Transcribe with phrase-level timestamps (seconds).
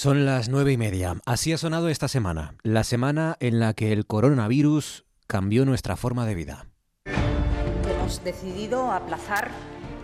[0.00, 1.16] Son las nueve y media.
[1.26, 6.24] Así ha sonado esta semana, la semana en la que el coronavirus cambió nuestra forma
[6.24, 6.64] de vida.
[7.04, 9.50] Hemos decidido aplazar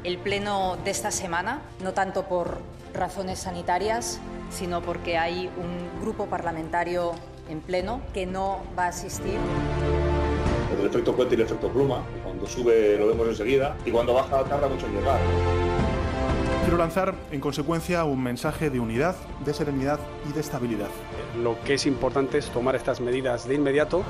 [0.05, 2.59] el pleno de esta semana, no tanto por
[2.93, 4.21] razones sanitarias,
[4.51, 7.13] sino porque hay un grupo parlamentario
[7.49, 9.39] en pleno que no va a asistir.
[10.79, 14.45] El efecto puente y el efecto pluma, cuando sube lo vemos enseguida y cuando baja
[14.45, 15.86] tarda mucho en llegar.
[16.67, 19.15] Quiero lanzar, en consecuencia, un mensaje de unidad,
[19.45, 20.89] de serenidad y de estabilidad.
[21.41, 24.03] Lo que es importante es tomar estas medidas de inmediato.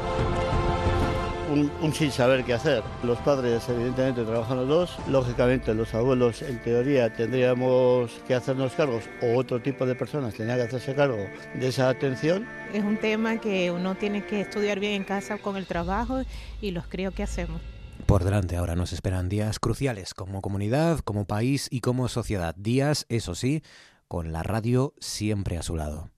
[1.53, 2.83] Un, sin saber qué hacer.
[3.03, 9.05] Los padres evidentemente trabajan los dos, lógicamente los abuelos en teoría tendríamos que hacernos cargos
[9.21, 12.49] o otro tipo de personas tendrían que hacerse cargo de esa atención.
[12.73, 16.23] Es un tema que uno tiene que estudiar bien en casa con el trabajo
[16.63, 17.61] y los creo que hacemos.
[18.07, 22.55] Por delante ahora nos esperan días cruciales como comunidad, como país y como sociedad.
[22.57, 23.65] Días, eso sí,
[24.07, 26.11] con la radio siempre a su lado.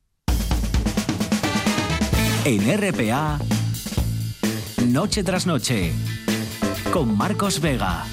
[2.45, 3.39] En RPA,
[4.87, 5.93] Noche tras Noche,
[6.93, 8.05] con Marcos Vega.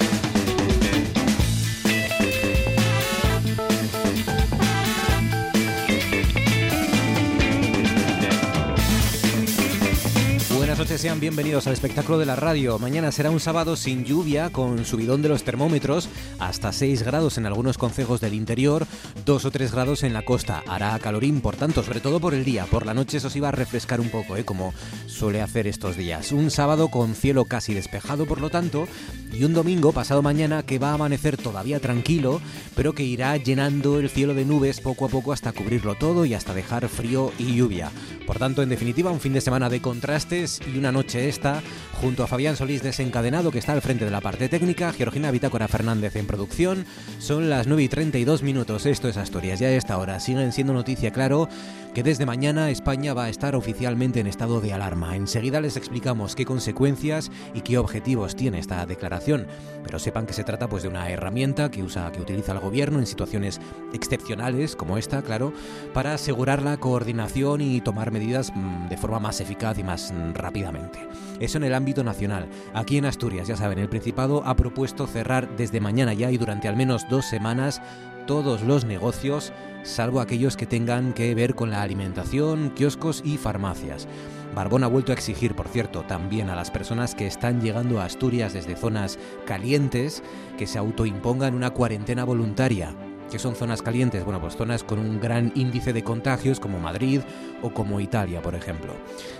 [10.76, 12.78] Buenas noches, sean bienvenidos al espectáculo de la radio.
[12.78, 17.46] Mañana será un sábado sin lluvia, con subidón de los termómetros, hasta 6 grados en
[17.46, 18.86] algunos concejos del interior,
[19.24, 20.62] 2 o 3 grados en la costa.
[20.68, 22.66] Hará calorín, por tanto, sobre todo por el día.
[22.66, 24.44] Por la noche eso sí va a refrescar un poco, ¿eh?
[24.44, 24.74] como
[25.06, 26.30] suele hacer estos días.
[26.30, 28.86] Un sábado con cielo casi despejado, por lo tanto,
[29.32, 32.42] y un domingo pasado mañana que va a amanecer todavía tranquilo,
[32.74, 36.34] pero que irá llenando el cielo de nubes poco a poco hasta cubrirlo todo y
[36.34, 37.90] hasta dejar frío y lluvia.
[38.26, 41.62] Por tanto, en definitiva, un fin de semana de contrastes y una noche esta,
[42.00, 45.68] junto a Fabián Solís desencadenado que está al frente de la parte técnica, Georgina Bitácora
[45.68, 46.84] Fernández en producción.
[47.18, 50.72] Son las 9 y 32 minutos, esto es Asturias, ya a esta hora siguen siendo
[50.72, 51.48] noticia, claro,
[51.96, 55.16] que desde mañana España va a estar oficialmente en estado de alarma.
[55.16, 59.46] Enseguida les explicamos qué consecuencias y qué objetivos tiene esta declaración,
[59.82, 62.98] pero sepan que se trata pues de una herramienta que usa que utiliza el gobierno
[62.98, 63.62] en situaciones
[63.94, 65.54] excepcionales como esta, claro,
[65.94, 70.98] para asegurar la coordinación y tomar medidas mm, de forma más eficaz y más rápidamente.
[71.40, 72.46] Eso en el ámbito nacional.
[72.74, 76.68] Aquí en Asturias, ya saben, el Principado ha propuesto cerrar desde mañana ya y durante
[76.68, 77.80] al menos dos semanas
[78.26, 84.06] todos los negocios, salvo aquellos que tengan que ver con la alimentación, kioscos y farmacias.
[84.54, 88.04] Barbón ha vuelto a exigir, por cierto, también a las personas que están llegando a
[88.04, 90.22] Asturias desde zonas calientes
[90.58, 92.94] que se autoimpongan una cuarentena voluntaria.
[93.30, 94.24] ¿Qué son zonas calientes?
[94.24, 97.22] Bueno, pues zonas con un gran índice de contagios como Madrid
[97.60, 98.92] o como Italia, por ejemplo.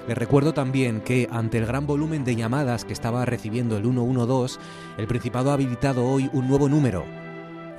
[0.08, 4.58] Les recuerdo también que ante el gran volumen de llamadas que estaba recibiendo el 112,
[4.98, 7.04] el Principado ha habilitado hoy un nuevo número,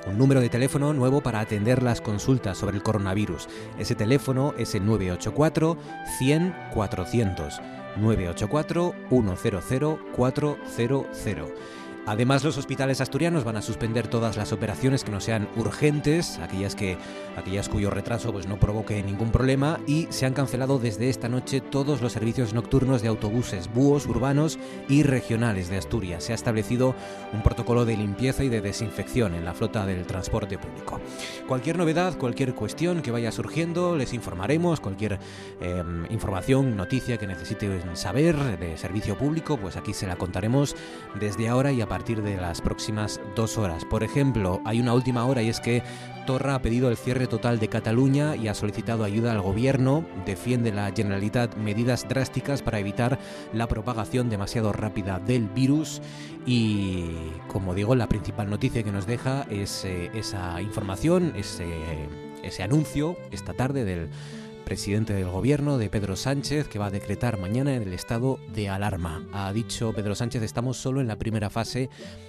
[0.06, 3.48] un número de teléfono nuevo para atender las consultas sobre el coronavirus.
[3.78, 5.76] Ese teléfono es el 984
[6.18, 7.60] 100 400.
[7.96, 11.48] 984 100 400.
[12.08, 16.74] Además, los hospitales asturianos van a suspender todas las operaciones que no sean urgentes, aquellas
[16.74, 16.96] que
[17.36, 21.60] aquellas cuyo retraso pues no provoque ningún problema y se han cancelado desde esta noche
[21.60, 24.58] todos los servicios nocturnos de autobuses, búhos urbanos
[24.88, 26.24] y regionales de Asturias.
[26.24, 26.94] Se ha establecido
[27.32, 31.00] un protocolo de limpieza y de desinfección en la flota del transporte público.
[31.46, 35.18] Cualquier novedad, cualquier cuestión que vaya surgiendo, les informaremos, cualquier
[35.60, 40.74] em, información, noticia que necesiten saber de servicio público, pues aquí se la contaremos
[41.20, 43.84] desde ahora y a a partir de las próximas dos horas.
[43.84, 45.82] Por ejemplo, hay una última hora y es que
[46.28, 50.04] Torra ha pedido el cierre total de Cataluña y ha solicitado ayuda al gobierno.
[50.24, 53.18] Defiende la Generalitat medidas drásticas para evitar
[53.52, 56.00] la propagación demasiado rápida del virus.
[56.46, 57.10] Y
[57.48, 61.66] como digo, la principal noticia que nos deja es eh, esa información, ese,
[62.44, 64.08] ese anuncio esta tarde del
[64.68, 69.26] presidente del gobierno, de Pedro Sánchez, que va a decretar mañana el estado de alarma.
[69.32, 71.88] Ha dicho Pedro Sánchez, estamos solo en la primera fase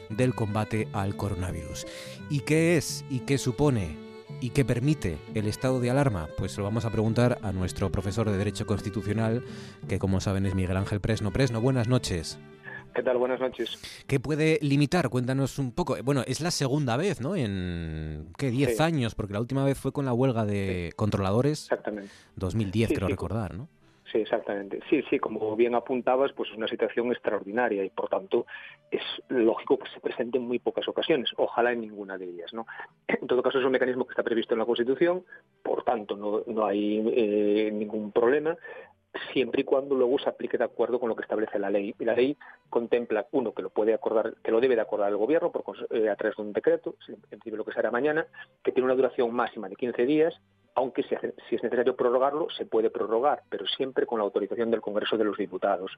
[0.09, 1.85] del combate al coronavirus.
[2.29, 3.97] ¿Y qué es y qué supone
[4.39, 6.29] y qué permite el estado de alarma?
[6.37, 9.43] Pues lo vamos a preguntar a nuestro profesor de Derecho Constitucional,
[9.89, 11.33] que como saben es Miguel Ángel Presno.
[11.33, 12.39] Presno, buenas noches.
[12.93, 13.17] ¿Qué tal?
[13.17, 14.05] Buenas noches.
[14.07, 15.09] ¿Qué puede limitar?
[15.09, 15.95] Cuéntanos un poco.
[16.03, 17.35] Bueno, es la segunda vez, ¿no?
[17.35, 18.49] En, ¿qué?
[18.49, 21.63] 10 años, porque la última vez fue con la huelga de controladores.
[21.63, 22.11] Exactamente.
[22.35, 23.67] 2010, creo recordar, ¿no?
[24.11, 24.79] Sí, exactamente.
[24.89, 28.47] Sí, sí, como bien apuntabas, pues es una situación extraordinaria y por tanto
[28.89, 32.51] es lógico que se presente en muy pocas ocasiones, ojalá en ninguna de ellas.
[32.53, 32.65] ¿no?
[33.07, 35.23] En todo caso es un mecanismo que está previsto en la Constitución,
[35.61, 38.57] por tanto no, no hay eh, ningún problema
[39.33, 41.95] siempre y cuando luego se aplique de acuerdo con lo que establece la ley.
[41.99, 42.37] Y la ley
[42.69, 46.09] contempla, uno, que lo puede acordar, que lo debe de acordar el gobierno por, eh,
[46.09, 48.27] a través de un decreto, en principio lo que será mañana,
[48.63, 50.39] que tiene una duración máxima de 15 días,
[50.75, 55.17] aunque si, es necesario prorrogarlo, se puede prorrogar, pero siempre con la autorización del Congreso
[55.17, 55.91] de los Diputados.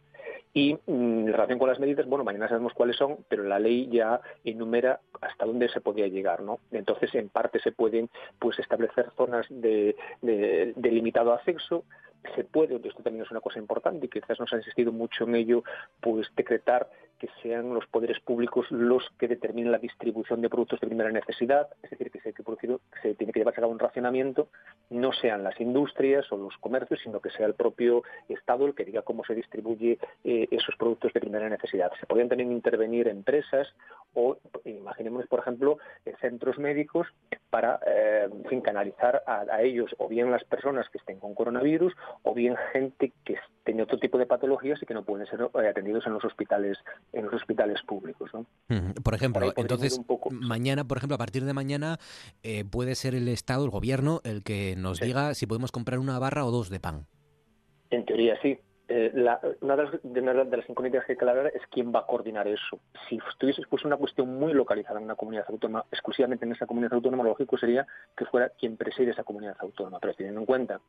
[0.53, 3.89] Y mm, en relación con las medidas, bueno, mañana sabemos cuáles son, pero la ley
[3.91, 6.59] ya enumera hasta dónde se podía llegar, ¿no?
[6.71, 8.09] Entonces, en parte se pueden
[8.39, 11.83] pues establecer zonas de, de limitado acceso,
[12.35, 15.35] se puede, esto también es una cosa importante y quizás nos ha insistido mucho en
[15.35, 15.63] ello,
[15.99, 16.89] pues decretar
[17.21, 21.67] que sean los poderes públicos los que determinen la distribución de productos de primera necesidad,
[21.83, 22.43] es decir, que se, que
[23.03, 24.47] se tiene que llevar a cabo un racionamiento,
[24.89, 28.85] no sean las industrias o los comercios, sino que sea el propio Estado el que
[28.85, 31.91] diga cómo se distribuye eh, esos productos de primera necesidad.
[31.99, 33.67] Se podrían también intervenir empresas
[34.15, 35.77] o, imaginemos, por ejemplo,
[36.19, 37.07] centros médicos
[37.51, 38.29] para eh,
[38.63, 41.93] canalizar a, ellos o bien las personas que estén con coronavirus
[42.23, 45.67] o bien gente que tiene otro tipo de patologías y que no pueden ser eh,
[45.67, 46.77] atendidos en los hospitales
[47.13, 48.31] en los hospitales públicos.
[49.03, 49.99] Por ejemplo, entonces
[50.31, 51.97] mañana, por ejemplo, a partir de mañana
[52.43, 56.19] eh, puede ser el Estado, el Gobierno, el que nos diga si podemos comprar una
[56.19, 57.05] barra o dos de pan.
[57.89, 58.57] En teoría sí,
[58.93, 59.11] eh,
[59.61, 62.45] una, de las, de las, incógnitas que hay que aclarar es quién va a coordinar
[62.47, 62.79] eso.
[63.07, 66.93] Si estuviese pues, una cuestión muy localizada en una comunidad autónoma, exclusivamente en esa comunidad
[66.93, 67.87] autónoma, lo lógico sería
[68.17, 69.99] que fuera quien preside esa comunidad autónoma.
[70.01, 70.81] Pero teniendo en cuenta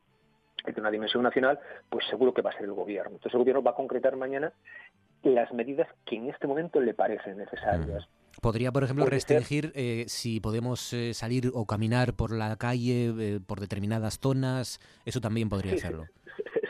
[0.57, 1.59] que tiene una dimensión nacional,
[1.89, 3.11] pues seguro que va a ser el gobierno.
[3.11, 4.51] Entonces el gobierno va a concretar mañana
[5.23, 8.05] las medidas que en este momento le parecen necesarias.
[8.05, 8.41] Mm.
[8.41, 13.59] Podría, por ejemplo, restringir eh, si podemos eh, salir o caminar por la calle, por
[13.59, 14.79] determinadas zonas.
[15.05, 16.07] Eso también podría hacerlo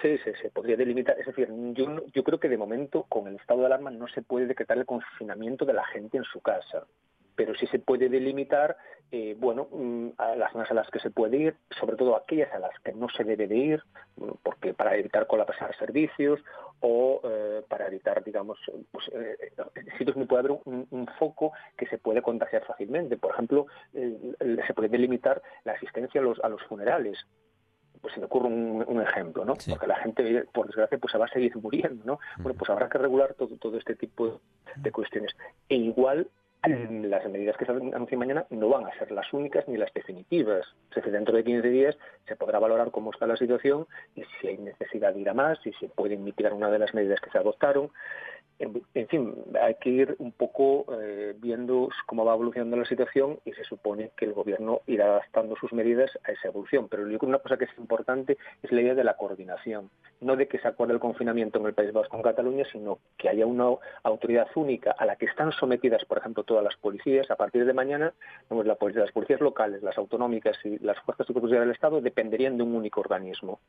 [0.01, 1.17] se, se, podría delimitar.
[1.19, 4.21] Es decir, yo, yo creo que de momento con el estado de alarma no se
[4.21, 6.85] puede decretar el confinamiento de la gente en su casa
[7.35, 8.77] pero sí se puede delimitar,
[9.11, 12.53] eh, bueno, mm, a las zonas a las que se puede ir, sobre todo aquellas
[12.53, 13.83] a las que no se debe de ir,
[14.17, 16.39] mm, porque para evitar colapsar servicios
[16.85, 18.59] o eh, para evitar, digamos,
[18.91, 19.53] pues, eh,
[19.97, 23.15] sitios donde puede haber un, foco que se puede contagiar fácilmente.
[23.15, 27.17] Por ejemplo, se puede delimitar la asistencia a los, a los funerales
[28.01, 29.53] pues se me ocurre un, ejemplo, ¿no?
[29.53, 32.19] Porque la gente, por desgracia, pues se va a seguir muriendo, ¿no?
[32.39, 34.41] Bueno, pues habrá que regular todo, todo este tipo
[34.75, 35.33] de cuestiones.
[35.69, 36.27] E igual
[36.65, 40.65] las medidas que se anuncien mañana no van a ser las únicas ni las definitivas.
[40.95, 44.57] Es dentro de 15 días se podrá valorar cómo está la situación y si hay
[44.57, 47.37] necesidad de ir a más, si se pueden mitigar una de las medidas que se
[47.37, 47.91] adoptaron
[48.59, 53.51] en, fin, hay que ir un poco eh, viendo cómo va evolucionando la situación y
[53.53, 56.87] se supone que el gobierno irá adaptando sus medidas a esa evolución.
[56.87, 59.89] Pero yo creo que una cosa que es importante es la idea de la coordinación,
[60.23, 63.29] no de que se acuerde el confinamiento en el País Vasco con Cataluña, sino que
[63.29, 63.65] haya una
[64.03, 67.29] autoridad única a la que están sometidas, por ejemplo, todas las policías.
[67.31, 68.13] A partir de mañana,
[68.49, 72.57] la policía, las policías locales, las autonómicas y las fuerzas de seguridad del Estado dependerían
[72.57, 73.59] de un único organismo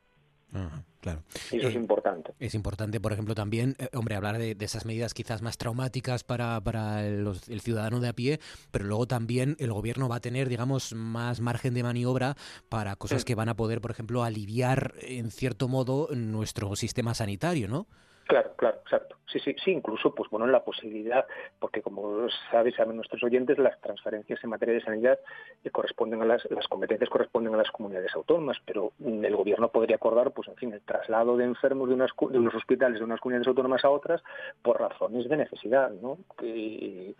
[1.01, 1.23] claro.
[1.51, 2.33] Y eso es eh, importante.
[2.39, 6.59] Es importante, por ejemplo, también, eh, hombre, hablar de, esas medidas quizás más traumáticas para,
[6.61, 7.27] para el,
[7.61, 8.39] ciudadano de a pie,
[8.71, 12.35] pero luego también el gobierno va a tener, digamos, más margen de maniobra
[12.69, 16.44] para cosas que van a poder, por ejemplo, aliviar en cierto modo nuestro
[16.75, 17.87] sistema sanitario, ¿no?
[18.27, 19.17] Claro, claro, exacto.
[19.27, 21.25] Sí, sí, sí, incluso, pues bueno, la posibilidad,
[21.59, 25.19] porque como sabéis, saben nuestros oyentes, las transferencias en materia de sanidad
[25.63, 29.69] eh, corresponden a las, las competencias corresponden a las comunidades autónomas, pero mm, el gobierno
[29.69, 33.05] podría acordar, pues en fin, el traslado de enfermos de, unas, de unos hospitales de
[33.05, 34.23] unas comunidades autónomas a otras
[34.63, 36.17] por razones de necesidad, ¿no?
[36.41, 37.15] Y,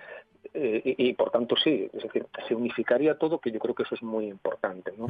[0.54, 4.01] y, por tanto sí, es decir, se unificaría todo, que yo creo que eso es
[4.01, 5.07] muy importante, ¿no?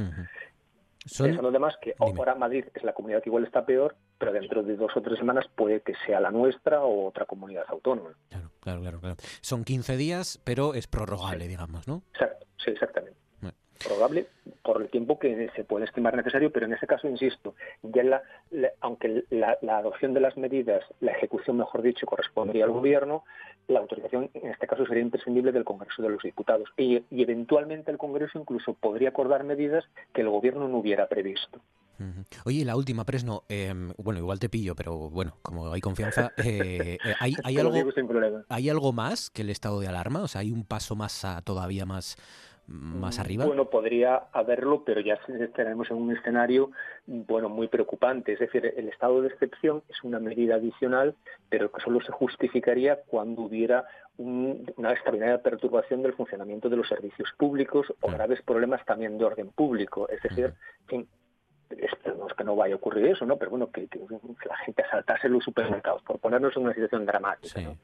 [1.05, 1.35] Son...
[1.35, 4.75] los demás que ahora Madrid es la comunidad que igual está peor, pero dentro de
[4.75, 8.15] dos o tres semanas puede que sea la nuestra o otra comunidad autónoma.
[8.29, 9.15] Claro, claro, claro.
[9.41, 12.01] Son 15 días, pero es prorrogable, digamos, ¿no?
[12.13, 13.24] Exacto, sí, exactamente.
[13.83, 14.27] Prorrogable
[14.63, 18.23] por el tiempo que se puede estimar necesario, pero en ese caso, insisto, ya la,
[18.81, 23.23] aunque la, adopción de las medidas, la ejecución, mejor dicho, correspondería al Gobierno,
[23.67, 27.97] la autorización en este caso sería imprescindible del Congreso de los Diputados y, eventualmente el
[27.97, 31.59] Congreso incluso podría acordar medidas que el Gobierno no hubiera previsto.
[32.43, 36.97] Oye, la última, Presno, em, bueno, igual te pillo, pero bueno, como hay confianza, eh,
[37.03, 37.73] eh, ¿hay, hay algo,
[38.49, 40.21] ¿hay algo más que el estado de alarma?
[40.21, 42.17] O sea, ¿hay un paso más todavía más,
[42.67, 43.45] más arriba?
[43.45, 46.71] Bueno, podría haberlo, pero ya estaremos en un escenario
[47.05, 48.33] bueno muy preocupante.
[48.33, 51.15] Es decir, el estado de excepción es una medida adicional,
[51.49, 53.85] pero que solo se justificaría cuando hubiera
[54.17, 59.49] una extraordinaria perturbación del funcionamiento de los servicios públicos o graves problemas también de orden
[59.49, 60.07] público.
[60.09, 60.53] Es decir,
[61.69, 63.37] esperemos que no vaya a ocurrir eso, ¿no?
[63.37, 63.87] Pero bueno, que,
[64.47, 67.77] la gente asaltase los supermercados, por ponernos en una situación dramática, ¿no?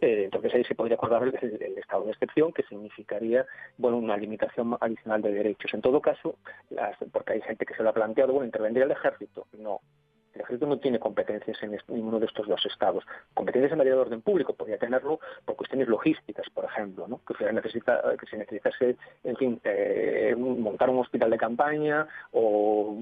[0.00, 3.46] Eh, entonces ahí se podría acordar el, estado de excepción, que significaría,
[3.78, 5.72] bueno, una limitación adicional de derechos.
[5.74, 6.36] En todo caso,
[6.70, 9.46] las, porque hay gente que se lo ha planteado, bueno, intervendría el ejército.
[9.58, 9.80] No,
[10.34, 13.04] El ejército no tiene competencias en ninguno de estos dos estados.
[13.34, 17.20] Competencias en materia de orden público podría tenerlo por cuestiones logísticas, por ejemplo, ¿no?
[17.26, 22.96] que, se necesitase, en fin, eh, montar un hospital de campaña o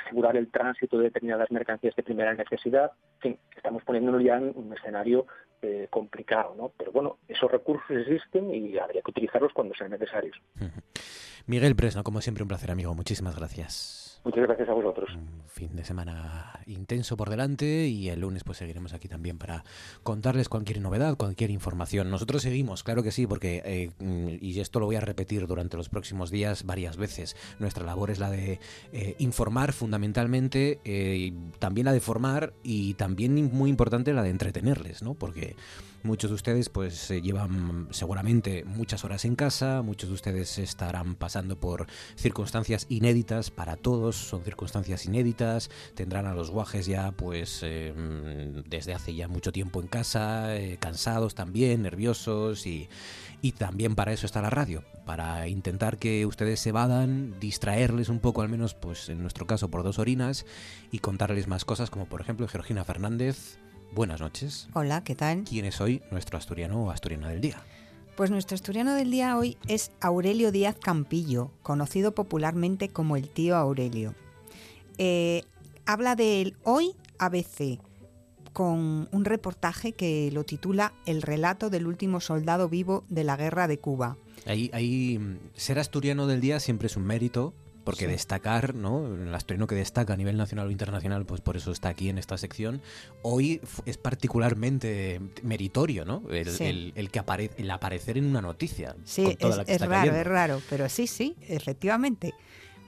[0.00, 2.92] asegurar el tránsito de determinadas mercancías de primera necesidad.
[3.56, 5.26] Estamos poniéndonos ya en un escenario
[5.62, 6.72] eh, complicado, ¿no?
[6.78, 10.40] Pero bueno, esos recursos existen y habría que utilizarlos cuando sean necesarios.
[11.46, 12.94] Miguel Presno, como siempre, un placer, amigo.
[12.94, 14.09] Muchísimas gracias.
[14.24, 15.10] Muchas gracias a vosotros.
[15.46, 19.64] Fin de semana intenso por delante y el lunes pues seguiremos aquí también para
[20.02, 22.10] contarles cualquier novedad, cualquier información.
[22.10, 25.88] Nosotros seguimos, claro que sí, porque, eh, y esto lo voy a repetir durante los
[25.88, 28.60] próximos días varias veces, nuestra labor es la de
[28.92, 35.02] eh, informar fundamentalmente, eh, también la de formar y también muy importante la de entretenerles,
[35.02, 35.14] ¿no?
[35.14, 35.56] Porque
[36.02, 41.60] Muchos de ustedes pues llevan seguramente muchas horas en casa, muchos de ustedes estarán pasando
[41.60, 47.92] por circunstancias inéditas para todos, son circunstancias inéditas, tendrán a los guajes ya pues eh,
[48.66, 52.88] desde hace ya mucho tiempo en casa, eh, cansados también, nerviosos y,
[53.42, 58.20] y también para eso está la radio, para intentar que ustedes se vadan, distraerles un
[58.20, 60.46] poco al menos pues en nuestro caso por dos orinas
[60.90, 63.58] y contarles más cosas como por ejemplo Georgina Fernández,
[63.92, 64.68] Buenas noches.
[64.72, 65.42] Hola, ¿qué tal?
[65.42, 67.60] ¿Quién es hoy nuestro asturiano o asturiana del día?
[68.16, 73.56] Pues nuestro asturiano del día hoy es Aurelio Díaz Campillo, conocido popularmente como el tío
[73.56, 74.14] Aurelio.
[74.98, 75.42] Eh,
[75.86, 77.80] habla de hoy ABC,
[78.52, 83.66] con un reportaje que lo titula El relato del último soldado vivo de la guerra
[83.66, 84.16] de Cuba.
[84.46, 85.18] Ahí, ahí
[85.54, 87.54] ser asturiano del día siempre es un mérito,
[87.90, 89.06] porque destacar, ¿no?
[89.06, 92.18] El asturiano que destaca a nivel nacional o internacional, pues por eso está aquí en
[92.18, 92.82] esta sección.
[93.22, 96.22] Hoy es particularmente meritorio, ¿no?
[96.30, 98.96] El, que aparece, el aparecer en una noticia.
[99.04, 102.34] Sí, es, raro, es raro, pero sí, sí, efectivamente.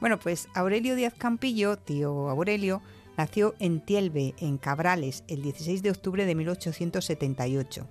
[0.01, 2.83] Bueno, pues Aurelio Díaz Campillo, tío Aurelio,
[3.17, 7.89] nació en Tielbe, en Cabrales, el 16 de octubre de 1878.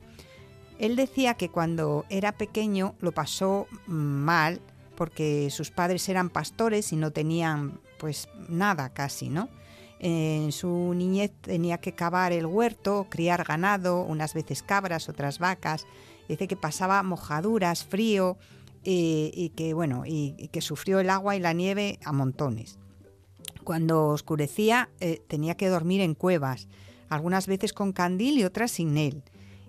[0.80, 4.60] Él decía que cuando era pequeño lo pasó mal
[5.02, 9.50] porque sus padres eran pastores y no tenían pues nada casi, ¿no?
[9.98, 15.88] En su niñez tenía que cavar el huerto, criar ganado, unas veces cabras, otras vacas.
[16.30, 18.38] Dice que pasaba mojaduras, frío
[18.84, 22.78] y, que bueno y, que sufrió el agua y la nieve a montones.
[23.64, 26.68] Cuando oscurecía eh, tenía que dormir en cuevas,
[27.10, 29.24] algunas veces con candil y otras sin él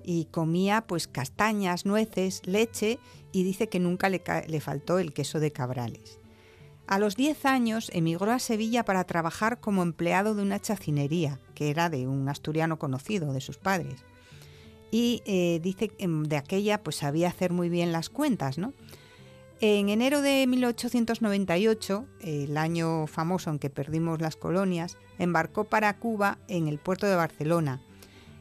[0.04, 2.98] y comía pues castañas, nueces, leche
[3.32, 6.18] y dice que nunca le, le faltó el queso de cabrales.
[6.86, 11.70] A los 10 años emigró a Sevilla para trabajar como empleado de una chacinería, que
[11.70, 14.04] era de un asturiano conocido de sus padres.
[14.90, 18.74] Y eh, dice que em, de aquella pues sabía hacer muy bien las cuentas, ¿no?
[19.60, 26.38] En enero de 1898, el año famoso en que perdimos las colonias, embarcó para Cuba
[26.48, 27.80] en el puerto de Barcelona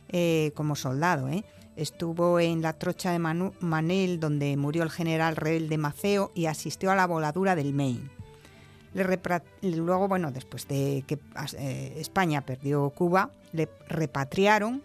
[0.10, 1.29] eh, como soldado.
[1.29, 1.45] ¿eh?
[1.75, 6.96] Estuvo en la trocha de Manel, donde murió el general rebelde Maceo, y asistió a
[6.96, 8.10] la voladura del Maine.
[9.62, 11.18] luego, bueno, después de que
[11.58, 14.84] eh, España perdió Cuba, le repatriaron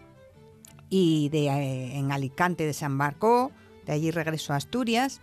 [0.88, 3.50] y de, en Alicante desembarcó,
[3.84, 5.20] de allí regresó a Asturias.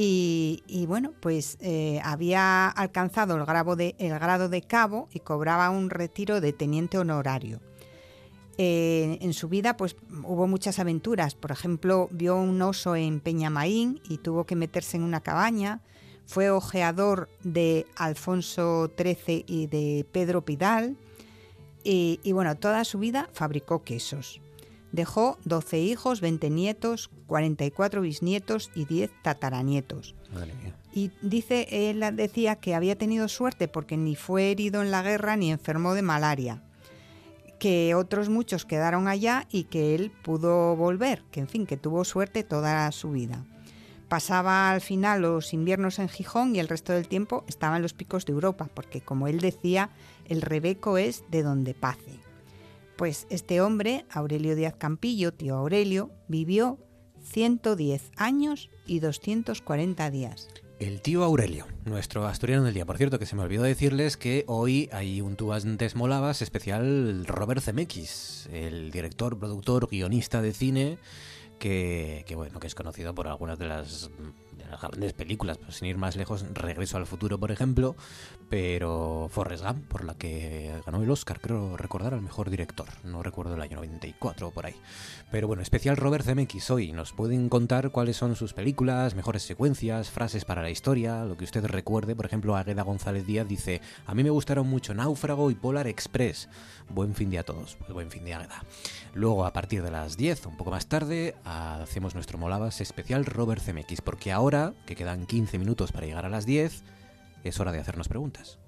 [0.00, 1.58] Y, bueno, pues
[2.04, 7.60] había alcanzado el de, el grado de cabo y cobraba un retiro de teniente honorario.
[8.60, 11.36] Eh, en su vida pues hubo muchas aventuras.
[11.36, 15.80] Por ejemplo, vio un oso en Peñamaín y tuvo que meterse en una cabaña.
[16.26, 20.96] Fue ojeador de Alfonso XIII y de Pedro Pidal.
[21.90, 24.42] Y, bueno, toda su vida fabricó quesos.
[24.92, 30.14] Dejó 12 hijos, 20 nietos, 44 bisnietos y 10 tataranietos.
[30.92, 35.36] Y dice, él decía que había tenido suerte porque ni fue herido en la guerra
[35.36, 36.62] ni enfermó de malaria
[37.58, 42.04] que otros muchos quedaron allá y que él pudo volver, que en fin, que tuvo
[42.04, 43.44] suerte toda su vida.
[44.08, 47.92] Pasaba al final los inviernos en Gijón y el resto del tiempo estaba en los
[47.92, 49.90] picos de Europa, porque como él decía,
[50.26, 52.20] el Rebeco es de donde pase.
[52.96, 56.78] Pues este hombre, Aurelio Díaz Campillo, tío Aurelio, vivió
[57.22, 60.48] 110 años y 240 días.
[60.78, 62.86] El tío Aurelio, nuestro asturiano del día.
[62.86, 67.26] Por cierto, que se me olvidó decirles que hoy hay un Tú antes molabas especial
[67.26, 70.98] Robert Zemeckis, el director, productor, guionista de cine,
[71.58, 74.10] que, bueno, que es conocido por algunas de las
[74.70, 77.96] las grandes películas, sin ir más lejos, Regreso al futuro, por ejemplo,
[78.48, 83.22] pero Forrest Gump, por la que ganó el Oscar, creo recordar al mejor director, no
[83.22, 84.74] recuerdo el año 94 o por ahí.
[85.30, 90.10] Pero bueno, especial Robert Zemeckis hoy, nos pueden contar cuáles son sus películas, mejores secuencias,
[90.10, 94.14] frases para la historia, lo que usted recuerde, por ejemplo, Agueda González Díaz dice, a
[94.14, 96.48] mí me gustaron mucho Náufrago y Polar Express.
[96.88, 98.64] Buen fin de a todos, pues buen fin de Agueda.
[99.14, 103.60] Luego, a partir de las 10, un poco más tarde, hacemos nuestro Molabas especial Robert
[103.60, 106.82] Zemeckis, porque ahora, que quedan 15 minutos para llegar a las 10,
[107.44, 108.58] es hora de hacernos preguntas.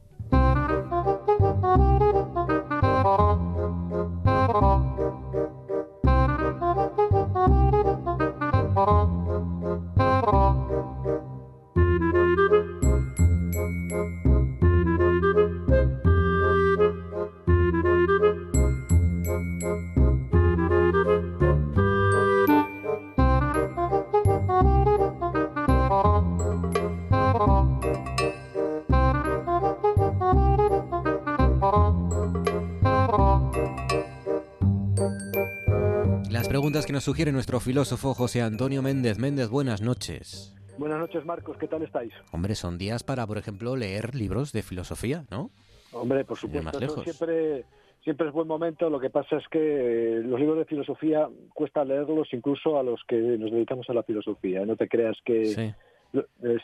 [37.00, 39.18] Nos sugiere nuestro filósofo José Antonio Méndez.
[39.18, 40.54] Méndez, buenas noches.
[40.76, 41.56] Buenas noches, Marcos.
[41.56, 42.12] ¿Qué tal estáis?
[42.30, 45.50] Hombre, son días para, por ejemplo, leer libros de filosofía, ¿no?
[45.92, 47.02] Hombre, por supuesto.
[47.02, 47.64] siempre,
[48.04, 48.90] siempre es buen momento.
[48.90, 53.16] Lo que pasa es que los libros de filosofía cuesta leerlos incluso a los que
[53.16, 54.66] nos dedicamos a la filosofía.
[54.66, 55.52] No te creas que...
[55.52, 55.74] Eh,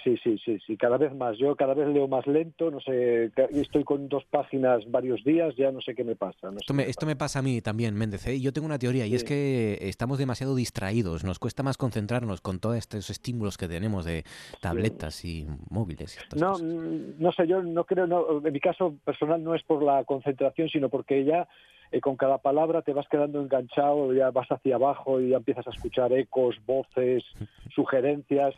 [0.02, 1.38] sí, sí, sí, sí, cada vez más.
[1.38, 5.70] Yo cada vez leo más lento, no sé, estoy con dos páginas varios días, ya
[5.70, 6.50] no sé qué me pasa.
[6.58, 8.26] esto, me, esto me pasa a mí también, Méndez.
[8.26, 8.40] ¿eh?
[8.40, 12.58] Yo tengo una teoría y es que estamos demasiado distraídos, nos cuesta más concentrarnos con
[12.58, 14.24] todos estos estímulos que tenemos de
[14.60, 16.18] tabletas y móviles.
[16.36, 19.82] no, mm, no sé, yo no creo, no, en mi caso personal no es por
[19.82, 21.48] la concentración, sino porque ya
[21.92, 25.66] eh, con cada palabra te vas quedando enganchado, ya vas hacia abajo y ya empiezas
[25.68, 27.22] a escuchar ecos, voces,
[27.74, 28.54] sugerencias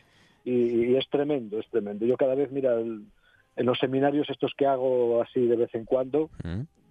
[0.49, 2.05] y, es tremendo, es tremendo.
[2.05, 6.29] Yo cada vez, mira, en los seminarios estos que hago así de vez en cuando,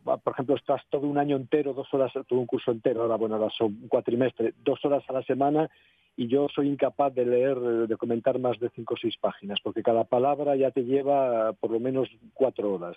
[0.05, 3.37] por ejemplo, estás todo un año entero, dos horas, todo un curso entero, ahora bueno,
[3.37, 5.69] ahora son un cuatrimestre, dos horas a la semana
[6.17, 9.83] y yo soy incapaz de leer, de comentar más de cinco o seis páginas, porque
[9.83, 12.97] cada palabra ya te lleva por lo menos cuatro horas.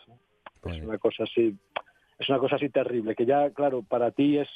[0.66, 1.56] Es una cosa así,
[2.18, 4.50] es una cosa así terrible, que ya, claro, para ti es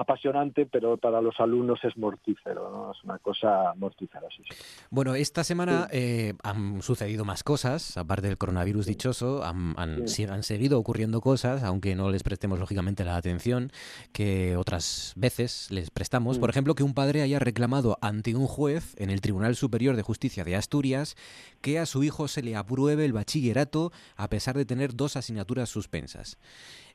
[0.00, 2.92] apasionante, pero para los alumnos es mortífero, ¿no?
[2.92, 4.42] Es una cosa mortífera, sí.
[4.88, 10.42] Bueno, esta semana eh, han sucedido más cosas, aparte del coronavirus dichoso, han, han, han,
[10.42, 13.72] seguido ocurriendo cosas, aunque no les prestemos lógicamente la atención
[14.12, 16.38] que otras veces les prestamos.
[16.38, 20.02] Por ejemplo, que un padre haya reclamado ante un juez en el Tribunal Superior de
[20.02, 21.14] Justicia de Asturias
[21.60, 25.68] que a su hijo se le apruebe el bachillerato a pesar de tener dos asignaturas
[25.68, 26.38] suspensas.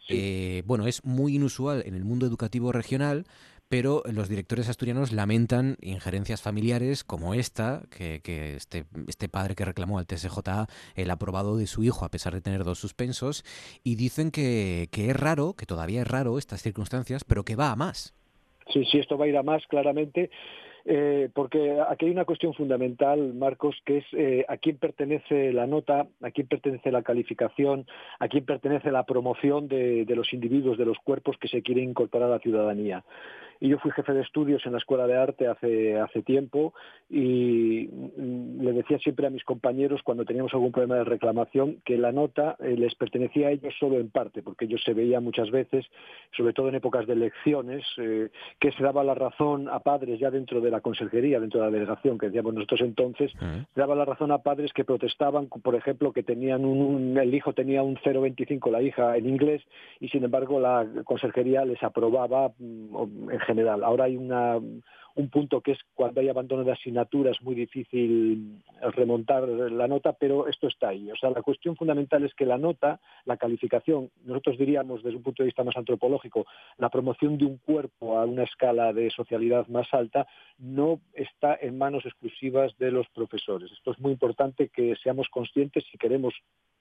[0.09, 3.25] Eh, bueno, es muy inusual en el mundo educativo regional,
[3.67, 8.21] pero los directores asturianos lamentan injerencias familiares como esta, que,
[8.55, 12.41] este, este, padre que reclamó al TSJ el aprobado de su hijo a pesar de
[12.41, 13.43] tener dos suspensos,
[13.83, 17.71] y dicen que, que es raro, que todavía es raro estas circunstancias, pero que va
[17.71, 18.13] a más.
[18.71, 20.29] Sí, sí, esto va a ir a más claramente.
[20.87, 25.65] Eh, porque aquí hay una cuestión fundamental, Marcos, que es eh, a quién pertenece la
[25.65, 27.87] nota, a quién pertenece la calificación,
[28.19, 31.89] a quién pertenece la promoción de, de los individuos, de los cuerpos que se quieren
[31.89, 33.03] incorporar a la ciudadanía.
[33.59, 36.73] Y yo fui jefe de estudios en la Escuela de Arte hace, hace tiempo
[37.09, 42.11] y le decía siempre a mis compañeros cuando teníamos algún problema de reclamación que la
[42.11, 45.85] nota eh, les pertenecía a ellos solo en parte, porque ellos se veían muchas veces,
[46.35, 50.31] sobre todo en épocas de elecciones, eh, que se daba la razón a padres ya
[50.31, 54.05] dentro de la consejería, dentro de la delegación que decíamos nosotros entonces, se daba la
[54.05, 58.71] razón a padres que protestaban, por ejemplo, que tenían un, el hijo tenía un 0,25,
[58.71, 59.61] la hija en inglés,
[59.99, 63.83] y sin embargo la consejería les aprobaba mm, en general.
[63.83, 64.59] Ahora hay una,
[65.15, 68.61] un punto que es cuando hay abandono de asignatura es muy difícil
[68.93, 71.09] remontar la nota, pero esto está ahí.
[71.09, 75.23] O sea, la cuestión fundamental es que la nota, la calificación, nosotros diríamos desde un
[75.23, 76.45] punto de vista más antropológico,
[76.77, 81.77] la promoción de un cuerpo a una escala de socialidad más alta, no está en
[81.77, 83.71] manos exclusivas de los profesores.
[83.71, 86.33] Esto es muy importante que seamos conscientes si queremos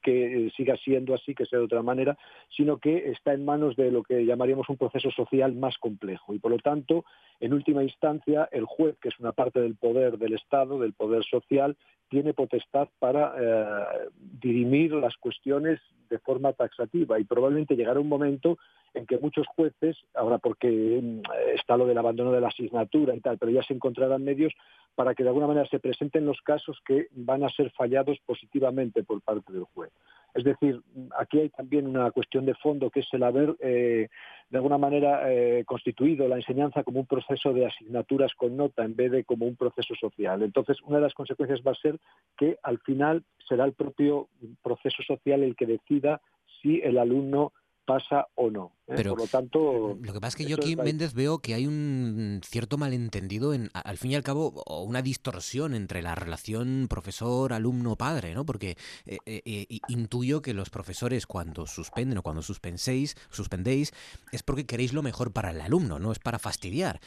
[0.05, 2.16] que siga siendo así, que sea de otra manera,
[2.55, 6.35] sino que está en manos de lo que llamaríamos un proceso social más complejo.
[6.35, 7.07] Y por lo tanto,
[7.40, 11.25] en última instancia, el juez, que es una parte del poder del Estado, del poder
[11.25, 11.77] social,
[12.09, 14.09] tiene potestad para eh,
[14.41, 18.59] dirimir las cuestiones de forma taxativa y probablemente llegará un momento
[18.93, 20.69] en que muchos jueces, ahora porque
[21.03, 21.23] mm,
[21.55, 24.53] está lo del abandono de la asignatura y tal, pero ya se encontrarán medios
[24.95, 29.03] para que de alguna manera se presenten los casos que van a ser fallados positivamente
[29.03, 29.91] por parte del juez.
[30.35, 30.83] Es decir,
[31.16, 34.09] aquí hay también una cuestión de fondo que es el haber, eh,
[34.51, 38.97] de alguna manera, eh, constituido la enseñanza como un proceso de asignaturas con nota en
[38.97, 40.42] vez de como un proceso social.
[40.42, 41.99] Entonces, una de las consecuencias va a ser
[42.37, 44.29] que al final será el propio
[44.62, 46.20] proceso social el que decida
[46.61, 47.53] si el alumno
[47.85, 48.73] pasa o no.
[48.88, 48.94] ¿Eh?
[48.97, 51.66] Pero Por lo tanto, lo que pasa es que yo aquí, Méndez, veo que hay
[51.66, 56.87] un cierto malentendido, en, al fin y al cabo, o una distorsión entre la relación
[56.88, 58.44] profesor-alumno-padre, ¿no?
[58.44, 63.92] Porque eh, eh, intuyo que los profesores cuando suspenden o cuando suspenséis, suspendéis
[64.33, 67.01] es porque queréis lo mejor para el alumno, no es para fastidiar.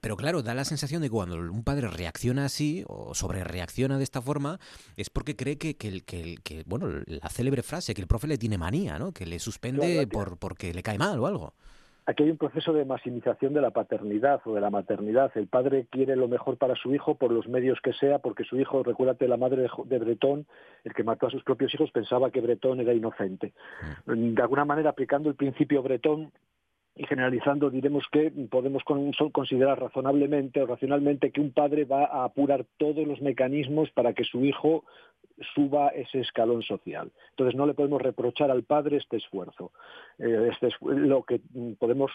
[0.00, 3.98] pero claro, da la sensación de que cuando un padre reacciona así o sobre reacciona
[3.98, 4.58] de esta forma
[4.96, 8.38] es porque cree que, que, que, que bueno, la célebre frase, que el profe le
[8.38, 9.12] tiene manía, ¿no?
[9.12, 11.52] Que le suspende por porque le cae mal o algo.
[12.04, 15.30] Aquí hay un proceso de maximización de la paternidad o de la maternidad.
[15.36, 18.58] El padre quiere lo mejor para su hijo por los medios que sea, porque su
[18.58, 20.46] hijo, recuérdate, la madre de Bretón,
[20.82, 23.52] el que mató a sus propios hijos, pensaba que Bretón era inocente.
[24.06, 26.32] De alguna manera, aplicando el principio Bretón,
[26.94, 28.82] y generalizando diremos que podemos
[29.32, 34.24] considerar razonablemente o racionalmente que un padre va a apurar todos los mecanismos para que
[34.24, 34.84] su hijo
[35.54, 37.10] suba ese escalón social.
[37.30, 39.72] Entonces no le podemos reprochar al padre este esfuerzo.
[40.18, 41.40] Eh, este es lo que
[41.78, 42.10] podemos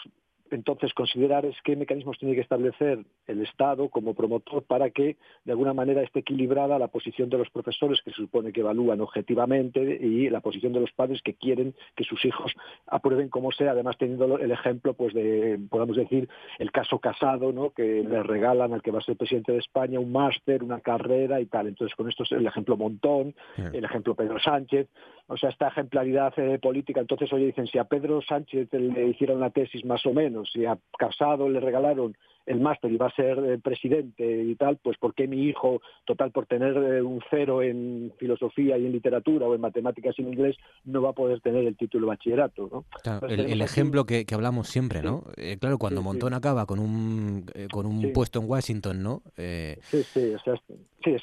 [0.52, 5.52] entonces considerar es qué mecanismos tiene que establecer el Estado como promotor para que de
[5.52, 9.82] alguna manera esté equilibrada la posición de los profesores que se supone que evalúan objetivamente
[9.82, 12.54] y la posición de los padres que quieren que sus hijos
[12.86, 16.30] aprueben como sea, además teniendo el ejemplo pues de podemos decir
[16.60, 17.72] el caso Casado, ¿no?
[17.72, 21.40] que le regalan al que va a ser presidente de España un máster, una carrera
[21.40, 21.68] y tal.
[21.68, 23.36] Entonces con esto es el ejemplo Montón,
[23.74, 24.88] el ejemplo Pedro Sánchez,
[25.28, 27.02] o sea, esta ejemplaridad eh, política.
[27.02, 30.66] Entonces, oye, dicen, si a Pedro Sánchez le hicieron una tesis más o menos, si
[30.66, 32.16] a Casado le regalaron
[32.48, 35.82] el máster y va a ser eh, presidente y tal, pues ¿por qué mi hijo,
[36.06, 40.22] total, por tener eh, un cero en filosofía y en literatura o en matemáticas y
[40.22, 40.56] en inglés,
[40.86, 42.70] no va a poder tener el título de bachillerato?
[42.72, 42.86] ¿no?
[43.04, 45.24] Claro, el, ejemplo que, hablamos siempre, ¿no?
[45.36, 49.22] Eh, claro, cuando Montón acaba con un, con un puesto en Washington, ¿no?
[49.36, 50.56] Sí, sí, o sea,
[51.04, 51.16] sí,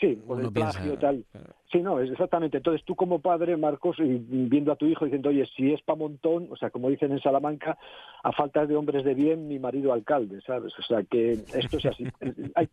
[0.00, 1.24] sí, con el plagio tal.
[1.74, 2.58] Sí, no, exactamente.
[2.58, 5.96] Entonces tú como padre, Marcos, y viendo a tu hijo diciendo, oye, si es pa'
[5.96, 7.76] montón, o sea, como dicen en Salamanca,
[8.22, 10.53] a falta de hombres de bien, mi marido alcalde, ¿sabes?
[10.62, 12.04] O sea, que esto es así.
[12.54, 12.66] hay,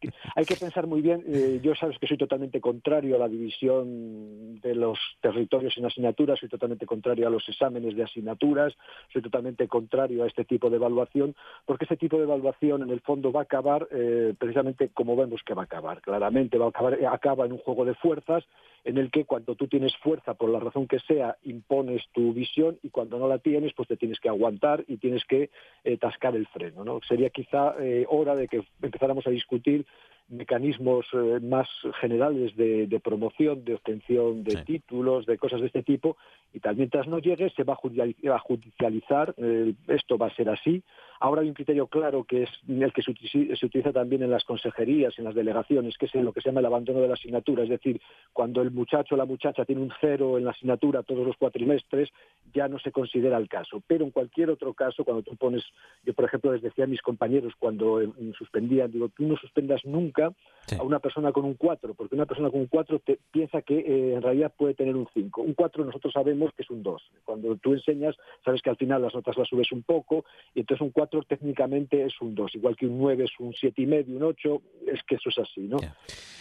[0.45, 1.23] que, pensar muy bien.
[1.27, 6.39] Eh, yo sabes que soy totalmente contrario a la división de los territorios en asignaturas,
[6.39, 8.73] soy totalmente contrario a los exámenes de asignaturas,
[9.11, 13.01] soy totalmente contrario a este tipo de evaluación, porque este tipo de evaluación en el
[13.01, 16.01] fondo va a acabar eh, precisamente como vemos que va a acabar.
[16.01, 18.43] Claramente va a acabar, acaba en un juego de fuerzas
[18.83, 22.79] en el que cuando tú tienes fuerza, por la razón que sea, impones tu visión
[22.81, 25.49] y cuando no la tienes, pues te tienes que aguantar y tienes que
[25.83, 26.83] eh, tascar el freno.
[26.83, 26.99] ¿no?
[27.07, 29.85] Sería quizá eh, hora de que empezáramos a discutir
[30.29, 31.67] mecanismos eh, más
[31.99, 36.17] generales de, promoción, de obtención de títulos, de cosas de este tipo,
[36.53, 36.75] y tal.
[36.75, 39.35] Mientras no llegue, se va a judicializar,
[39.87, 40.83] esto va a ser así,
[41.21, 45.13] Ahora hay un criterio claro que es el que se utiliza también en las consejerías,
[45.19, 47.61] en las delegaciones, que es lo que se llama el abandono de la asignatura.
[47.61, 48.01] Es decir,
[48.33, 52.09] cuando el muchacho o la muchacha tiene un cero en la asignatura todos los cuatrimestres,
[52.55, 53.83] ya no se considera el caso.
[53.85, 55.63] Pero en cualquier otro caso, cuando tú pones,
[56.03, 58.01] yo por ejemplo les decía a mis compañeros cuando
[58.35, 60.10] suspendían, digo, tú no suspendas nunca
[60.77, 63.79] a una persona con un cuatro, porque una persona con un cuatro te, piensa que
[63.79, 65.41] eh, en realidad puede tener un cinco.
[65.41, 67.01] Un cuatro nosotros sabemos que es un dos.
[67.25, 70.81] Cuando tú enseñas, sabes que al final las notas las subes un poco, y entonces
[70.81, 74.15] un cuatro técnicamente es un 2, igual que un 9 es un siete y medio,
[74.15, 75.77] un 8, es que eso es así, ¿no?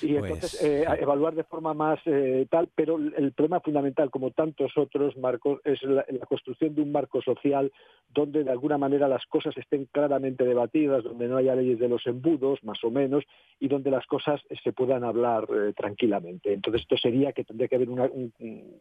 [0.02, 4.30] Y pues entonces eh, evaluar de forma más eh, tal, pero el problema fundamental, como
[4.30, 7.72] tantos otros marcos, es la, construcción de un marco social
[8.09, 12.06] donde de alguna manera las cosas estén claramente debatidas, donde no haya leyes de los
[12.06, 13.24] embudos, más o menos,
[13.61, 16.53] y donde las cosas se puedan hablar eh, tranquilamente.
[16.53, 18.33] Entonces esto sería que tendría que haber un,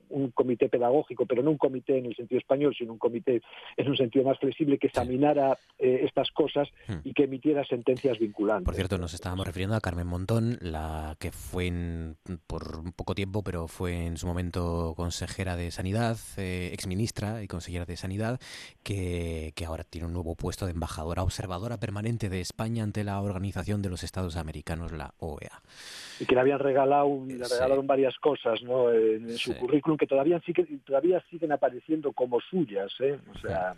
[0.10, 3.42] un, comité pedagógico, pero no un comité en el sentido español, sino un comité
[3.76, 7.00] en un sentido más flexible que examinara eh, estas cosas hmm.
[7.04, 8.66] y que emitiera sentencias vinculantes.
[8.66, 11.70] Por cierto, nos estábamos refiriendo a Carmen Montón, la que fue
[12.48, 17.48] por un poco tiempo, pero fue en su momento consejera de Sanidad, eh, exministra y
[17.48, 18.40] consejera de Sanidad,
[18.84, 23.84] que, ahora tiene un nuevo puesto de embajadora observadora permanente de España ante la Organización
[23.84, 25.62] de los Estados Americanos, la OEA.
[26.20, 28.92] Y que le habían regalado, le regalaron varias cosas ¿no?
[28.92, 32.92] en, su currículum que todavía siguen, todavía siguen apareciendo como suyas.
[33.00, 33.18] ¿eh?
[33.34, 33.76] O sea,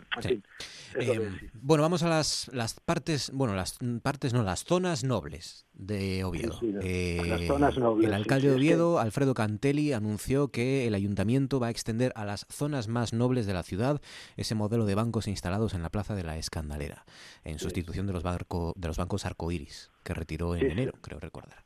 [0.94, 6.24] em, bueno, vamos a las, las partes, bueno, las partes no, las zonas nobles de
[6.24, 6.58] Oviedo.
[6.62, 11.70] las zonas nobles, el alcalde de Oviedo, Alfredo Cantelli, anunció que el ayuntamiento va a
[11.70, 14.00] extender a las zonas más nobles de la ciudad
[14.36, 17.04] ese modelo de bancos instalados en la plaza de la Escandalera,
[17.44, 21.62] en sustitución de los, barco, de los bancos arcoíris que retiró en enero, creo recordar.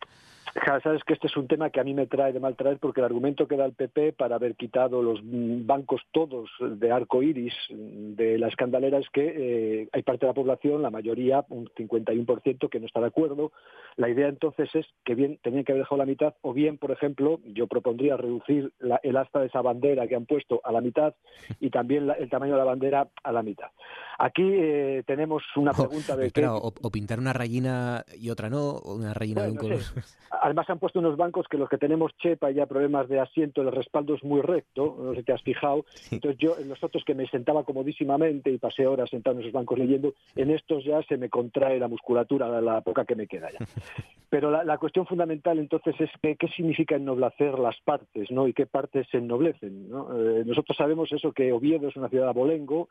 [0.64, 3.00] Sabes que este es un tema que a mí me trae de mal traer porque
[3.00, 7.54] el argumento que da el PP para haber quitado los bancos todos de arco iris
[7.68, 12.68] de la escandalera es que eh, hay parte de la población, la mayoría, un 51%,
[12.68, 13.52] que no está de acuerdo.
[13.96, 16.90] La idea entonces es que bien tenían que haber dejado la mitad o bien, por
[16.90, 21.14] ejemplo, yo propondría reducir el asta de esa bandera que han puesto a la mitad
[21.60, 23.68] y también el tamaño de la bandera a la mitad.
[24.18, 26.30] Aquí eh, tenemos una pregunta de...
[26.48, 29.80] o, pintar una rayina y otra no, o una rayina de un color.
[30.46, 33.62] Además han puesto unos bancos que los que tenemos chepa y ya problemas de asiento,
[33.62, 35.84] el respaldo es muy recto, no sé si te has fijado.
[36.12, 39.52] Entonces yo, en los otros que me sentaba comodísimamente y pasé horas sentado en esos
[39.52, 43.26] bancos leyendo, en estos ya se me contrae la musculatura, la, la poca que me
[43.26, 43.58] queda ya.
[44.30, 48.46] Pero la, cuestión fundamental entonces es que, qué significa ennoblecer las partes, ¿no?
[48.46, 50.16] Y qué partes se ennoblecen, ¿no?
[50.16, 52.88] Eh, nosotros sabemos eso que Oviedo es una ciudad abolengo,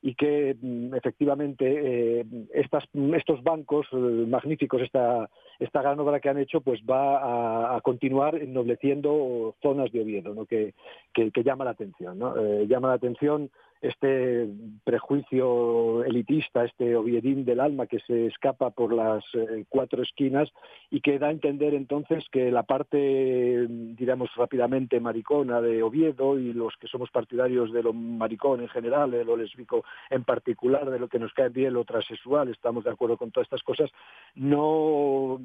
[0.00, 6.38] y que mm, efectivamente eh, estos bancos eh, magníficos, esta, esta gran obra que han
[6.38, 10.46] hecho, pues va a, continuar ennobleciendo zonas de Oviedo, ¿no?
[10.46, 10.74] que,
[11.12, 12.18] que, llama la atención.
[12.18, 12.36] ¿no?
[12.36, 14.48] Eh, llama la atención este
[14.84, 20.48] prejuicio elitista, este oviedín del alma que se escapa por las eh, cuatro esquinas
[20.90, 26.52] y que da a entender entonces que la parte, digamos rápidamente, maricona de Oviedo y
[26.52, 30.98] los que somos partidarios de lo maricón en general, de lo lésbico en particular, de
[30.98, 33.90] lo que nos cae bien lo transexual, estamos de acuerdo con todas estas cosas,
[34.34, 35.40] no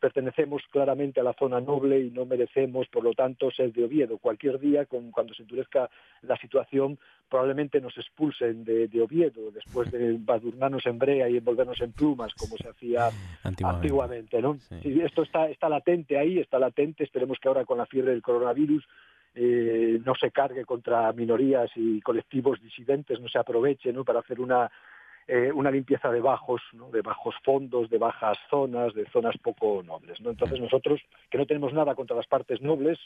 [0.00, 4.18] pertenecemos claramente a la zona noble y no merecemos, por lo tanto, ser de Oviedo.
[4.18, 5.90] Cualquier día, cuando se endurezca
[6.22, 6.98] la situación,
[7.28, 12.56] probablemente nos expulsen de, Oviedo después de badurnarnos en brea y envolvernos en plumas como
[12.56, 13.10] se hacía
[13.42, 14.42] antiguamente.
[14.42, 14.58] ¿no?
[14.82, 18.84] esto está, está latente ahí, está latente, esperemos que ahora con la fiebre del coronavirus
[19.34, 24.04] eh, no se cargue contra minorías y colectivos disidentes, no se aproveche ¿no?
[24.04, 24.70] para hacer una
[25.30, 30.18] eh, una limpieza de bajos, de bajos fondos, de bajas zonas, de zonas poco nobles.
[30.22, 30.30] ¿no?
[30.30, 32.98] Entonces nosotros, que no tenemos nada contra las partes nobles,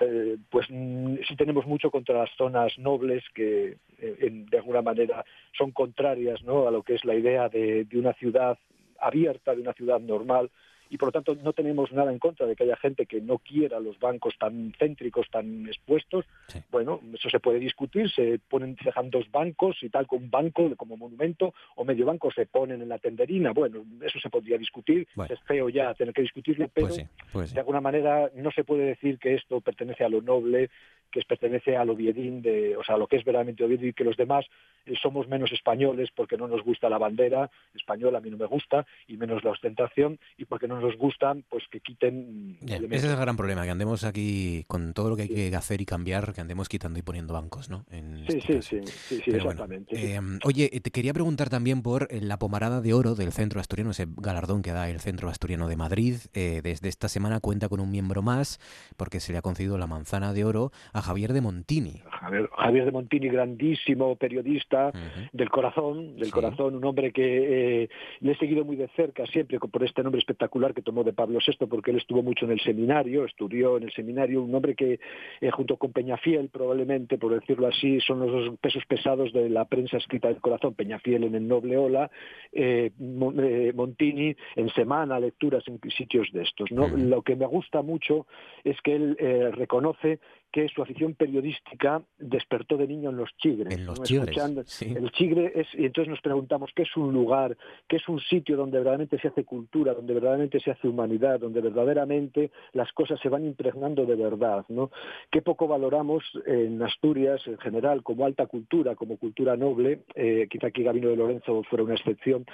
[0.00, 5.24] eh, pues mm, sí tenemos mucho contra las zonas nobles que eh, de alguna manera
[5.56, 6.66] son contrarias ¿no?
[6.66, 8.58] a lo que es la idea de una ciudad
[8.98, 10.50] abierta, de una ciudad normal,
[10.90, 13.38] y por lo tanto no tenemos nada en contra de que haya gente que no
[13.38, 16.24] quiera los bancos tan céntricos, tan expuestos.
[16.70, 20.30] Bueno, eso se puede discutir, se ponen, se dejan dos bancos y tal, con un
[20.30, 23.52] banco como monumento o medio banco se ponen en la tenderina.
[23.52, 27.60] Bueno, eso se podría discutir, es feo ya tener que discutirlo, pues pero pues de
[27.60, 30.70] alguna manera no se puede decir que esto pertenece a lo noble,
[31.14, 34.16] que pertenece al Oviedín, de, o sea, lo que es verdaderamente Oviedo y que los
[34.16, 34.44] demás
[34.84, 38.46] eh, somos menos españoles porque no nos gusta la bandera española, a mí no me
[38.46, 42.58] gusta, y menos la ostentación, y porque no nos gustan, pues que quiten.
[42.62, 45.80] ese es el gran problema, que andemos aquí con todo lo que hay que hacer
[45.80, 47.84] y cambiar, que andemos quitando y poniendo bancos, ¿no?
[48.28, 50.14] sí, este sí, sí, sí, exactamente.
[50.14, 53.90] Em, oye, te quería preguntar también por eh, la pomarada de oro del Centro Asturiano,
[53.90, 56.16] ese galardón que da el Centro Asturiano de Madrid.
[56.34, 58.58] Eh, desde esta semana cuenta con un miembro más,
[58.96, 62.00] porque se le ha concedido la manzana de oro a Javier de Montini.
[62.10, 64.92] Javier, de Montini, grandísimo periodista
[65.32, 67.88] del corazón, del corazón, un hombre que eh,
[68.20, 71.40] le he seguido muy de cerca siempre por este nombre espectacular que tomó de Pablo
[71.44, 75.00] VI, porque él estuvo mucho en el seminario, estudió en el seminario, un hombre que
[75.40, 79.66] eh, junto con Peñafiel, probablemente, por decirlo así, son los dos pesos pesados de la
[79.66, 82.10] prensa escrita del corazón, Peñafiel en el Noble Ola,
[82.52, 86.70] eh, Montini en Semana, lecturas en sitios de estos.
[86.72, 86.88] ¿no?
[86.88, 88.26] Lo que me gusta mucho
[88.62, 89.16] es que él
[89.52, 90.20] reconoce
[90.52, 93.76] que su afición periodística despertó de niño en los chigres.
[93.76, 97.56] En los chigres, El chigre es, y entonces nos preguntamos qué es un lugar,
[97.88, 101.60] qué es un sitio donde verdaderamente se hace cultura, donde verdaderamente se hace humanidad, donde
[101.60, 104.90] verdaderamente las cosas se van impregnando de verdad, ¿no?
[105.30, 110.68] Qué poco valoramos en Asturias en general como alta cultura, como cultura noble, eh, quizá
[110.68, 112.46] aquí Gabino de Lorenzo fuera una excepción,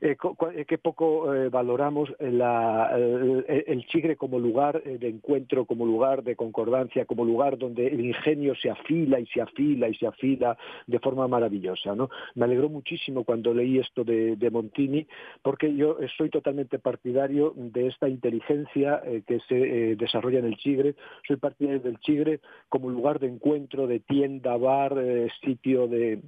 [0.00, 0.16] eh,
[0.54, 2.40] eh, qué poco valoramos el,
[3.48, 8.54] el chigre como lugar de encuentro, como lugar de concordancia, como lugar donde el ingenio
[8.54, 10.56] se afila y se afila y se afila
[10.86, 11.94] de forma maravillosa.
[11.94, 12.10] ¿no?
[12.34, 15.06] Me alegró muchísimo cuando leí esto de, Montini,
[15.42, 20.56] porque yo soy totalmente partidario de esta inteligencia eh, que se eh, desarrolla en el
[20.56, 20.96] Chigre.
[21.26, 26.20] Soy partidario del Chigre como lugar de encuentro, de tienda, bar, eh, sitio de,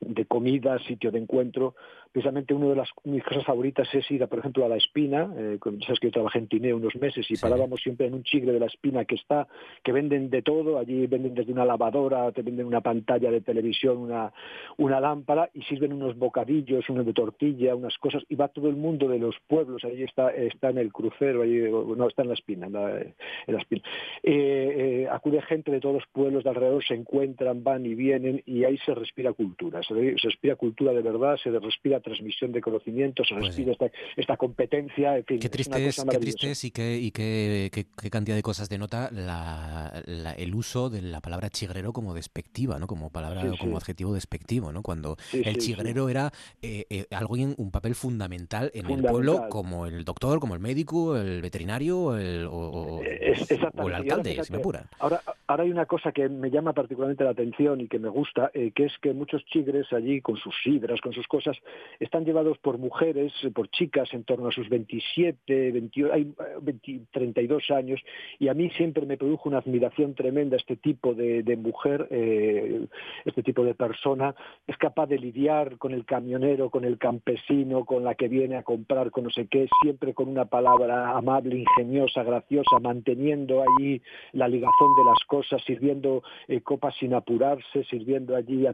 [0.00, 1.74] de comida, sitio de encuentro,
[2.14, 5.58] precisamente una de las mis cosas favoritas es ir, por ejemplo, a La Espina, eh,
[5.84, 8.60] sabes que yo trabajé en Tineo unos meses y parábamos siempre en un chigre de
[8.60, 9.48] La Espina que está,
[9.82, 13.96] que venden de todo, allí venden desde una lavadora, te venden una pantalla de televisión,
[13.96, 14.32] una,
[14.76, 18.76] una lámpara y sirven unos bocadillos, unos de tortilla, unas cosas, y va todo el
[18.76, 22.34] mundo de los pueblos, allí está, está en el crucero, allí, no, está en La
[22.34, 23.82] Espina, en la, Espina.
[24.22, 28.40] Eh, eh, acude gente de todos los pueblos de alrededor, se encuentran, van y vienen
[28.46, 32.60] y ahí se respira cultura, se, se respira cultura de verdad, se respira transmisión de
[32.60, 36.18] conocimientos, se Pues respira esta, esta competencia, en fin, Qué es una triste es, qué
[36.18, 40.54] triste es y, qué, y qué, qué- qué cantidad de cosas denota la, la- el
[40.54, 42.86] uso de la palabra chigrero como despectiva, ¿no?
[42.86, 43.76] Como palabra Sí, como sí.
[43.82, 44.82] adjetivo despectivo, ¿no?
[44.82, 45.66] Cuando Sí, el sí, sí.
[45.74, 46.30] chigrero era
[46.62, 49.10] eh, eh, alguien, un papel fundamental en el Fundamental.
[49.12, 53.94] pueblo, como el doctor, como el médico, el veterinario el, o, o- Es- o el
[53.94, 54.84] alcalde, si me apuran.
[55.00, 58.50] Ahora, ahora hay una cosa que me llama particularmente la atención y que me gusta,
[58.54, 61.56] eh, que es que muchos chigres allí, con sus sidras, con sus cosas,
[62.00, 66.58] están llevados por mujeres, eh, por chicas en torno a sus 27, 28, hay, eh,
[66.60, 68.00] 20, 32 años,
[68.38, 72.86] y a mí siempre me produjo una admiración tremenda este tipo de, mujer, eh,
[73.24, 74.34] este tipo de persona,
[74.66, 78.62] es capaz de lidiar con el camionero, con el campesino, con la que viene a
[78.62, 84.00] comprar, con no sé qué, siempre con una palabra amable, ingeniosa, graciosa, manteniendo allí
[84.32, 88.66] la ligazón de las cosas, sirviendo eh, copas sin apurarse, sirviendo allí,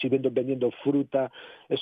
[0.00, 1.30] sirviendo, vendiendo fruta,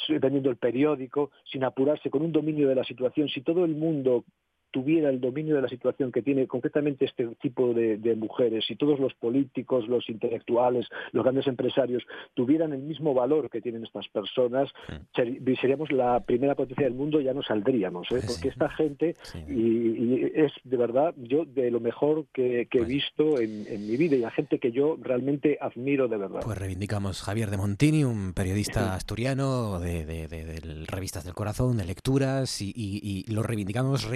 [0.09, 3.29] vendiendo el periódico, sin apurarse, con un dominio de la situación.
[3.29, 4.25] Si todo el mundo
[4.71, 8.77] tuviera el dominio de la situación que tiene concretamente este tipo de, de mujeres, si
[8.77, 12.05] todos los políticos, los intelectuales, los grandes empresarios
[12.35, 14.69] tuvieran el mismo valor que tienen estas personas,
[15.15, 18.21] ser- seríamos la primera potencia del mundo, ya no saldríamos, ¿eh?
[18.27, 19.17] porque esta gente,
[19.49, 23.87] y, y es de verdad yo de lo mejor que, que he visto en, en
[23.87, 26.41] mi vida y la gente que yo realmente admiro de verdad.
[26.45, 31.77] Pues reivindicamos Javier de Montini, un periodista asturiano de, de- de- de revistas del corazón,
[31.77, 34.09] de lecturas, y, y- y lo reivindicamos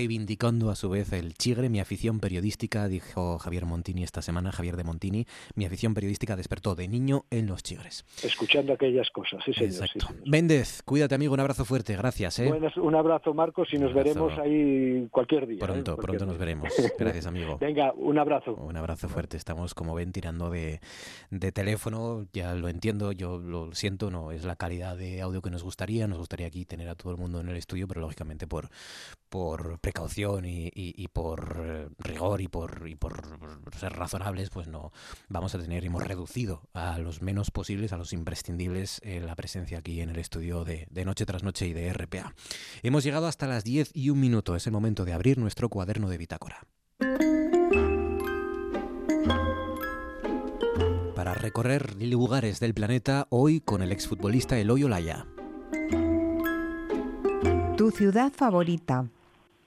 [0.44, 4.82] a su vez el chigre, mi afición periodística, dijo Javier Montini esta semana, Javier de
[4.82, 5.24] Montini,
[5.54, 8.04] mi afición periodística despertó de niño en los chigres.
[8.24, 9.70] Escuchando aquellas cosas, sí señor.
[9.72, 10.08] sí, Exacto.
[10.08, 10.28] señor.
[10.28, 12.40] Méndez, cuídate amigo, un abrazo fuerte, gracias.
[12.40, 12.48] ¿eh?
[12.48, 15.58] Buenas, un abrazo Marcos y nos veremos ahí cualquier día.
[15.58, 15.60] ¿eh?
[15.60, 16.72] Pronto, Cualquier pronto nos veremos.
[16.98, 17.58] Gracias amigo.
[17.58, 18.54] Venga, un abrazo.
[18.56, 19.36] Un abrazo fuerte.
[19.36, 20.80] Estamos, como ven, tirando de,
[21.30, 22.26] de teléfono.
[22.32, 26.08] Ya lo entiendo, yo lo siento, no es la calidad de audio que nos gustaría.
[26.08, 28.70] Nos gustaría aquí tener a todo el mundo en el estudio, pero lógicamente por,
[29.28, 33.20] por precaución y, por eh, rigor y por, y por
[33.78, 34.92] ser razonables, pues no
[35.28, 39.78] vamos a tener, hemos reducido a los menos posibles, a los imprescindibles, eh, la presencia
[39.78, 42.34] aquí en el estudio de, de Noche tras Noche y de RPA.
[42.82, 44.56] Hemos llegado hasta las 10 y un minuto.
[44.56, 46.66] Es el momento de abrir nuestro cuaderno de bitácora.
[51.14, 55.26] Para recorrer lugares del planeta, hoy con el exfutbolista Eloy Olaya.
[57.76, 59.06] ¿Tu ciudad favorita?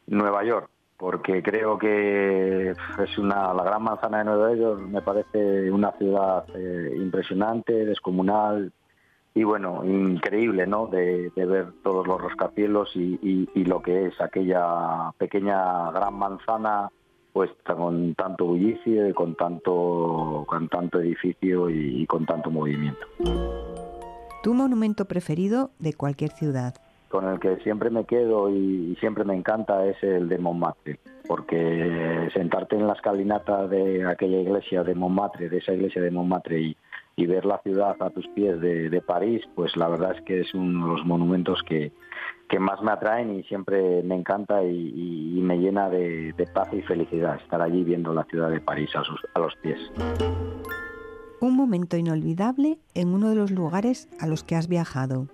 [0.07, 5.71] Nueva York, porque creo que es una la gran manzana de Nueva York me parece
[5.71, 8.71] una ciudad eh, impresionante, descomunal
[9.33, 10.87] y bueno, increíble, ¿no?
[10.87, 13.19] De, ver todos los rascacielos y,
[13.53, 16.89] y- lo que es aquella pequeña gran manzana
[17.33, 23.05] puesta con tanto bullicio y con tanto con tanto edificio y con tanto movimiento.
[24.41, 26.75] ¿Tu monumento preferido de cualquier ciudad?
[27.15, 32.29] Con el que siempre me quedo y, siempre me encanta es el de Montmartre, porque
[32.33, 36.75] sentarte en la escalinata de aquella iglesia de Montmartre, de esa iglesia de Montmartre
[37.15, 40.53] y, ver la ciudad a tus pies de, París, pues la verdad es que es
[40.53, 41.93] uno de los monumentos que,
[42.59, 47.61] más me atraen y siempre me encanta y, me llena de, paz y felicidad estar
[47.61, 49.79] allí viendo la ciudad de París a, a los pies.
[51.39, 55.27] Un momento inolvidable en uno de los lugares a los que has viajado.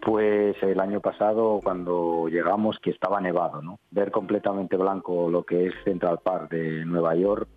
[0.00, 3.78] Pues el año pasado cuando llegamos que estaba nevado, ¿no?
[3.90, 7.48] Ver completamente blanco lo que es Central Park de Nueva York,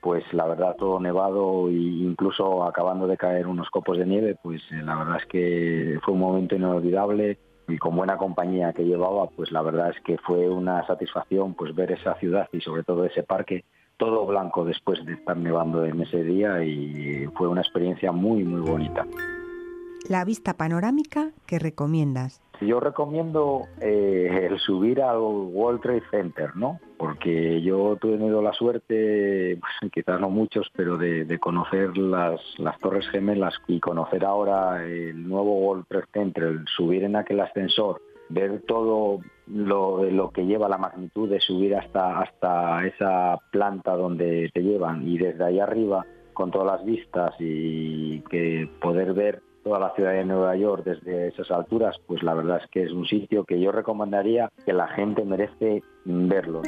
[0.00, 4.62] pues la verdad todo nevado e incluso acabando de caer unos copos de nieve, pues
[4.70, 9.26] eh, la verdad es que fue un momento inolvidable y con buena compañía que llevaba,
[9.30, 13.04] pues la verdad es que fue una satisfacción pues ver esa ciudad y sobre todo
[13.04, 13.64] ese parque
[13.96, 18.60] todo blanco después de estar nevando en ese día y fue una experiencia muy muy
[18.60, 19.04] bonita.
[20.08, 22.40] La vista panorámica que recomiendas.
[22.60, 26.80] Yo recomiendo eh, el subir al World Trade Center, ¿no?
[26.96, 32.78] Porque yo he tenido la suerte, pues, quizás no muchos, pero de, conocer las, las
[32.78, 38.00] Torres Gemelas y conocer ahora el nuevo World Trade Center, el subir en aquel ascensor,
[38.28, 44.50] ver todo lo, lo que lleva la magnitud de subir hasta, hasta esa planta donde
[44.54, 49.80] te llevan y desde ahí arriba con todas las vistas y que poder ver toda
[49.80, 53.04] la ciudad de Nueva York desde esas alturas, pues la verdad es que es un
[53.04, 56.62] sitio que yo recomendaría que la gente merece verlo.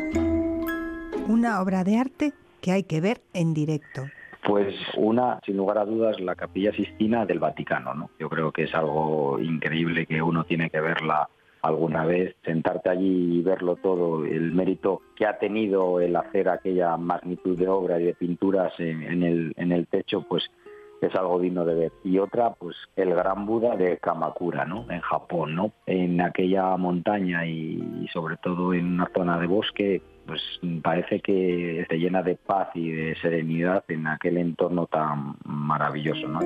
[1.29, 4.03] Una obra de arte que hay que ver en directo.
[4.45, 8.11] Pues una, sin lugar a dudas, la Capilla Sistina del Vaticano, ¿no?
[8.19, 11.29] Yo creo que es algo increíble que uno tiene que verla
[11.63, 16.97] alguna vez, sentarte allí y verlo todo, el mérito que ha tenido el hacer aquella
[16.97, 20.51] magnitud de obra y de pinturas en, en el, en el techo, pues
[21.01, 21.93] es algo digno de ver.
[22.05, 24.91] Y otra, pues el gran Buda de Kamakura, ¿no?
[24.91, 25.73] En Japón, ¿no?
[25.87, 30.43] En aquella montaña y, sobre todo en una zona de bosque, pues
[30.83, 36.41] parece que se llena de paz y de serenidad en aquel entorno tan maravilloso, ¿no?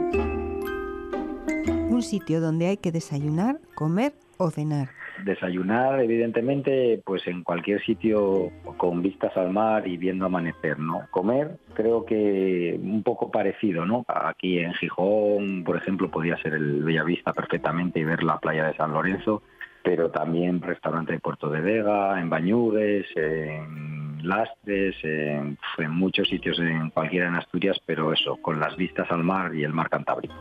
[1.90, 4.90] Un sitio donde hay que desayunar, comer o cenar.
[5.24, 11.06] Desayunar, evidentemente, pues en cualquier sitio con vistas al mar y viendo amanecer, ¿no?
[11.10, 14.04] Comer, creo que un poco parecido, ¿no?
[14.08, 18.76] Aquí en Gijón, por ejemplo, podía ser el Bellavista perfectamente y ver la playa de
[18.76, 19.42] San Lorenzo,
[19.84, 26.58] pero también restaurante de Puerto de Vega, en Bañudes, en Lastres, en, en muchos sitios,
[26.58, 30.34] en cualquiera en Asturias, pero eso, con las vistas al mar y el mar Cantábrico.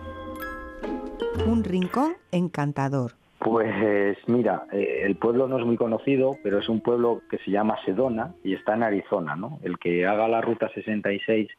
[1.45, 3.20] Un rincón encantador.
[3.43, 7.49] Pues mira, eh, el pueblo no es muy conocido, pero es un pueblo que se
[7.49, 9.57] llama Sedona y está en Arizona, ¿no?
[9.63, 11.49] El que haga la ruta 66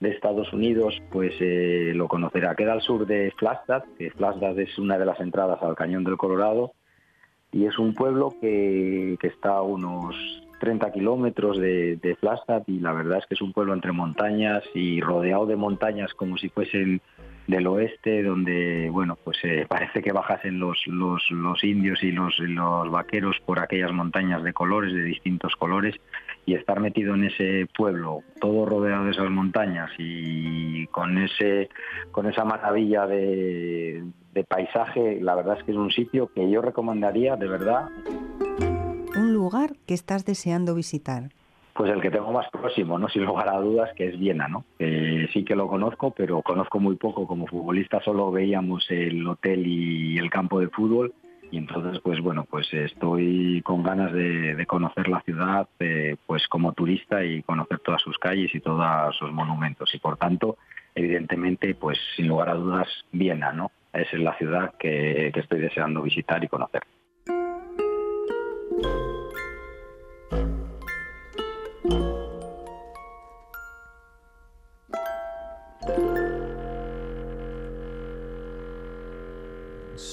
[0.00, 2.54] de Estados Unidos, pues eh, lo conocerá.
[2.54, 6.16] Queda al sur de Flagstaff, que Flagstaff es una de las entradas al Cañón del
[6.16, 6.72] Colorado,
[7.52, 10.16] y es un pueblo que, que está a unos
[10.60, 14.64] 30 kilómetros de, de Flagstaff y la verdad es que es un pueblo entre montañas
[14.74, 17.02] y rodeado de montañas como si fuesen
[17.46, 22.38] del oeste, donde bueno, pues eh, parece que bajasen los, los, los indios y los,
[22.38, 25.94] los vaqueros por aquellas montañas de colores, de distintos colores,
[26.46, 31.68] y estar metido en ese pueblo, todo rodeado de esas montañas y con ese,
[32.12, 36.60] con esa maravilla de, de paisaje, la verdad es que es un sitio que yo
[36.60, 37.88] recomendaría de verdad.
[39.16, 41.30] Un lugar que estás deseando visitar.
[41.74, 43.08] Pues el que tengo más próximo, ¿no?
[43.08, 44.64] Sin lugar a dudas, que es Viena, ¿no?
[44.78, 47.26] sí que lo conozco, pero conozco muy poco.
[47.26, 51.12] Como futbolista solo veíamos el hotel y el campo de fútbol.
[51.50, 56.72] Y entonces, pues bueno, pues estoy con ganas de, conocer la ciudad, eh, pues como
[56.72, 59.92] turista y conocer todas sus calles y todos sus monumentos.
[59.94, 60.56] Y por tanto,
[60.94, 63.70] evidentemente, pues sin lugar a dudas, Viena, ¿no?
[63.92, 66.82] Es la ciudad que estoy deseando visitar y conocer.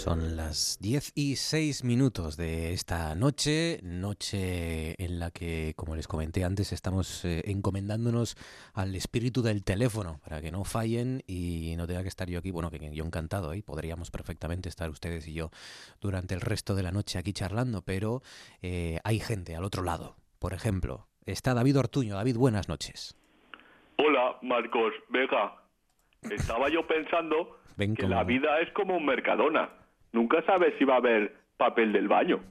[0.04, 6.08] Son las 10 y 6 minutos de esta noche, noche en la que, como les
[6.08, 8.36] comenté antes, estamos eh, encomendándonos
[8.74, 12.50] al espíritu del teléfono para que no fallen y no tenga que estar yo aquí.
[12.50, 13.62] Bueno, que yo encantado, ¿eh?
[13.62, 15.52] podríamos perfectamente estar ustedes y yo
[16.02, 18.24] durante el resto de la noche aquí charlando, pero
[18.64, 20.16] eh, hay gente al otro lado.
[20.40, 22.16] Por ejemplo, está David Ortuño.
[22.16, 23.16] David, buenas noches.
[23.98, 25.62] Hola, Marcos Vega.
[26.24, 29.81] Estaba yo pensando que la vida es como un Mercadona
[30.12, 32.42] nunca sabes si va a haber papel del baño.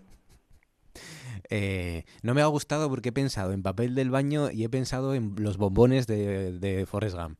[1.52, 5.14] Eh, no me ha gustado porque he pensado en papel del baño y he pensado
[5.14, 7.38] en los bombones de, de Forrest Gump.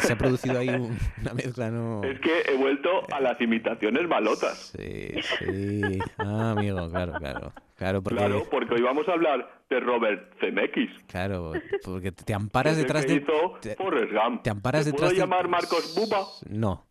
[0.00, 0.68] Se ha producido ahí
[1.20, 2.02] una mezcla, ¿no?
[2.04, 4.72] Es que he vuelto a las imitaciones malotas.
[4.76, 5.98] Sí, sí.
[6.18, 7.52] Ah, amigo, claro, claro.
[7.76, 8.18] Claro, porque...
[8.18, 10.90] claro, porque hoy vamos a hablar de Robert Zemeckis.
[11.06, 11.52] Claro,
[11.84, 13.24] porque te amparas detrás de...
[13.60, 14.42] Te, Forrest Gump.
[14.42, 16.26] Te amparas ¿Te detrás ¿Puedo llamar Marcos Buba?
[16.48, 16.86] No,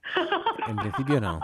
[0.68, 1.42] en principio no.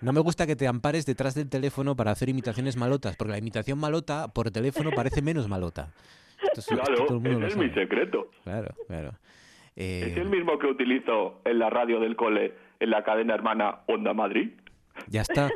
[0.00, 3.38] No me gusta que te ampares detrás del teléfono para hacer imitaciones malotas, porque la
[3.38, 5.90] imitación malota por teléfono parece menos malota.
[6.68, 8.30] claro, ese es mi secreto.
[8.44, 9.14] Claro, claro.
[9.76, 14.14] Es el mismo que utilizo en la radio del cole, en la cadena hermana Onda
[14.14, 14.52] Madrid.
[15.08, 15.50] Ya está.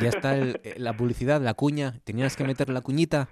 [0.00, 1.94] Ya está eh, la publicidad, la cuña.
[2.04, 3.28] Tenías que meter la cuñita.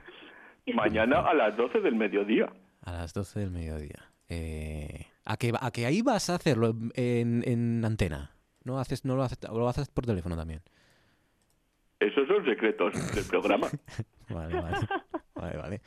[0.72, 2.50] Mañana a las 12 del mediodía.
[2.82, 4.10] A las 12 del mediodía.
[4.28, 8.30] Eh, ¿a, que, ¿A que ahí vas a hacerlo en, en antena?
[8.62, 10.62] ¿No, haces, no lo, haces, lo haces por teléfono también?
[12.00, 13.68] Esos son secretos del programa.
[14.30, 14.76] vale, vale.
[15.34, 15.80] vale, vale.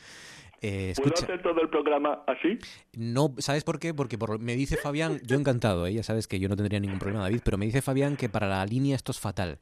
[0.62, 2.58] Eh, ¿Puedo hacer todo el programa así?
[2.94, 3.94] No, ¿sabes por qué?
[3.94, 5.94] Porque por, me dice Fabián, yo encantado, ¿eh?
[5.94, 8.48] ya sabes que yo no tendría ningún problema, David, pero me dice Fabián que para
[8.48, 9.60] la línea esto es fatal,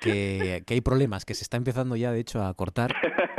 [0.00, 2.94] que, que hay problemas, que se está empezando ya de hecho a cortar,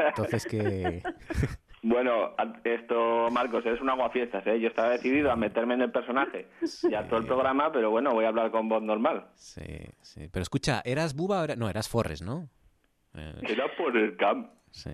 [0.10, 1.02] entonces que...
[1.82, 2.36] Bueno,
[2.66, 4.60] esto, Marcos, es un aguafiestas, ¿eh?
[4.60, 6.48] Yo estaba decidido a meterme en el personaje
[6.90, 9.28] ya todo el programa, pero bueno, voy a hablar con voz normal.
[9.36, 9.64] Sí,
[10.02, 10.28] sí.
[10.30, 12.50] Pero escucha, ¿eras Buba o No, eras Forres, ¿no?
[13.16, 13.34] Eh...
[13.48, 14.50] Era Forrest Camp.
[14.72, 14.92] Sí,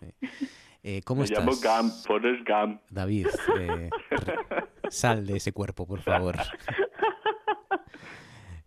[0.00, 0.06] sí.
[0.88, 1.40] Eh, ¿Cómo Me estás?
[1.44, 2.80] llamo Gump, Forrest Gump.
[2.90, 3.26] David,
[3.58, 3.90] eh,
[4.88, 6.36] sal de ese cuerpo, por favor.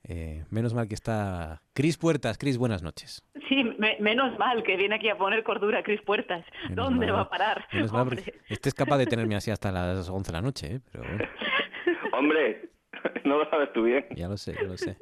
[0.04, 2.38] Eh, menos mal que está Cris Puertas.
[2.38, 3.24] Cris, buenas noches.
[3.48, 6.44] Sí, me, menos mal que viene aquí a poner cordura Cris Puertas.
[6.68, 7.16] Menos ¿Dónde mal.
[7.16, 7.66] va a parar?
[7.72, 10.76] Menos mal, porque este es capaz de tenerme así hasta las 11 de la noche,
[10.76, 10.80] ¿eh?
[10.92, 11.24] Pero bueno,
[12.18, 12.70] Hombre,
[13.26, 14.06] no lo sabes tú bien.
[14.16, 14.98] ya lo sé, ya lo sé.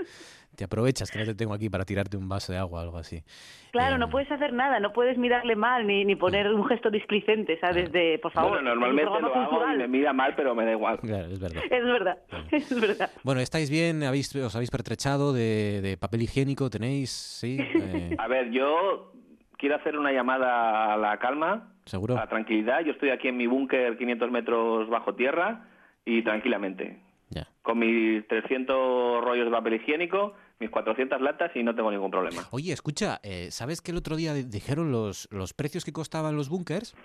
[0.56, 2.98] Te aprovechas que no te tengo aquí para tirarte un vaso de agua o algo
[2.98, 3.22] así.
[3.72, 7.60] Claro, no puedes hacer nada, no puedes mirarle mal ni, ni poner un gesto displicente,
[7.60, 7.92] ¿sabes?
[7.92, 8.54] De, por favor.
[8.54, 10.98] Bueno, normalmente lo hago y me mira mal, pero me da igual.
[11.00, 11.62] Claro, es verdad.
[11.70, 12.18] Es verdad,
[12.52, 13.12] es verdad.
[13.24, 14.02] Bueno, ¿estáis bien?
[14.04, 16.72] ¿Habéis, ¿Os habéis pertrechado de, de papel higiénico?
[16.72, 17.12] ¿Tenéis?
[17.12, 17.58] Sí.
[17.60, 19.12] Eh, A ver, yo
[19.58, 22.16] quiero hacer una llamada a la calma, ¿Seguro?
[22.16, 22.80] a la tranquilidad.
[22.84, 25.68] Yo estoy aquí en mi búnker 500 metros bajo tierra
[26.04, 27.00] y tranquilamente.
[27.30, 27.48] Ya.
[27.62, 32.44] Con mis 300 rollos de papel higiénico, mis 400 latas y no tengo ningún problema.
[32.52, 36.36] Oye, escucha, eh, ¿sabes que el otro día di- dijeron los, los precios que costaban
[36.36, 36.96] los búnkers?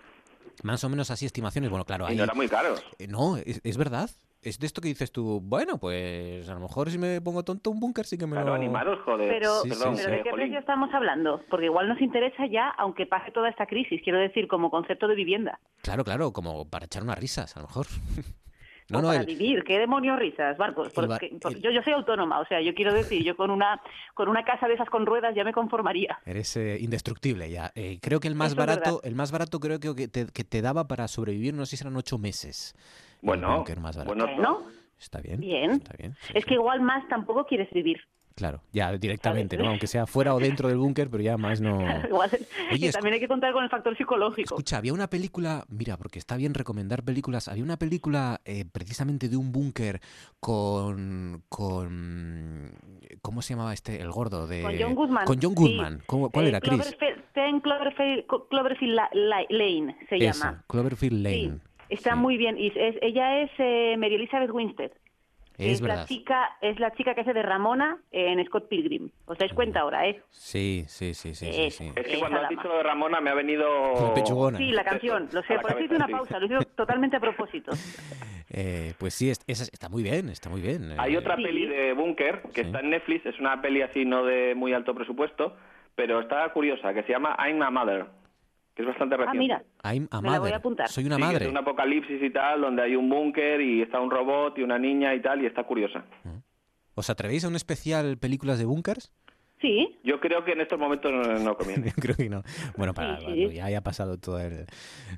[0.62, 1.70] Más o menos así estimaciones.
[1.70, 2.16] Bueno, claro, Y ahí...
[2.16, 2.84] no eran muy caros.
[2.98, 4.08] Eh, No, es, es verdad.
[4.42, 7.70] Es de esto que dices tú, bueno, pues a lo mejor si me pongo tonto
[7.70, 8.54] un búnker sí que me Claro, lo...
[8.54, 9.28] animaros, joder.
[9.28, 10.18] Pero, Sí, Perdón, sí, pero sí.
[10.18, 11.42] ¿de qué precio estamos hablando?
[11.48, 15.14] Porque igual nos interesa ya, aunque pase toda esta crisis, quiero decir, como concepto de
[15.14, 15.60] vivienda.
[15.82, 17.86] Claro, claro, como para echar unas risas, a lo mejor.
[18.92, 20.92] No, o no, para el- vivir, ¿qué demonios risas, Marcos?
[20.94, 23.80] ba- Porque- yo, yo soy autónoma, o sea, yo quiero decir, yo con una
[24.14, 26.18] con una casa de esas con ruedas ya me conformaría.
[26.26, 27.72] eres eh, indestructible ya.
[27.74, 30.44] Eh, creo que el más Eso barato, el más barato creo que que te, que
[30.44, 32.74] te daba para sobrevivir, no sé si eran ocho meses.
[33.22, 34.14] Bueno, búnker más barato.
[34.14, 34.66] bueno, Bueno,
[35.00, 35.40] Está bien.
[35.40, 35.70] bien.
[35.72, 36.14] Está bien.
[36.20, 36.48] sí, Es sí.
[36.48, 38.00] que igual más tampoco quieres vivir.
[38.34, 39.68] Claro, ya directamente, ¿no?
[39.68, 41.78] Aunque sea fuera o dentro del búnker, pero ya más no.
[42.08, 42.30] Igual,
[42.72, 44.54] Oye, y también hay que contar con el factor psicológico.
[44.54, 49.28] Escucha, había una película, mira, porque está bien recomendar películas, había una película eh, precisamente
[49.28, 50.00] de un búnker
[50.40, 52.72] con, con...
[53.20, 54.00] ¿Cómo se llamaba este?
[54.00, 54.62] El gordo de...
[54.62, 55.24] Con John Goodman.
[55.26, 55.54] Con John.
[55.54, 56.02] Goodman.
[56.06, 56.80] ¿Cómo- ¿Cuál Eh, era, Chris?
[56.80, 60.64] Cloverfield, Ten Cloverfield, Cloverfield La- La- Lane se Esa, llama.
[60.68, 61.58] Cloverfield Sí, Lane.
[61.88, 62.58] está muy bien.
[62.58, 64.90] Y es, ella es eh, Mary Elizabeth Winstead.
[65.58, 69.10] Es la chica, es la chica que hace de Ramona en Scott Pilgrim.
[69.26, 70.20] ¿Os dais cuenta ahora, eh?
[70.30, 71.92] Sí, sí, sí, sí, sí, Es- sí.
[71.94, 74.12] Es que cuando has dicho lo de Ramona me ha venido...
[74.14, 74.58] Pechugona.
[74.58, 76.12] Sí, la canción, lo sé, por eso hice una sí.
[76.12, 77.72] pausa, lo hice totalmente a propósito.
[78.50, 80.92] Eh, pues sí, es- esa- está muy bien, está muy bien.
[80.92, 80.96] eh.
[80.98, 81.42] Hay otra Sí.
[81.42, 82.66] peli de Bunker que Sí.
[82.66, 85.56] está en Netflix, es una peli así no de muy alto presupuesto,
[85.94, 88.06] pero está curiosa, que se llama I'm a Mother,
[88.74, 89.38] que es bastante Ah, reciente.
[89.38, 90.88] mira, I'm a me la voy a apuntar.
[90.88, 91.44] Soy una Sí, madre.
[91.44, 94.78] es un apocalipsis y tal, donde hay un búnker y está un robot y una
[94.78, 96.04] niña y tal, y está curiosa.
[96.94, 99.12] ¿Os atrevéis a un especial películas de búnkers?
[99.62, 101.86] Sí, Yo creo que en estos momentos no, no conviene.
[101.86, 102.42] Yo creo que no.
[102.76, 104.66] Bueno, para, Sí, ya haya pasado toda, el-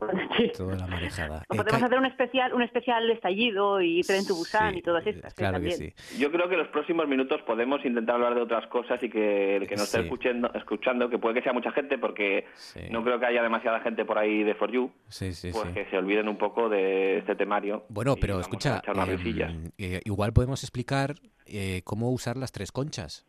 [0.37, 0.53] sí.
[0.57, 1.43] toda la marejada.
[1.49, 4.83] O Eh, podemos hacer un especial, un especial estallido y tren tu Busan Sí, y
[4.83, 5.33] todas estas.
[5.33, 5.37] ¿eh?
[5.37, 5.93] Claro que sí.
[6.19, 9.57] Yo creo que en los próximos minutos podemos intentar hablar de otras cosas y que
[9.57, 12.81] el que nos esté escuchando, escuchando, que puede que sea mucha gente, porque Sí.
[12.91, 15.73] no creo que haya demasiada gente por ahí de For You, Sí, sí, pues sí.
[15.75, 17.85] que se olviden un poco de este temario.
[17.89, 21.15] Bueno, pero escucha, em, eh, igual podemos explicar
[21.47, 23.27] eh, cómo usar las tres conchas.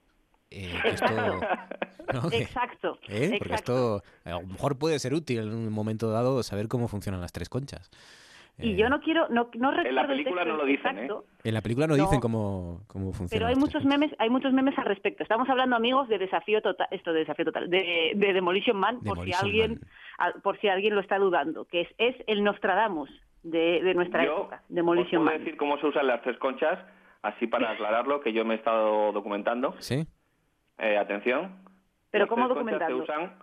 [0.52, 1.06] Eh, que esto,
[2.14, 2.30] ¿no?
[2.30, 3.36] Que- Exacto, ¿eh?
[3.38, 3.98] Porque exacto.
[3.98, 7.32] esto a lo mejor puede ser útil en un momento dado saber cómo funcionan las
[7.34, 7.90] tres conchas.
[8.58, 10.98] Y Eh, yo no quiero, no, no recuerdo la el película texto no lo dicen,
[11.00, 11.10] ¿eh?
[11.44, 12.04] En la película no, No.
[12.04, 13.30] dicen cómo, cómo funcionan.
[13.32, 14.00] pero hay muchos conchas.
[14.00, 15.24] memes, hay muchos memes al respecto.
[15.24, 19.22] Estamos hablando, amigos, de desafío total, esto de desafío total, de, de Demolition Man, por
[19.26, 19.90] si alguien, Man.
[20.20, 23.10] a- por si alguien lo está dudando, que es, es el Nostradamus
[23.44, 25.44] de, de nuestra Yo época, os Demolition puedo Man.
[25.44, 26.80] decir cómo se usan las tres conchas,
[27.24, 29.76] así para aclararlo, que yo me he estado documentando.
[29.80, 30.08] ¿Sí?
[30.78, 31.56] Eh, atención.
[32.12, 32.88] Pero ¿cómo documentando?
[32.88, 33.38] se usan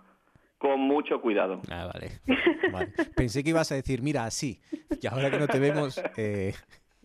[0.57, 1.61] con mucho cuidado.
[1.69, 2.11] Ah, vale.
[2.71, 2.87] Vale.
[3.15, 4.59] Pensé que ibas a decir, mira, así.
[5.01, 6.53] Y ahora que no te vemos, eh,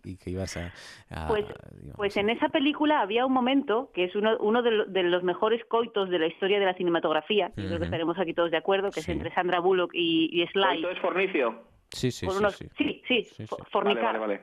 [0.05, 0.72] y que ibas a...
[1.11, 4.70] a- Pues, digamos, pues en esa película había un momento que es uno, uno de,
[4.70, 7.79] lo- de los mejores coitos de la historia de la cinematografía, y creo Ujú.
[7.79, 9.11] que estaremos aquí todos de acuerdo, que Sí.
[9.11, 10.76] es entre Sandra Bullock y, y Sly.
[10.76, 11.62] Esto es fornicio.
[11.91, 12.68] Sí, sí, por sí, unos- sí.
[12.79, 13.62] sí, sí, Sí, fo- sí.
[13.62, 14.05] Vale, fornicar.
[14.05, 14.41] vale, vale.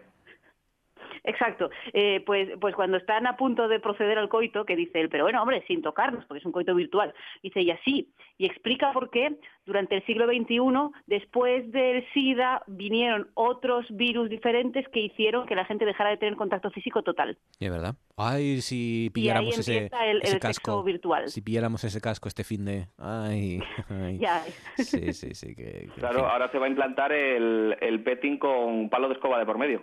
[1.24, 1.70] Exacto.
[1.94, 5.24] Eh, pues, pues cuando están a punto de proceder al coito, que dice él, pero
[5.24, 7.14] bueno, hombre, sin tocarnos, porque es un coito virtual.
[7.42, 8.12] Dice ella, sí.
[8.38, 10.60] Y explica por qué durante el siglo XXI,
[11.08, 16.36] después del SIDA, vinieron otros virus diferentes que hicieron que la gente dejara de tener
[16.36, 17.38] contacto físico total.
[17.60, 17.96] Es verdad.
[18.18, 19.90] Ay, si Y ahí pilláramos ese,
[20.24, 20.84] el, casco.
[20.84, 21.28] virtual.
[21.30, 22.88] Si pilláramos ese casco este fin de...
[22.98, 23.60] Ay,
[23.90, 24.20] ay.
[24.20, 24.44] Ya.
[24.78, 25.56] Sí, sí, sí.
[25.56, 29.08] Que, que, en Claro, fin, ahora se va a implantar el, el petting con palo
[29.08, 29.82] de escoba de por medio,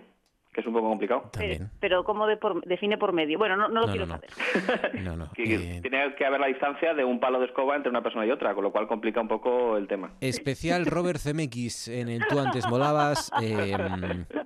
[0.53, 1.31] que es un poco complicado.
[1.33, 1.71] También.
[1.81, 3.39] Pero ¿cómo de por- define por medio?
[3.39, 4.21] Bueno, no, no lo No, quiero no, no.
[4.21, 5.03] saber.
[5.03, 5.31] No, no.
[5.35, 8.27] Que eh, Tiene que haber la distancia de un palo de escoba entre una persona
[8.27, 10.13] y otra, con lo cual complica un poco el tema.
[10.21, 13.31] Especial Robert Zemeckis en el Tú antes molabas.
[13.41, 13.75] eh,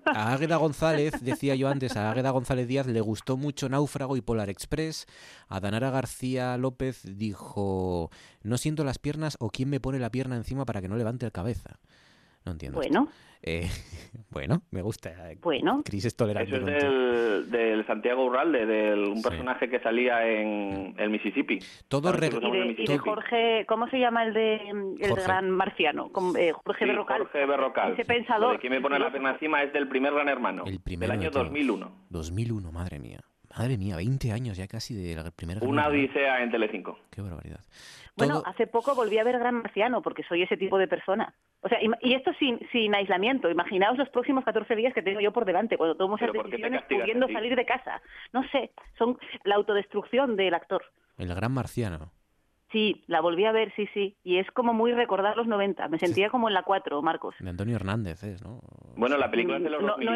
[0.07, 4.21] a Águeda González, decía yo antes, a Águeda González Díaz le gustó mucho Náufrago y
[4.21, 5.07] Polar Express.
[5.49, 8.11] A Danara García López dijo,
[8.45, 11.27] no siento las piernas o quién me pone la pierna encima para que no levante
[11.27, 11.79] la cabeza.
[12.47, 12.79] No entiendo.
[12.79, 13.09] Bueno,
[13.43, 13.69] Eh,
[14.31, 15.13] bueno, me gusta.
[15.43, 15.83] bueno.
[15.85, 16.57] Cris es tolerante.
[16.57, 19.23] Eso es del, del Santiago Urralde, del un Sí.
[19.29, 21.59] personaje que salía en el Mississippi.
[21.89, 22.99] Todo re- Y de, el y de Mississippi.
[22.99, 24.55] Jorge, ¿cómo se llama el de
[25.01, 25.25] el Jorge.
[25.25, 26.11] gran marciano?
[26.11, 27.19] Con- eh, Jorge Sí, Berrocal.
[27.23, 27.93] Jorge Berrocal.
[27.93, 28.53] Ese pensador.
[28.55, 31.21] de quién me pone la pierna encima es del primer gran hermano, El primero del
[31.21, 31.47] de año todos.
[31.47, 31.91] 2001.
[32.11, 33.21] 2001, madre mía.
[33.57, 35.61] Madre mía, 20 años ya casi de la primera.
[35.63, 36.99] Una odisea en Telecinco.
[37.11, 37.61] Qué barbaridad.
[38.15, 41.35] Bueno, hace poco volví a ver Gran Marciano porque soy ese tipo de persona.
[41.61, 43.51] O sea, y esto sin, sin aislamiento.
[43.51, 47.29] Imaginaos los próximos 14 días que tengo yo por delante cuando tomo esas decisiones pudiendo
[47.29, 48.03] salir de casa.
[48.33, 50.83] No sé, son la autodestrucción del actor.
[51.17, 52.13] El Gran Marciano.
[52.73, 54.17] Sí, la volví a ver, sí, sí.
[54.23, 55.89] Y es como muy recordar los 90.
[55.89, 57.35] Me sentía como en la 4, Marcos.
[57.39, 58.61] De Antonio Hernández, ¿es, no?
[58.97, 60.13] Bueno, la película es de los no, no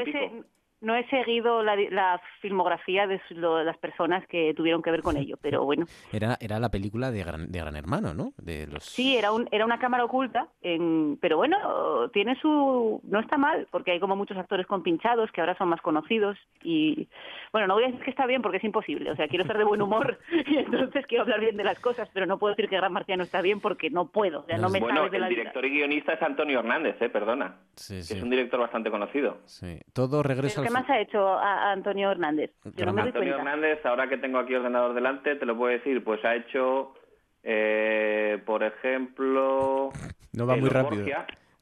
[0.81, 5.65] no he seguido la, filmografía de las personas que tuvieron que ver con ello, pero
[5.65, 5.87] bueno.
[6.13, 8.33] Era, era la película de Gran, de Gran Hermano, ¿no?
[8.39, 8.85] De los...
[8.85, 13.01] Sí, era, un, era una cámara oculta, en, pero bueno, tiene su...
[13.05, 17.09] no está mal, porque hay como muchos actores compinchados que ahora son más conocidos y,
[17.53, 19.59] bueno, no voy a decir que está bien porque es imposible, o sea, quiero ser
[19.59, 22.69] de buen humor y entonces quiero hablar bien de las cosas, pero no puedo decir
[22.69, 25.29] que Gran Marciano está bien porque no puedo, o sea, no, me Bueno, de el
[25.29, 27.09] director y guionista es Antonio Hernández, ¿eh?
[27.09, 27.57] Perdona.
[27.75, 28.15] Sí, sí.
[28.15, 29.39] Es un director bastante conocido.
[29.45, 29.81] Sí.
[29.93, 32.53] Todo regresa ¿Qué más ha hecho a, Antonio Hernández?
[32.65, 36.95] Antonio Hernández, ahora que tengo aquí ordenador delante, te lo puedo decir, pues ha hecho,
[37.43, 39.91] eh, por ejemplo...
[40.33, 41.05] No va muy rápido.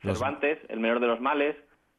[0.02, 1.56] Cervantes, El menor de los males,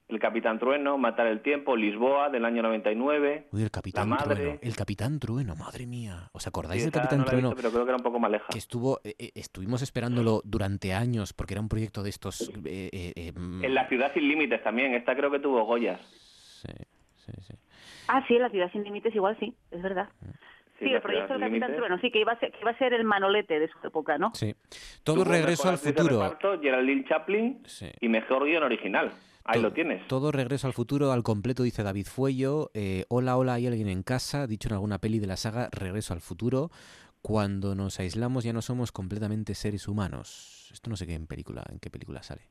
[0.07, 3.47] El Capitán Trueno, Matar el Tiempo, Lisboa, del año 99.
[3.51, 4.60] Uy, el Capitán Trueno.
[4.62, 6.30] El Capitán Trueno, madre mía.
[6.32, 7.53] ¿Os acordáis del Capitán Trueno?
[7.55, 8.49] pero creo que era un poco más lejos.
[8.51, 12.51] Que estuvo, eh, eh, estuvimos esperándolo durante años porque era un proyecto de estos...
[12.55, 13.64] Mm.
[13.64, 14.93] en La Ciudad Sin Límites también.
[14.93, 15.99] Esta creo que tuvo Goyas.
[16.62, 16.72] Sí,
[17.26, 17.54] sí, sí.
[18.08, 20.10] Ah, sí, La Ciudad Sin Límites igual sí, es verdad.
[20.80, 22.94] Sí, el proyecto del Capitán Trueno, sí, que iba, a ser, que iba a ser
[22.94, 24.32] el manolete de su época, ¿no?
[24.34, 24.56] Sí.
[25.04, 26.22] Todo regreso al futuro.
[26.22, 27.62] Reparto, Geraldine Chaplin
[28.00, 29.12] y mejor guion original.
[29.44, 30.08] Ahí lo tienes.
[30.08, 32.70] Todo regreso al futuro al completo, dice David Fuello.
[32.74, 36.14] Eh, hola, hola, hay alguien en casa, dicho en alguna peli de la saga Regreso
[36.14, 36.70] al futuro.
[37.22, 40.70] Cuando nos aislamos ya no somos completamente seres humanos.
[40.72, 42.44] Esto no sé qué en película, en qué película sale.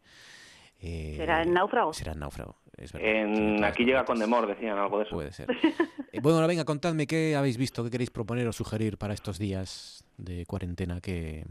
[0.80, 1.92] Eh, ¿Será en náufrago?
[1.92, 3.08] Será en náufrago, es verdad.
[3.08, 5.14] En, aquí llega con Demor, decían algo de eso.
[5.14, 5.48] Puede ser.
[6.12, 10.04] eh, bueno, venga, contadme qué habéis visto, qué queréis proponer o sugerir para estos días
[10.16, 11.44] de cuarentena que,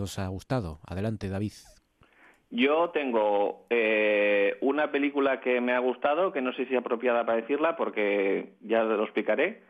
[0.00, 0.78] os ha gustado.
[0.86, 1.52] Adelante, David.
[2.50, 7.26] Yo tengo eh, una película que me ha gustado, que no sé si es apropiada
[7.26, 9.62] para decirla, porque ya lo explicaré,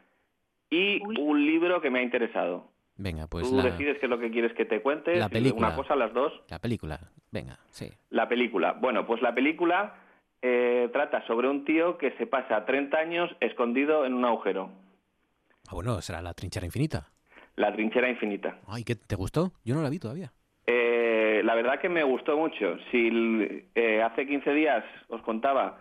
[0.70, 2.70] y un libro que me ha interesado.
[3.02, 5.16] Venga, pues Tú decides qué es lo que quieres que te cuente.
[5.16, 5.68] La película.
[5.68, 6.34] Una cosa, las dos.
[6.50, 7.00] La película.
[7.32, 7.90] Venga, sí.
[8.10, 8.72] La película.
[8.74, 9.94] Bueno, pues la película
[10.42, 14.68] eh, trata sobre un tío que se pasa 30 años escondido en un agujero.
[15.68, 17.08] Ah, bueno, será la trinchera infinita.
[17.56, 18.58] La trinchera infinita.
[18.66, 19.52] Ay, ¿qué te gustó?
[19.64, 20.30] Yo no la vi todavía.
[20.66, 22.76] Eh, la verdad que me gustó mucho.
[22.90, 25.78] Si eh, hace 15 días os contaba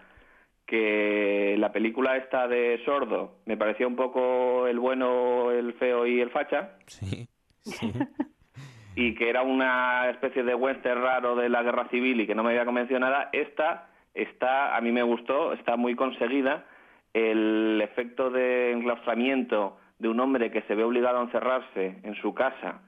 [0.70, 6.22] que la película esta de Sordo me parecía un poco el bueno, el feo y
[6.22, 6.78] el facha.
[6.86, 7.28] Sí,
[8.96, 12.44] y que era una especie de western raro de la guerra civil y que no
[12.44, 16.66] me había convencido nada, esta está, a mí me gustó, está muy conseguida.
[17.14, 22.36] El efecto de enclaustramiento de un hombre que se ve obligado a encerrarse en su
[22.36, 22.82] casa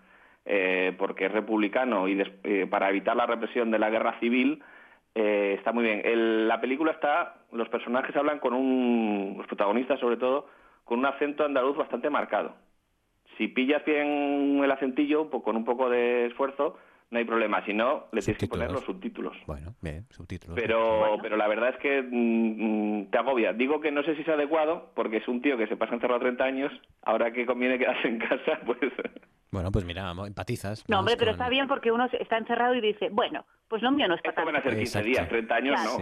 [0.46, 4.64] eh, porque es republicano y eh, para evitar la represión de la guerra civil,
[5.16, 6.48] eh, está muy bien.
[6.48, 10.48] la película está, los personajes hablan con un, los protagonistas sobre todo,
[10.86, 12.56] con un acento andaluz bastante marcado.
[13.38, 16.78] Si pillas bien el acentillo, con un poco de esfuerzo,
[17.12, 17.64] no hay problema.
[17.66, 19.36] Si no, le tienes que poner los subtítulos.
[19.46, 20.58] Bueno, bien, subtítulos.
[20.60, 23.52] Pero, pero la verdad es que mm, mm, te agobia.
[23.54, 26.22] Digo que no sé si es adecuado, porque es un tío que se pasa encerrado
[26.22, 28.80] 30 años, ahora que conviene quedarse en casa, pues...
[29.52, 30.84] Bueno, pues mira, empatizas.
[30.88, 34.08] No, hombre, pero está bien porque uno está encerrado y dice, bueno, pues lo mío
[34.08, 35.98] no es para Esto van a ser 15 días, 30 años no.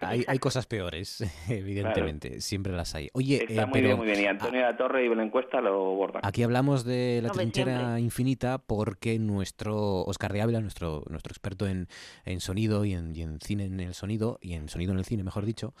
[0.00, 3.08] Hay, hay, cosas peores, evidentemente, siempre las hay.
[3.12, 4.20] Oye, está eh, muy bien, muy bien.
[4.20, 6.22] Y Antonio de la Torre y la encuesta lo bordan.
[6.24, 11.86] Aquí hablamos de la trinchera infinita porque nuestro Oscar de Ávila, nuestro, nuestro experto en,
[12.24, 15.04] en sonido y en, y en cine en el sonido, y en sonido en el
[15.04, 15.72] cine, mejor dicho,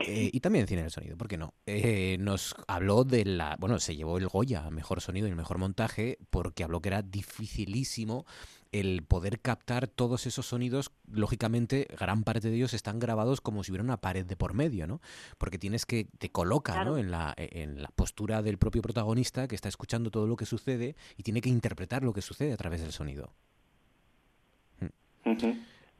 [0.00, 1.54] eh, y también cine el sonido, ¿por qué no?
[1.66, 3.56] Eh, nos habló de la.
[3.58, 7.02] Bueno, se llevó el Goya, mejor sonido y el mejor montaje, porque habló que era
[7.02, 8.24] dificilísimo
[8.70, 10.92] el poder captar todos esos sonidos.
[11.10, 14.86] Lógicamente, gran parte de ellos están grabados como si hubiera una pared de por medio,
[14.86, 15.00] ¿no?
[15.38, 16.06] Porque tienes que.
[16.18, 16.98] te coloca, ¿no?
[16.98, 20.96] En la, en la postura del propio protagonista que está escuchando todo lo que sucede
[21.16, 23.32] y tiene que interpretar lo que sucede a través del sonido.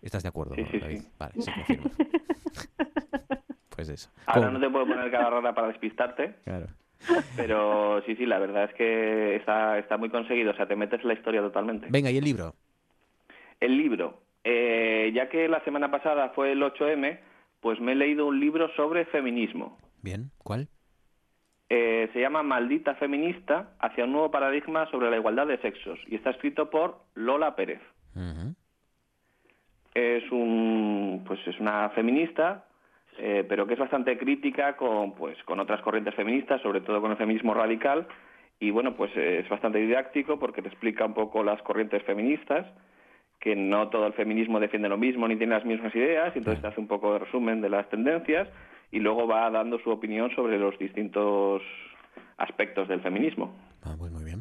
[0.01, 1.03] ¿Estás de acuerdo, David?
[1.19, 1.91] Vale, se confirma.
[3.79, 4.11] pues eso.
[4.27, 6.35] Ahora no te puedo poner cara rara para despistarte.
[6.45, 6.67] Claro.
[7.37, 10.51] Pero sí, sí, la verdad es que está, está muy conseguido.
[10.51, 11.87] O sea, te metes en la historia totalmente.
[11.89, 12.57] Venga, ¿y el libro?
[13.61, 14.21] El libro.
[14.43, 17.21] Eh, ya que la semana pasada fue el 8M,
[17.61, 19.79] pues me he leído un libro sobre feminismo.
[20.03, 20.67] Bien, ¿cuál?
[21.71, 26.17] Eh, se llama Maldita Feminista, hacia un nuevo paradigma sobre la igualdad de sexos, y
[26.17, 27.81] está escrito por Lola Pérez.
[29.95, 32.65] Es un, pues es una feminista
[33.19, 37.11] eh, pero que es bastante crítica con, pues, con otras corrientes feministas, sobre todo con
[37.11, 38.07] el feminismo radical,
[38.61, 42.67] y bueno, pues eh, es bastante didáctico porque te explica un poco las corrientes feministas,
[43.41, 46.63] que no todo el feminismo defiende lo mismo ni tiene las mismas ideas, y entonces
[46.63, 48.49] te hace un poco de resumen de las tendencias
[48.91, 51.63] y luego va dando su opinión sobre los distintos
[52.37, 53.55] aspectos del feminismo.
[53.83, 54.38] Ah, muy, muy bien.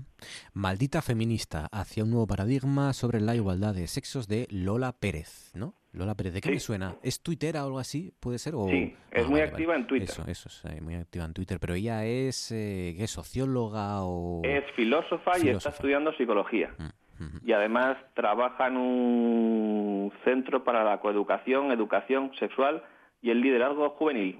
[0.53, 5.74] Maldita feminista hacia un nuevo paradigma sobre la igualdad de sexos de Lola Pérez, ¿no?
[5.93, 6.95] Lola Pérez, ¿de qué me suena?
[7.01, 8.13] ¿Es tuitera o algo así?
[8.20, 8.53] ¿Puede ser?
[8.55, 8.68] O...
[8.68, 9.82] Sí, es Ah, muy vale, activa vale.
[9.82, 10.09] en Twitter.
[10.09, 11.59] Eso, eso, es muy activa en Twitter.
[11.59, 14.41] Pero ella es, eh, ¿qué es socióloga o...?
[14.43, 16.72] Es filósofa, y está estudiando psicología.
[16.78, 22.84] Mm, Y además trabaja en un centro para la coeducación, educación sexual
[23.22, 24.39] y el liderazgo juvenil.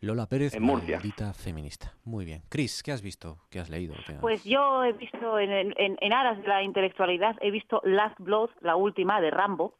[0.00, 0.96] Lola Pérez, En Murcia.
[0.98, 1.92] maldita feminista.
[2.04, 2.42] Muy bien.
[2.48, 3.38] Cris, ¿qué has visto?
[3.50, 3.94] ¿Qué has leído?
[4.06, 8.18] ¿Qué- Pues yo he visto, en, en, en aras de la intelectualidad, he visto Last
[8.20, 9.74] Blood, la última, de Rambo.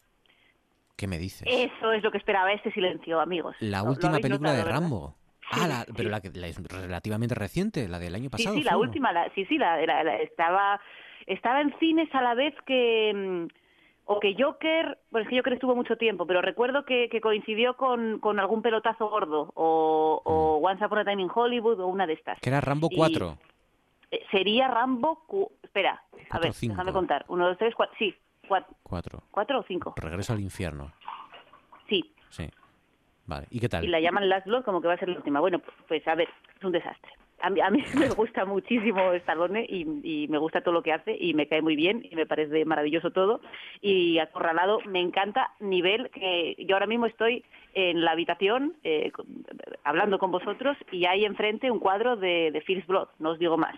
[0.96, 1.46] ¿Qué me dices?
[1.48, 3.54] Eso es lo que esperaba este silencio, amigos.
[3.60, 4.80] La Lo- última película notado, de ¿verdad?
[4.80, 5.14] Rambo.
[5.52, 8.56] Ah, la- pero la, que, la es relativamente reciente, la del año Sí, pasado.
[8.56, 8.80] sí, la fue, ¿no?
[8.88, 10.80] última, la- sí, sí, la, la- la- estaba,
[11.26, 13.46] estaba en cines a la vez que, mm,
[14.10, 17.76] o que Joker, bueno, es que Joker estuvo mucho tiempo, pero recuerdo que, que coincidió
[17.76, 22.06] con, con algún pelotazo gordo, o, o Once Upon a Time in Hollywood, o una
[22.06, 22.38] de estas.
[22.38, 22.40] Mm.
[22.40, 23.38] Que era Rambo Y- 4.
[24.10, 26.72] Eh, Sería Rambo, cu- espera, a Cuatro ver, cinco.
[26.72, 28.14] déjame contar, uno, dos, tres, cuatro, sí,
[28.48, 29.22] cuatro, 4.
[29.30, 30.90] cuatro o cinco, Regreso al infierno.
[31.88, 32.48] sí, Sí.
[33.26, 33.46] Vale.
[33.50, 33.84] ¿Y qué tal?
[33.84, 35.40] y la llaman Last Blood como que va a ser la última.
[35.40, 37.12] Bueno, pues, a ver, es un desastre.
[37.40, 41.16] A mí, a me gusta muchísimo Stallone y, y me gusta todo lo que hace
[41.18, 43.40] y me cae muy bien y me parece maravilloso todo.
[43.80, 49.12] Y acorralado me encanta nivel que yo ahora mismo estoy en la habitación eh,
[49.84, 53.56] hablando con vosotros y hay enfrente un cuadro de, de First Blood, no os digo
[53.56, 53.76] más.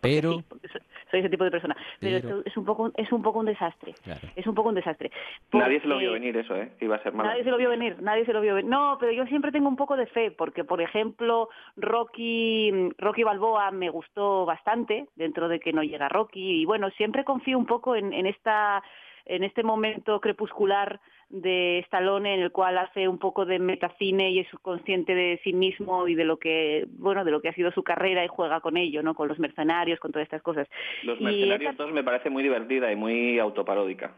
[0.00, 0.80] Pero, Soy,
[1.10, 1.76] soy ese tipo de persona.
[1.98, 3.94] Pero, Pero- esto es un poco es un poco un desastre.
[4.02, 4.20] Claro.
[4.36, 5.10] Es un poco un desastre.
[5.52, 6.72] Nadie se lo vio venir eso, ¿eh?
[6.80, 7.28] Iba a ser malo.
[7.30, 8.70] Nadie se lo vio venir, nadie se lo vio venir.
[8.70, 13.70] No, pero yo siempre tengo un poco de fe, porque por ejemplo, Rocky, Rocky Balboa
[13.70, 17.94] me gustó bastante, dentro de que no llega Rocky, y bueno, siempre confío un poco
[17.96, 18.82] en, en esta
[19.30, 24.40] en este momento crepuscular de Stallone en el cual hace un poco de metacine y
[24.40, 27.70] es consciente de sí mismo y de lo que bueno de lo que ha sido
[27.70, 30.66] su carrera y juega con ello no con los mercenarios con todas estas cosas
[31.04, 34.12] Los mercenarios esta- 2 me parece muy divertida y muy autoparódica.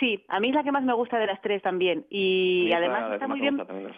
[0.00, 3.12] sí a mí es la que más me gusta de las tres también y además
[3.12, 3.90] está muy bien también.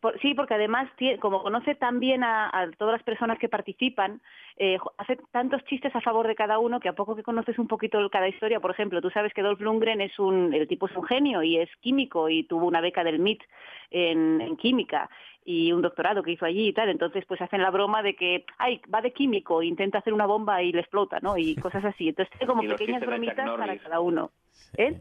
[0.00, 0.88] Por- sí, porque además,
[1.20, 4.20] como conoce tan bien a, a todas las personas que participan,
[4.56, 7.68] eh, hace tantos chistes a favor de cada uno que a poco que conoces un
[7.68, 10.96] poquito cada historia, por ejemplo, tú sabes que Dolph Lundgren es un, el tipo es
[10.96, 13.42] un genio y es químico y tuvo una beca del MIT
[13.90, 15.08] en, en química
[15.44, 18.44] y un doctorado que hizo allí y tal, entonces pues hacen la broma de que,
[18.58, 21.38] ay, va de químico, intenta hacer una bomba y le explota, ¿no?
[21.38, 22.10] Y cosas así.
[22.10, 24.30] Entonces tiene como pequeñas bromitas para cada uno.
[24.76, 25.00] ¿Eh?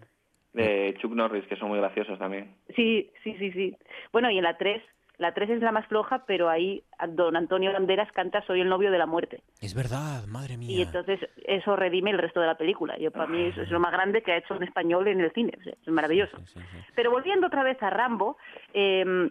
[0.58, 2.56] De Chuck Norris, que son muy graciosos también.
[2.76, 3.78] Sí, sí, sí, sí.
[4.12, 4.82] Bueno, y en la 3,
[5.18, 8.92] la 3 es la más floja, pero ahí don Antonio Banderas canta Soy el novio
[8.92, 9.42] de la muerte.
[9.62, 10.70] Es verdad, madre mía.
[10.70, 12.98] Y entonces eso redime el resto de la película.
[12.98, 15.32] Yo para mí eso es lo más grande que ha hecho un español en el
[15.32, 15.54] cine.
[15.60, 16.38] O sea, es maravilloso.
[16.96, 18.38] Pero volviendo otra vez a Rambo,
[18.74, 19.30] eh,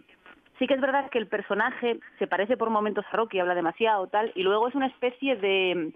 [0.59, 4.07] sí que es verdad que el personaje se parece por momentos a Rocky, habla demasiado
[4.07, 5.93] tal, y luego es una especie de...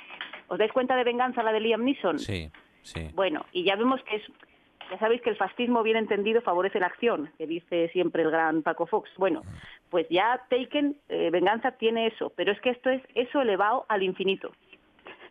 [0.47, 2.19] ¿Os dais cuenta de venganza la de Liam Neeson?
[2.19, 2.51] Sí,
[2.81, 3.09] sí.
[3.13, 4.23] Bueno, y ya vemos que es,
[4.91, 8.61] ya sabéis que el fascismo bien entendido favorece la acción, que dice siempre el gran
[8.61, 9.09] Paco Fox.
[9.17, 9.41] Bueno,
[9.89, 14.03] pues ya Taken, eh, Venganza tiene eso, pero es que esto es eso elevado al
[14.03, 14.51] infinito.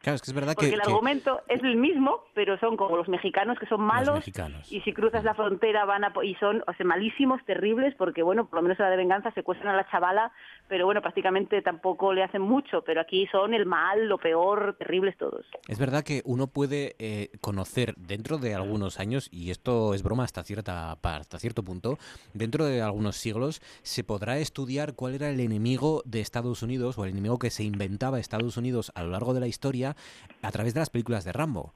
[0.03, 2.79] Claro, es que es verdad Porque que, el que- argumento es el mismo, pero son
[2.79, 4.27] como los mexicanos que son malos
[4.71, 8.47] y si cruzas la frontera van a y son o sea, malísimos, terribles, porque bueno,
[8.47, 10.33] por lo menos en la de venganza secuestran a la chavala,
[10.71, 15.19] pero bueno, prácticamente tampoco le hacen mucho, pero aquí son el mal, lo peor, terribles
[15.19, 15.45] todos.
[15.67, 20.23] es verdad que uno puede eh, conocer dentro de algunos años, y esto es broma
[20.23, 21.99] hasta, cierta, hasta cierto punto,
[22.35, 27.05] dentro de algunos siglos se podrá estudiar cuál era el enemigo de Estados Unidos o
[27.05, 29.97] el enemigo que se inventaba Estados Unidos a lo largo de la historia
[30.41, 31.75] a través de las películas de Rambo.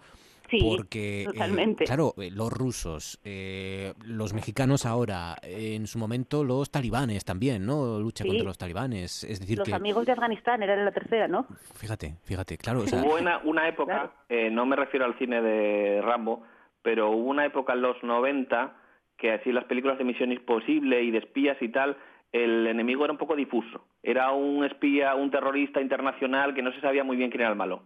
[0.51, 1.85] Sí, Porque, eh, totalmente.
[1.85, 7.65] claro, eh, los rusos, eh, los mexicanos ahora, eh, en su momento los talibanes también,
[7.65, 7.99] ¿no?
[7.99, 8.29] Lucha Sí.
[8.29, 9.25] contra los talibanes.
[9.25, 11.47] Es decir, Los que, amigos de Afganistán eran en la tercera, ¿no?
[11.75, 15.41] fíjate, fíjate, claro, o sea, Hubo una, una época, eh, no me refiero al cine
[15.41, 16.43] de Rambo,
[16.83, 18.77] pero hubo una época en los 90
[19.17, 21.97] que así las películas de Misión Imposible y de espías y tal,
[22.33, 23.87] el enemigo era un poco difuso.
[24.03, 27.57] Era un espía, un terrorista internacional que no se sabía muy bien quién era el
[27.57, 27.83] malo.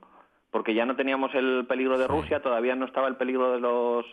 [0.50, 4.06] Porque ya no teníamos el peligro de Rusia, todavía no estaba el peligro de los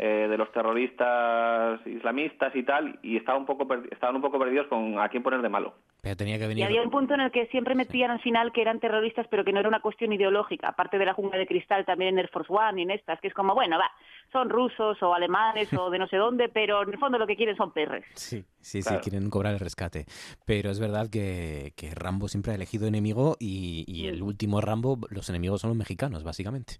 [0.00, 4.68] eh, de los terroristas islamistas y tal, y estaban un poco estaban un poco perdidos
[4.68, 5.74] con a quién poner de malo.
[6.00, 6.62] Pero tenía que venir...
[6.62, 9.44] Y había un punto en el que siempre metían al final que eran terroristas, pero
[9.44, 12.30] que no era una cuestión ideológica, aparte de la jungla de cristal también en Air
[12.30, 13.90] Force One y en estas, que es como, bueno, va,
[14.30, 17.34] son rusos o alemanes o de no sé dónde, pero en el fondo lo que
[17.34, 18.04] quieren son perres.
[18.14, 20.04] Sí, sí, sí, quieren cobrar el rescate.
[20.46, 24.98] Pero es verdad que, que Rambo siempre ha elegido enemigo y, y el último Rambo,
[25.10, 26.74] los enemigos son los mexicanos, básicamente.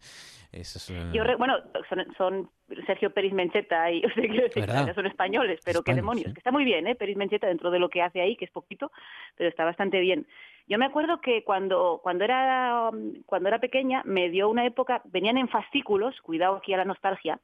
[0.50, 1.58] Eso es, Yo bueno,
[1.90, 2.50] son, son,
[2.86, 6.32] Sergio Peris Mencheta y o sea, son españoles, pero qué demonios.
[6.32, 6.94] Que está muy bien, ¿eh?
[6.94, 8.90] Peris Mencheta dentro de lo que hace ahí, que es poquito,
[9.36, 10.26] pero está bastante bien.
[10.66, 12.90] Yo me acuerdo que cuando, cuando, era,
[13.26, 17.40] cuando era pequeña me dio una época, venían en fascículos, cuidado aquí a la nostalgia,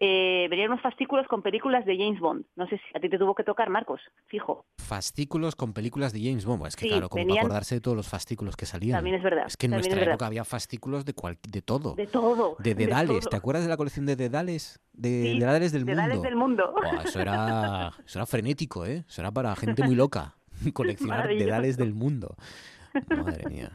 [0.00, 2.44] eh, venían unos fascículos con películas de James Bond.
[2.54, 4.64] No sé si a ti te tuvo que tocar, Marcos, fijo.
[4.78, 6.66] Fascículos con películas de James Bond.
[6.66, 8.98] Es que claro, como para acordarse de todos los fascículos que salían.
[8.98, 9.46] También es verdad.
[9.48, 11.14] Es que en nuestra época había fascículos de,
[11.48, 11.94] de todo.
[11.94, 12.56] De todo.
[12.60, 13.28] De Dedales.
[13.28, 14.80] ¿Te acuerdas de la colección de Dedales?
[14.92, 16.22] De Dedales del Mundo.
[16.22, 16.74] del Mundo.
[17.04, 19.04] eso, era, eso era frenético, ¿eh?
[19.08, 20.36] Eso era para gente muy loca.
[20.74, 22.36] Coleccionar Dedales del Mundo.
[23.08, 23.72] Madre mía.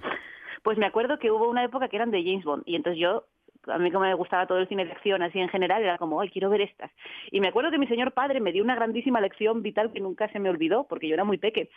[0.64, 3.26] Pues me acuerdo que hubo una época que eran de James Bond y entonces yo
[3.68, 6.20] a mí como me gustaba todo el cine de acción así en general, era como,
[6.22, 6.92] ay, quiero ver estas.
[7.32, 10.28] Y me acuerdo que mi señor padre me dio una grandísima lección vital que nunca
[10.30, 11.70] se me olvidó, porque yo era muy peque.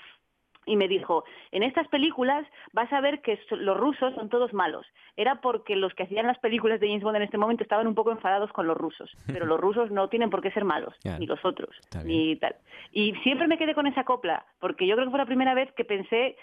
[0.68, 4.84] Y me dijo, en estas películas vas a ver que los rusos son todos malos.
[5.16, 7.95] Era porque los que hacían las películas de James Bond en este momento estaban un
[7.95, 9.09] poco enfadados con los rusos.
[9.28, 11.70] Pero los rusos no tienen por qué ser malos, ni los otros,
[12.05, 12.57] ni tal.
[12.91, 15.72] Y siempre me quedé con esa copla, porque yo creo que fue la primera vez
[15.72, 16.37] que pensé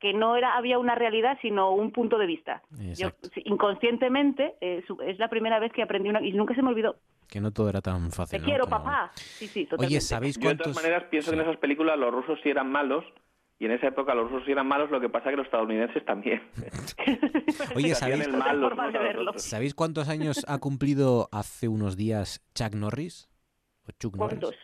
[0.00, 2.62] que no era había una realidad sino un punto de vista.
[2.96, 3.10] Yo,
[3.44, 6.96] inconscientemente eh, es la primera vez que aprendí una y nunca se me olvidó.
[7.28, 8.40] Que no todo era tan fácil.
[8.40, 9.12] Te quiero, papá.
[9.14, 9.94] Sí, sí, totalmente.
[9.94, 10.66] Oye, ¿sabéis cuántos?
[10.66, 13.04] Yo de todas maneras pienso que en esas películas los rusos sí eran malos
[13.60, 16.04] y en esa época los rusos sí eran malos, lo que pasa que los estadounidenses
[16.06, 16.42] también.
[17.76, 18.26] Oye, ¿sabéis,
[19.36, 23.28] ¿sabéis cuántos años ha cumplido hace unos días Chuck Norris?
[23.86, 24.56] ¿O Chuck ¿Cuántos?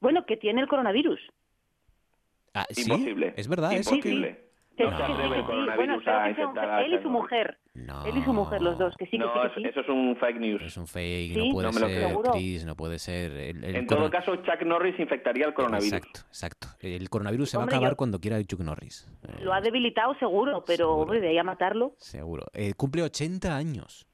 [0.00, 1.20] Bueno, que tiene el coronavirus.
[2.52, 2.82] Ah, ¿sí?
[2.82, 3.34] Imposible.
[3.36, 4.49] Es verdad, Imposible.
[4.78, 6.00] Bueno,
[6.80, 7.58] él y su mujer.
[7.74, 10.62] Él y su mujer, los dos, que sí, no, eso es un fake news.
[10.62, 13.32] Es un fake, no puede ser, Chris, no puede ser.
[13.64, 15.92] en todo caso, Chuck Norris infectaría el coronavirus.
[15.92, 16.68] Exacto, exacto.
[16.80, 19.08] El coronavirus se va a acabar cuando quiera Chuck Norris.
[19.42, 21.94] Lo ha debilitado seguro, pero hombre, de ahí a matarlo.
[21.98, 22.46] Seguro.
[22.52, 24.06] Eh, cumple 80 años.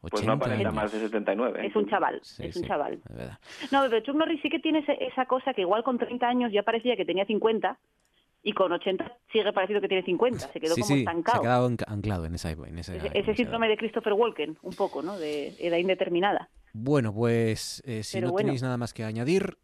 [0.00, 1.64] Pues no aparenta más de 79.
[1.64, 3.00] Es un chaval, es un chaval.
[3.70, 6.64] no, pero Chuck Norris sí que tiene esa cosa que igual con 30 años ya
[6.64, 7.78] parecía que tenía 50
[8.42, 11.36] y con 80 sigue parecido que tiene 50, se quedó como estancado.
[11.36, 15.02] Se ha quedado anclado en esa, en ese, ese síndrome de Christopher Walken, un poco,
[15.02, 15.18] ¿no?
[15.18, 16.48] De edad indeterminada.
[16.72, 19.56] Bueno, pues eh, si no tenéis nada más que añadir.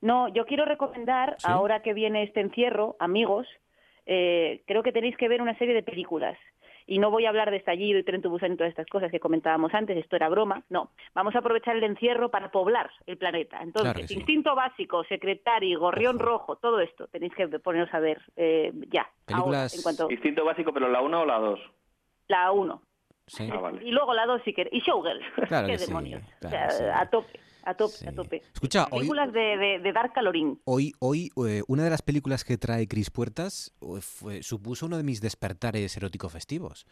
[0.00, 3.46] No, yo quiero recomendar, ahora que viene este encierro, amigos,
[4.06, 6.36] eh, creo que tenéis que ver una serie de películas
[6.86, 9.20] y no voy a hablar de estallido y tren Busan y todas estas cosas que
[9.20, 13.60] comentábamos antes, esto era broma, no, vamos a aprovechar el encierro para poblar el planeta.
[13.60, 19.08] Entonces, instinto básico, secretario, gorrión rojo, todo esto tenéis que poneros a ver eh, ya.
[20.10, 21.60] Instinto básico, pero la 1 o la 2?
[22.28, 22.82] La 1.
[23.38, 24.68] Ah, y luego la 2 sí que...
[24.70, 26.22] Y Showgirls, qué demonios.
[26.94, 28.42] a tope a tope, a tope.
[28.54, 30.60] Escucha, películas de, de, Dark Calorín.
[30.64, 33.72] Hoy, hoy eh, una de las películas que trae Cris Puertas
[34.40, 36.86] supuso uno de mis despertares erótico festivos.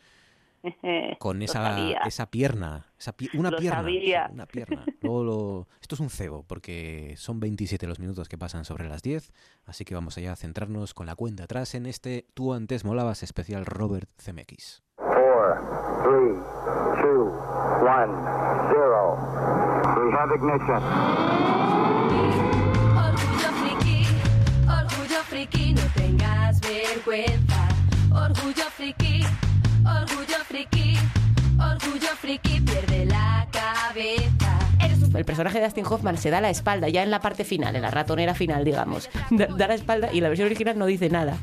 [1.18, 3.80] Con esa, esa pierna, esa una, pierna
[4.30, 4.84] una pierna.
[5.80, 9.32] Esto es un cebo, porque son 27 los minutos que pasan sobre las 10,
[9.64, 13.22] así que vamos allá a centrarnos con la cuenta atrás en este Tú antes molabas
[13.22, 14.10] especial Robert
[15.41, 15.41] CMX.
[15.41, 15.57] 4,
[16.05, 16.36] 3,
[17.03, 17.32] 2,
[17.82, 19.30] 1, 0
[20.20, 20.82] have ignition.
[23.07, 24.07] Orgullo friki,
[24.68, 27.68] orgullo friki, no tengas vergüenza.
[28.12, 29.24] Orgullo friki,
[29.84, 30.99] orgullo friki,
[31.59, 34.59] orgullo friki, pierde la cabeza.
[35.14, 37.82] El personaje de Dustin Hoffman se da la espalda ya en la parte final, en
[37.82, 39.11] la ratonera final, digamos.
[39.30, 41.36] Da, la espalda y la versión original no dice nada.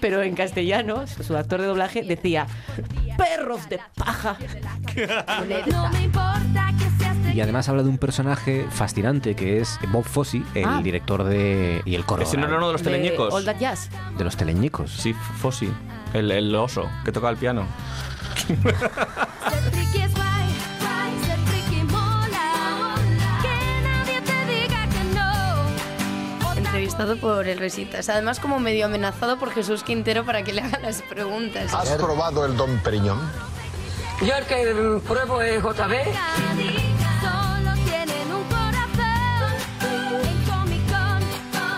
[0.00, 2.46] Pero en castellano, su actor de doblaje decía:
[3.16, 4.36] ¡Perros de paja!
[5.70, 6.90] No me importa que
[7.34, 10.80] y además habla de un personaje fascinante que es Bob Fosse, el ah.
[10.82, 11.80] director de.
[11.84, 12.22] y el coro.
[12.22, 13.44] Ese no era uno de los teleñecos.
[13.44, 13.88] De Jazz.
[14.18, 14.90] De los teleñecos.
[14.90, 15.68] Sí, Fosse.
[16.12, 17.66] El, el oso que toca el piano.
[26.70, 28.08] Entrevistado por el Resitas.
[28.08, 31.74] Además, como medio amenazado por Jesús Quintero para que le haga las preguntas.
[31.74, 33.18] ¿Has probado el Don Periñón?
[34.24, 35.96] Yo el que pruebo es JB.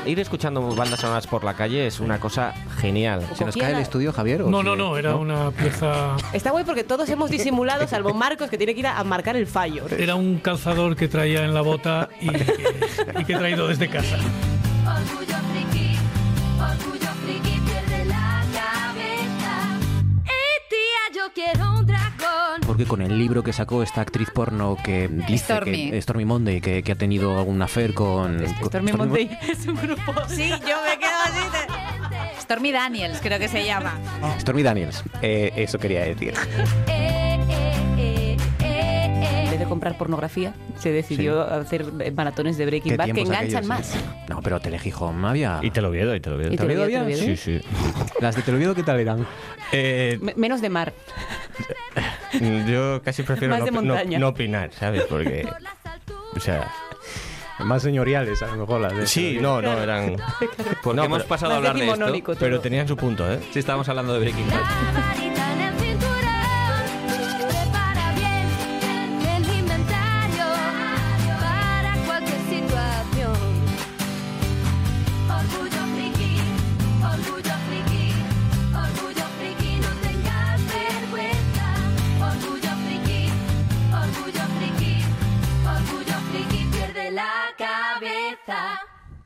[0.04, 3.24] ir escuchando bandas sonoras por la calle es una cosa genial.
[3.34, 4.40] ¿Se nos cae el estudio, Javier?
[4.40, 6.16] No, no, no, era una pieza...
[6.34, 9.46] Está guay porque todos hemos disimulado, salvo Marcos, que tiene que ir a marcar el
[9.46, 9.86] fallo.
[9.88, 12.74] Era un calzador que traía en la bota y que,
[13.20, 14.18] y que he traído desde casa.
[14.84, 15.96] Orgullo friki,
[16.58, 19.78] orgullo friki pierde la cabeza.
[20.24, 22.60] Eh, tía, yo quiero un dragón.
[22.66, 25.90] Porque con el libro que sacó esta actriz porno que dice Stormy.
[25.90, 28.44] que Stormy Monday, que, que ha tenido algún affair con...
[28.64, 30.14] Stormy Monday es un grupo.
[30.28, 32.40] Sí, yo me quedo así de...
[32.40, 33.94] Stormy Daniels, creo que se llama.
[34.40, 36.34] Stormy Daniels, eh, eso quería decir.
[39.62, 43.86] De comprar pornografía, se decidió hacer maratones de Breaking ¿Qué Bad que enganchan aquellos, más.
[43.86, 43.98] sí.
[44.28, 45.60] No, pero Telejijón había...
[45.62, 46.52] Y te lo viedo, y te lo viedo.
[46.52, 47.20] ¿Y Te lo Viedo, Te lo Viedo?
[47.22, 47.60] Sí, sí.
[48.20, 49.26] ¿Las de Televiedo qué tal eran?
[49.72, 50.92] Eh, Me- menos de mar.
[52.68, 55.04] yo casi prefiero Más no, de no- no opinar, ¿sabes?
[55.04, 55.46] Porque...
[56.36, 56.70] O sea...
[57.60, 60.16] Más señoriales, a lo mejor las de Sí, no, no, eran...
[60.82, 63.38] Porque No, hemos pasado a hablar de esto, pero tenían su punto, ¿eh?
[63.52, 65.41] Sí, estábamos hablando de Breaking Bad.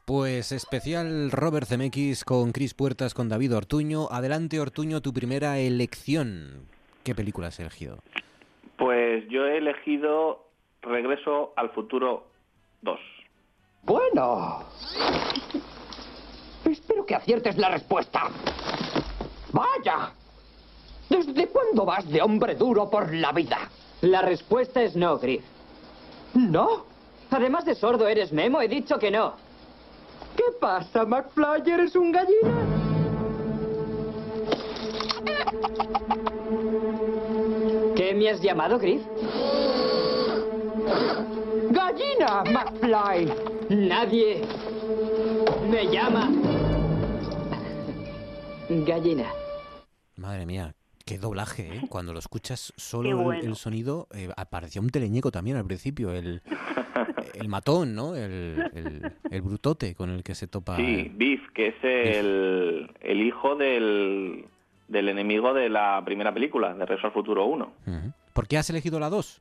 [0.04, 4.08] Pues especial Robert Zemeckis con Chris Puertas, con David Ortuño.
[4.10, 6.68] Adelante, Ortuño, tu primera elección.
[7.02, 7.98] ¿Qué película has elegido?
[8.76, 10.46] Pues yo he elegido
[10.82, 12.28] Regreso al Futuro
[12.82, 13.00] 2.
[13.82, 14.64] Bueno.
[16.64, 18.28] Espero que aciertes la respuesta.
[19.52, 20.12] Vaya.
[21.08, 23.70] ¿Desde cuándo vas de hombre duro por la vida?
[24.02, 25.44] La respuesta es no, Griff.
[26.34, 26.95] ¿No?
[27.30, 29.34] Además de sordo, eres Memo, he dicho que no.
[30.36, 31.70] ¿Qué pasa, McFly?
[31.70, 32.54] ¿Eres un gallina?
[37.96, 39.02] ¿Qué me has llamado, Griff?
[41.70, 43.32] ¡Gallina, McFly!
[43.68, 44.42] Nadie
[45.68, 46.30] me llama
[48.68, 49.32] gallina.
[50.16, 50.74] Madre mía,
[51.06, 51.80] qué doblaje, ¿eh?
[51.88, 56.42] Cuando lo escuchas solo el- sonido, eh, apareció un teleñeco también al principio, el,
[57.34, 58.14] el matón, ¿no?
[58.16, 60.76] El, el- el brutote con el que se topa.
[60.76, 64.44] Sí, Biff, que es el, el hijo del,
[64.88, 67.72] del enemigo de la primera película, de Regreso al Futuro 1.
[67.86, 68.12] Ujú.
[68.32, 69.40] ¿Por qué has elegido la 2?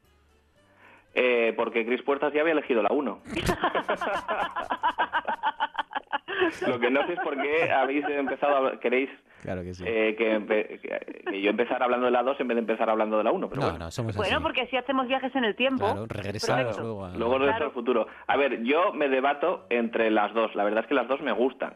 [1.17, 3.19] Eh, porque Chris Puertas ya había elegido la 1.
[6.67, 9.09] Lo que no sé es por qué habéis empezado a queréis
[9.45, 9.83] Claro que sí.
[9.87, 12.89] eh, que, empe- que- que yo empezara hablando de la 2 en vez de empezar
[12.89, 13.47] hablando de la 1.
[13.49, 13.85] Pero No, bueno.
[13.85, 15.85] no, somos Bueno, porque así hacemos viajes en el tiempo.
[15.85, 16.81] Claro, regresar Perfecto.
[16.83, 17.15] luego a...
[17.15, 18.07] Luego Regreso al Futuro.
[18.27, 20.53] A ver, yo me debato entre las dos.
[20.55, 21.73] La verdad es que las dos me gustan.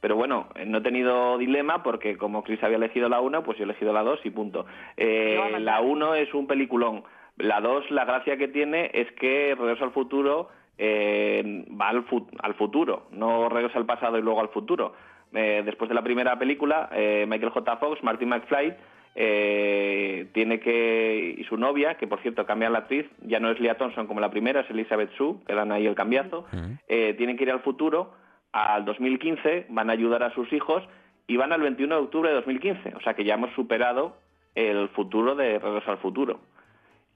[0.00, 3.56] Pero bueno, eh, no he tenido dilema porque como Chris había elegido la 1, pues
[3.56, 4.66] yo he elegido la 2 y punto.
[4.96, 7.04] Eh, la 1 es un peliculón.
[7.38, 10.48] La 2, la gracia que tiene es que Regreso al Futuro
[10.78, 14.94] eh, va al, fu- al futuro, no regresa al pasado y luego al futuro.
[15.34, 17.76] Eh, después de la primera película, eh, Michael J.
[17.78, 18.74] Fox, Martin McFly,
[19.14, 23.60] eh, tiene que y su novia, que por cierto cambia la actriz, ya no es
[23.60, 26.46] Leah Thompson como la primera, es Elizabeth Sue, que dan ahí el cambiazo,
[26.88, 28.14] eh, tienen que ir al futuro,
[28.52, 30.82] al 2015, van a ayudar a sus hijos
[31.26, 34.16] y van al 21 de octubre de 2015, o sea que ya hemos superado
[34.54, 36.40] el futuro de Regreso al Futuro.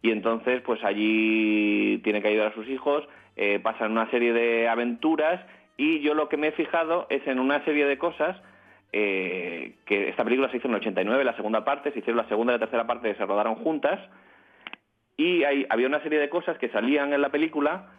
[0.02, 4.68] Y entonces, pues allí tiene que ayudar a sus hijos, eh, pasan una serie de
[4.68, 5.40] aventuras
[5.76, 8.36] y yo lo que me he fijado es en una serie de cosas
[8.92, 12.28] eh, que esta película se hizo en el 89, la segunda parte, se hicieron la
[12.28, 14.00] segunda y la tercera parte, se rodaron juntas
[15.16, 17.90] y hay- había una serie de cosas que salían en la película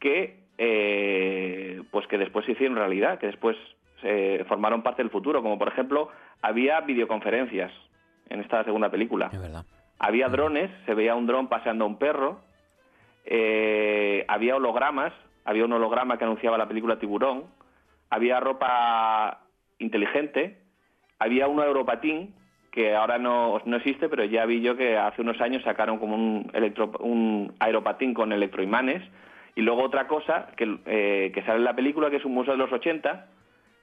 [0.00, 3.56] que eh, pues que después se hicieron realidad, que después
[4.00, 6.08] se formaron parte del futuro, como por ejemplo
[6.42, 7.70] había videoconferencias
[8.28, 9.28] en esta segunda película.
[10.00, 12.40] Había drones, se veía un dron paseando a un perro,
[13.24, 15.12] eh, había hologramas,
[15.48, 17.44] había un holograma que anunciaba la película Tiburón,
[18.10, 19.46] había ropa
[19.78, 20.58] inteligente,
[21.18, 22.34] había un aeropatín
[22.70, 26.16] que ahora no, no existe, pero ya vi yo que hace unos años sacaron como
[26.16, 29.02] un, electro, un aeropatín con electroimanes,
[29.54, 32.52] y luego otra cosa que, eh, que sale en la película, que es un museo
[32.52, 33.28] de los 80,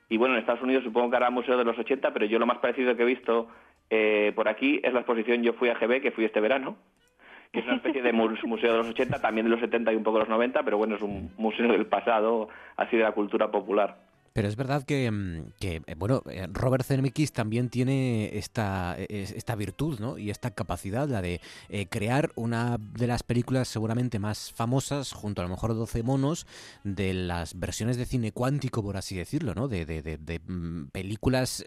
[0.07, 2.45] y bueno, en Estados Unidos supongo que hará museo de los 80, pero yo lo
[2.45, 3.47] más parecido que he visto
[3.89, 6.77] eh, por aquí es la exposición Yo fui a GB, que fui este verano,
[7.51, 9.95] que es una especie de mus- museo de los 80, también de los 70 y
[9.95, 13.11] un poco de los 90, pero bueno, es un museo del pasado, así de la
[13.13, 14.03] cultura popular.
[14.33, 19.97] Pero es verdad que, mm, eh, bueno, eh, Robert Zemeckis también tiene esta, esta virtud,
[20.01, 20.17] ¿no?
[20.17, 21.39] Y esta capacidad, la de
[21.69, 26.47] eh, crear una de las películas seguramente más famosas, junto a lo mejor 12 monos,
[26.83, 29.69] de las versiones de cine cuántico, por así decirlo, ¿no?
[29.69, 31.65] De, de, de, mm, películas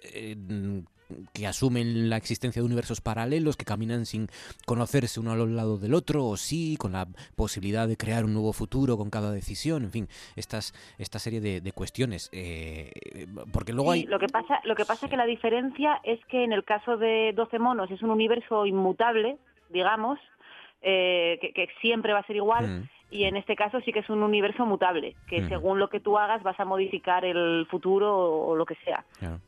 [1.32, 4.28] que asumen la existencia de universos paralelos, que caminan sin
[4.66, 7.06] conocerse uno al lado del otro, o sí, con la
[7.36, 11.72] posibilidad de crear un nuevo futuro con cada decisión, en fin, estas, esta serie de,
[11.72, 12.30] cuestiones.
[12.32, 12.92] Eh,
[13.52, 14.04] porque luego hay...
[14.04, 16.96] Lo que pasa, lo que pasa es que la diferencia es que en el caso
[16.96, 19.38] de 12 monos es un universo inmutable,
[19.68, 20.18] digamos,
[20.82, 22.68] eh, que, siempre va a ser igual.
[22.68, 26.00] Mm y en este caso sí que es un universo mutable, que según lo que
[26.00, 29.04] tú hagas vas a modificar el futuro o, lo que sea.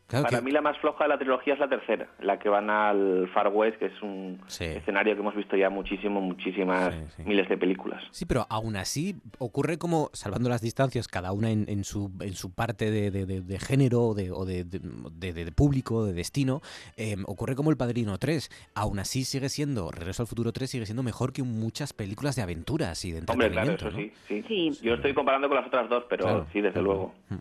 [0.08, 3.28] Para mí la más floja de la trilogía es la tercera, la que van al
[3.34, 8.02] Far West, que es un escenario que hemos visto ya muchísimo, muchísimas miles de películas.
[8.10, 12.54] Sí, pero aún así ocurre como, salvando las distancias, cada una en, su, en su
[12.54, 16.62] parte de, género o de, público, de destino,
[16.96, 18.70] em, ocurre como El Padrino 3.
[18.74, 22.42] Aún así sigue siendo, Regreso al Futuro 3 sigue siendo mejor que muchas películas de
[22.42, 23.18] aventuras y de
[23.50, 27.14] claro, eso sí, sí, Yo estoy comparando con las otras dos, pero sí, desde luego.
[27.28, 27.36] Mm.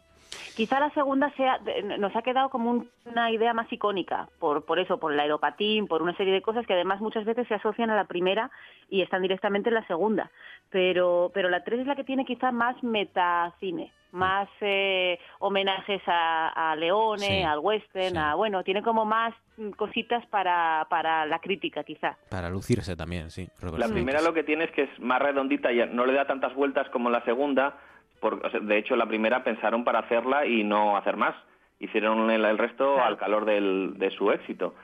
[0.56, 1.58] Quizá la segunda sea
[2.00, 6.02] nos ha quedado como una idea más icónica, por, por eso, por el aeropatín, por
[6.02, 8.52] una serie de cosas que además muchas veces se asocian a la primera
[8.90, 10.32] y están directamente en la segunda.
[10.70, 16.72] Pero, pero la tres es la que tiene quizá más metacine más eh, homenajes a,
[16.72, 19.34] a Leone, al western, a bueno, tiene como más
[19.76, 22.18] cositas para, para la crítica quizá.
[22.30, 23.48] Para lucirse también, sí.
[23.78, 26.54] la primera lo que tiene es que es más redondita y no le da tantas
[26.56, 27.78] vueltas como la segunda.
[28.20, 31.36] Por, de hecho, la primera pensaron para hacerla y no hacer más.
[31.80, 34.76] Hicieron el, resto al calor del, de su éxito.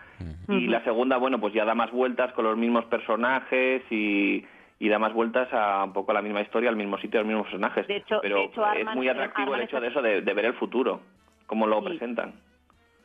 [0.47, 4.45] Y la segunda, bueno, pues ya da más vueltas con los mismos personajes y,
[4.79, 7.27] y da más vueltas a un poco la misma historia, al mismo sitio, a los
[7.27, 7.85] mismos personajes.
[8.21, 11.01] Pero es muy atractivo el hecho de eso, de, ver el futuro,
[11.45, 12.33] cómo lo presentan.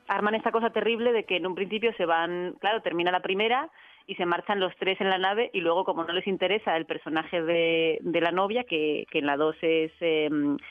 [0.08, 3.70] Arman esta cosa terrible de que en un principio se van, claro, termina la primera
[4.08, 6.84] y se marchan los tres en la nave y luego como no les interesa el
[6.84, 10.28] personaje de, de la novia, que, que en la dos es eh,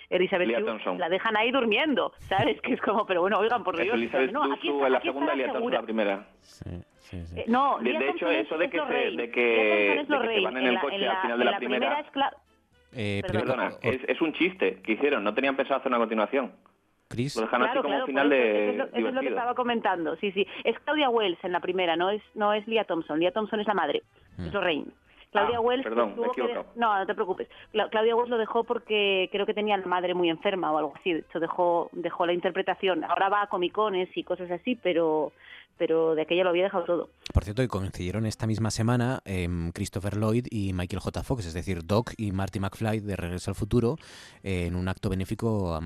[0.10, 0.50] Elizabeth
[0.98, 2.60] la dejan ahí durmiendo, ¿sabes?
[2.62, 3.98] Que es como, pero bueno, oigan, por Dios.
[4.34, 6.28] no, aquí en la segunda, Elizabeth en la primera.
[6.42, 6.70] Sí.
[7.12, 10.06] Eh, no, de, hecho, eso de que, se, de que,
[10.44, 12.06] van en el coche al final de la, primera...
[12.92, 16.54] Eh, perdona, es, es, un chiste que hicieron, no tenían pensado hacer una continuación.
[17.10, 17.36] Chris.
[17.36, 18.70] Lo dejan así como final de.
[18.70, 20.46] Eso es, lo, que estaba comentando, sí, sí.
[20.64, 23.20] Es Claudia Wells en la primera, no es, no es Lia Thompson.
[23.20, 24.04] Lia Thompson es la madre,
[24.38, 24.46] mm.
[24.46, 24.92] es Lorraine.
[25.32, 26.42] Claudia ah, Wells perdón, tuvo que...
[26.76, 27.48] no, no te preocupes.
[27.72, 31.14] Claudia Wells lo dejó porque creo que tenía la madre muy enferma o algo así.
[31.14, 33.04] De hecho, dejó, dejó la interpretación.
[33.04, 35.32] Ahora va a comicones y cosas así, pero
[35.80, 37.10] pero de aquella lo había dejado todo.
[37.34, 41.24] Por cierto, y coincidieron esta misma semana eh, Christopher Lloyd y Michael J.
[41.24, 43.96] Fox, es decir, Doc y Marty McFly de Regreso al Futuro,
[44.44, 45.80] en un acto benéfico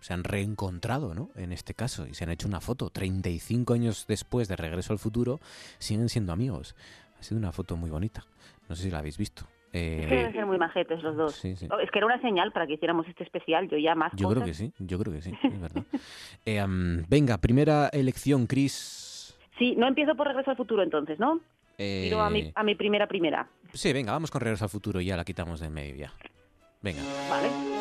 [0.00, 1.30] se han reencontrado ¿no?
[1.34, 2.90] en este caso y se han hecho una foto.
[2.90, 5.40] 35 años después de Regreso al Futuro
[5.78, 6.76] siguen siendo amigos.
[7.18, 8.24] Ha sido una foto muy bonita.
[8.68, 9.46] No sé si la habéis visto.
[9.72, 11.44] Eh, es que deben ser muy majetes los dos.
[11.70, 13.68] Oh, es que era una señal para que hiciéramos este especial.
[13.68, 14.12] Yo ya más.
[14.16, 15.84] Yo creo que sí, yo creo que sí, es verdad.
[16.46, 16.64] Eh,
[17.08, 19.36] venga, primera elección, Chris.
[19.58, 21.40] Sí, no empiezo por Regreso al Futuro entonces, ¿no?
[21.78, 22.12] Eh...
[22.14, 23.48] a mi, a mi primera primera.
[23.72, 26.12] Sí, venga, vamos con Regreso al Futuro y ya la quitamos de medio ya.
[26.82, 27.02] Venga.
[27.28, 27.79] Vale.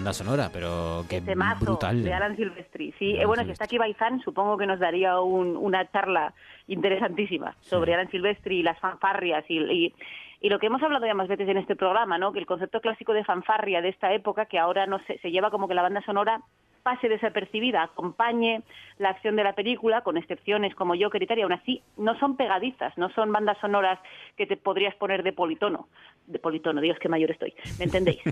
[0.00, 1.20] Banda sonora, pero qué
[1.60, 2.02] brutal.
[2.02, 2.94] de Alan Silvestri.
[2.98, 6.32] Sí, eh, bueno, si está aquí Baizán, supongo que nos daría una charla
[6.68, 9.92] interesantísima sobre Alan Silvestri y las fanfarrias y,
[10.40, 12.32] y, lo que hemos hablado ya más veces en este programa, ¿no?
[12.32, 15.50] Que el concepto clásico de fanfarria de esta época, que ahora no se, se lleva
[15.50, 16.40] como que la banda sonora
[16.82, 18.62] pase desapercibida, acompañe
[18.98, 22.18] la acción de la película, con excepciones como Joker y tal, y aún así no
[22.18, 23.98] son pegadizas, no son bandas sonoras
[24.36, 25.88] que te podrías poner de politono.
[26.26, 27.54] De politono, Dios, qué mayor estoy.
[27.78, 28.20] ¿Me entendéis?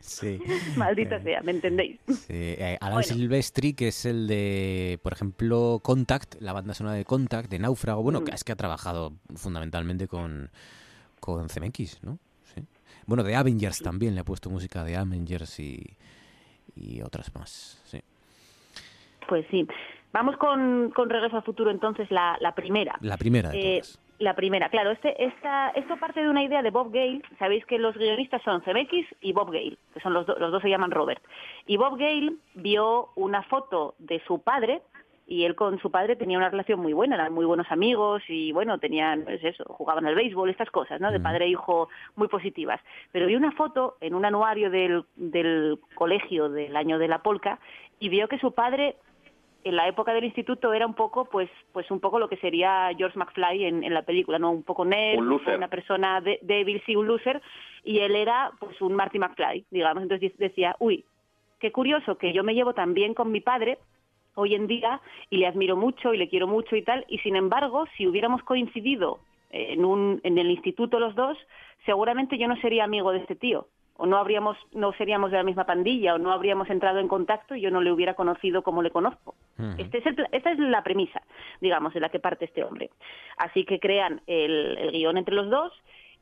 [0.00, 0.40] Sí.
[0.76, 2.00] Maldita sea, ¿me entendéis?
[2.08, 2.32] Sí.
[2.32, 7.50] Eh, Alan Silvestri, que es el de, por ejemplo, Contact, la banda sonora de Contact,
[7.50, 8.32] de Náufrago, bueno, mm.
[8.32, 10.50] es que ha trabajado fundamentalmente con,
[11.20, 12.18] con CMX, ¿no?
[12.54, 12.62] Sí.
[13.06, 15.96] Bueno, de Avengers también, le ha puesto música de Avengers y
[16.76, 18.00] y otras más, sí.
[19.28, 19.66] Pues sí.
[20.12, 22.96] Vamos con, con Regreso al Futuro, entonces, la, la primera.
[23.00, 23.82] La primera de Eh,
[24.20, 24.92] la primera, claro.
[24.92, 27.20] Este, esta, esto parte de una idea de Bob Gale.
[27.38, 30.62] Sabéis que los guionistas son Zemeckis y Bob Gale, que son los, do- los dos
[30.62, 31.20] se llaman Robert.
[31.66, 34.82] Y Bob Gale vio una foto de su padre
[35.26, 38.52] y él con su padre tenía una relación muy buena, eran muy buenos amigos y
[38.52, 41.10] bueno, tenían, pues eso, jugaban al béisbol, estas cosas, ¿no?
[41.10, 42.80] De padre e hijo muy positivas.
[43.10, 47.58] Pero vi una foto en un anuario del, del colegio del año de la polca
[47.98, 48.96] y vio que su padre
[49.64, 52.90] en la época del instituto era un poco, pues, pues un poco lo que sería
[52.98, 54.50] George McFly en, en la película, ¿no?
[54.50, 57.40] Un poco nerd, Un una persona de- débil, sí, un loser,
[57.82, 60.02] y él era, pues, un Marty McFly, digamos.
[60.02, 61.06] Entonces decía, uy,
[61.60, 63.78] qué curioso que yo me llevo tan bien con mi padre
[64.34, 65.00] hoy en día
[65.30, 68.42] y le admiro mucho y le quiero mucho y tal, y sin embargo, si hubiéramos
[68.42, 69.18] coincidido
[69.50, 71.38] en, un, en el instituto los dos,
[71.86, 75.44] seguramente yo no sería amigo de este tío o no habríamos no seríamos de la
[75.44, 78.82] misma pandilla o no habríamos entrado en contacto y yo no le hubiera conocido como
[78.82, 79.34] le conozco.
[79.78, 81.22] Este es el esta es la premisa,
[81.60, 82.90] digamos, de la que parte este hombre.
[83.36, 85.72] Así que crean el, el guion entre los dos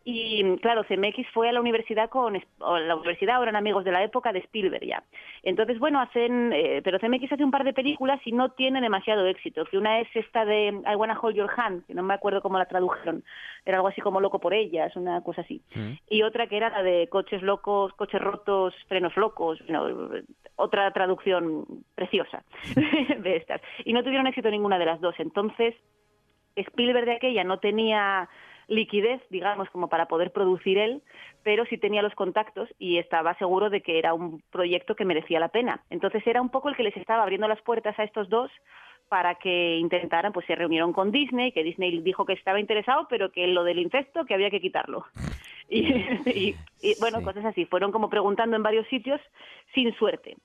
[0.04, 4.02] y claro, CMX fue a la universidad con o la universidad eran amigos de la
[4.02, 5.02] época de Spielberg ya.
[5.42, 9.26] Entonces, bueno, hacen eh, pero CMX hace un par de películas y no tiene demasiado
[9.26, 12.42] éxito, que una es esta de I Wanna Hold Your Hand, que no me acuerdo
[12.42, 13.24] cómo la tradujeron.
[13.64, 15.62] Era algo así como loco por ellas, una cosa así
[16.08, 20.10] y otra que era la de coches locos, coches rotos, frenos locos, no,
[20.56, 21.64] otra traducción
[21.94, 23.60] preciosa de estas.
[23.84, 25.14] Y no tuvieron éxito ninguna de las dos.
[25.18, 25.74] Entonces,
[26.54, 28.28] Spielberg de aquella no tenía
[28.74, 31.02] liquidez, digamos, como para poder producir él,
[31.42, 35.40] pero sí tenía los contactos y estaba seguro de que era un proyecto que merecía
[35.40, 35.82] la pena.
[35.90, 38.50] Entonces era un poco el que les estaba abriendo las puertas a estos dos
[39.08, 43.30] para que intentaran, pues se reunieron con Disney, que Disney dijo que estaba interesado, pero
[43.30, 45.04] que lo del incesto que había que quitarlo.
[45.68, 45.86] Y,
[46.26, 47.64] y- y, bueno, cosas así.
[47.66, 49.20] Fueron como preguntando en varios sitios
[49.74, 50.36] sin suerte.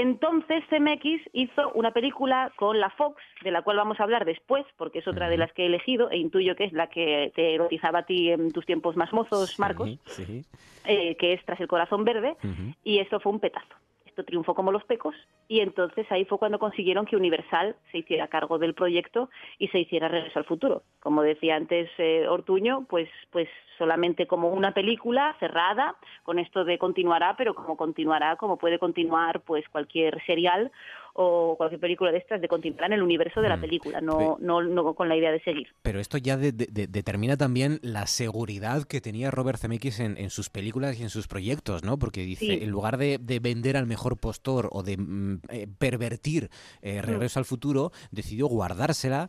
[0.00, 4.64] Entonces CMX hizo una película con la Fox, de la cual vamos a hablar después,
[4.76, 7.54] porque es otra de las que he elegido, e intuyo que es la que te
[7.54, 10.44] erotizaba a ti en tus tiempos más mozos, Marcos, Sí.
[10.84, 12.36] eh, que es Tras el Corazón Verde,
[12.84, 13.74] y esto fue un petazo.
[14.24, 15.14] Triunfó como los pecos,
[15.48, 19.80] y entonces ahí fue cuando consiguieron que Universal se hiciera cargo del proyecto y se
[19.80, 20.82] hiciera Regreso al Futuro.
[21.00, 26.78] Como decía antes eh, Ortuño, pues, pues solamente como una película cerrada, con esto de
[26.78, 30.70] continuará, pero como continuará, como puede continuar pues cualquier serial
[31.20, 32.48] o cualquier película de estas, de
[32.86, 35.66] en el universo de la película, no, no, no con la idea de seguir.
[35.82, 40.16] Pero esto ya de- de- de- determina también la seguridad que tenía Robert Zemeckis en,
[40.16, 41.98] en sus películas y en sus proyectos, ¿no?
[41.98, 42.58] Porque dice, Sí.
[42.62, 46.50] en lugar de, de vender al mejor postor o de mm, eh, pervertir
[46.82, 49.28] eh, Regreso al Futuro, decidió guardársela,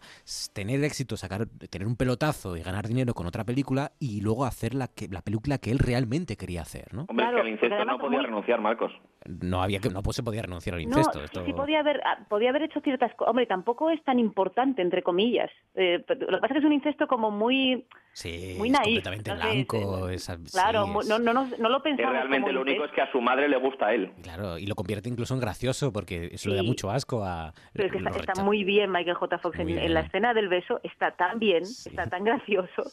[0.53, 4.75] tener éxito, sacar, tener un pelotazo y ganar dinero con otra película y luego hacer
[4.75, 7.05] la, que, la película que él realmente quería hacer, ¿no?
[7.09, 8.91] Hombre, es que al incesto no podía renunciar, Marcos.
[9.25, 11.19] No había que no pues, se podía renunciar al No, incesto.
[11.19, 13.29] sí, esto- sí podía haber, ah, podía haber hecho ciertas cosas.
[13.29, 15.49] Hombre, tampoco es tan importante, entre comillas.
[15.75, 17.85] Eh, lo que pasa es que es un incesto como muy...
[18.13, 20.09] Sí, muy es naif, completamente blanco.
[20.09, 22.85] es- Claro, sí, es- no, no, no, no lo Que pensamos realmente como lo único
[22.85, 24.11] es que a su madre le gusta a él.
[24.23, 27.53] Claro, y lo convierte incluso en gracioso porque eso le da mucho asco a...
[27.73, 29.37] Pero es que está, muy bien Michael J.
[29.39, 32.83] Fox en, la escena del beso, está tan bien, está tan gracioso.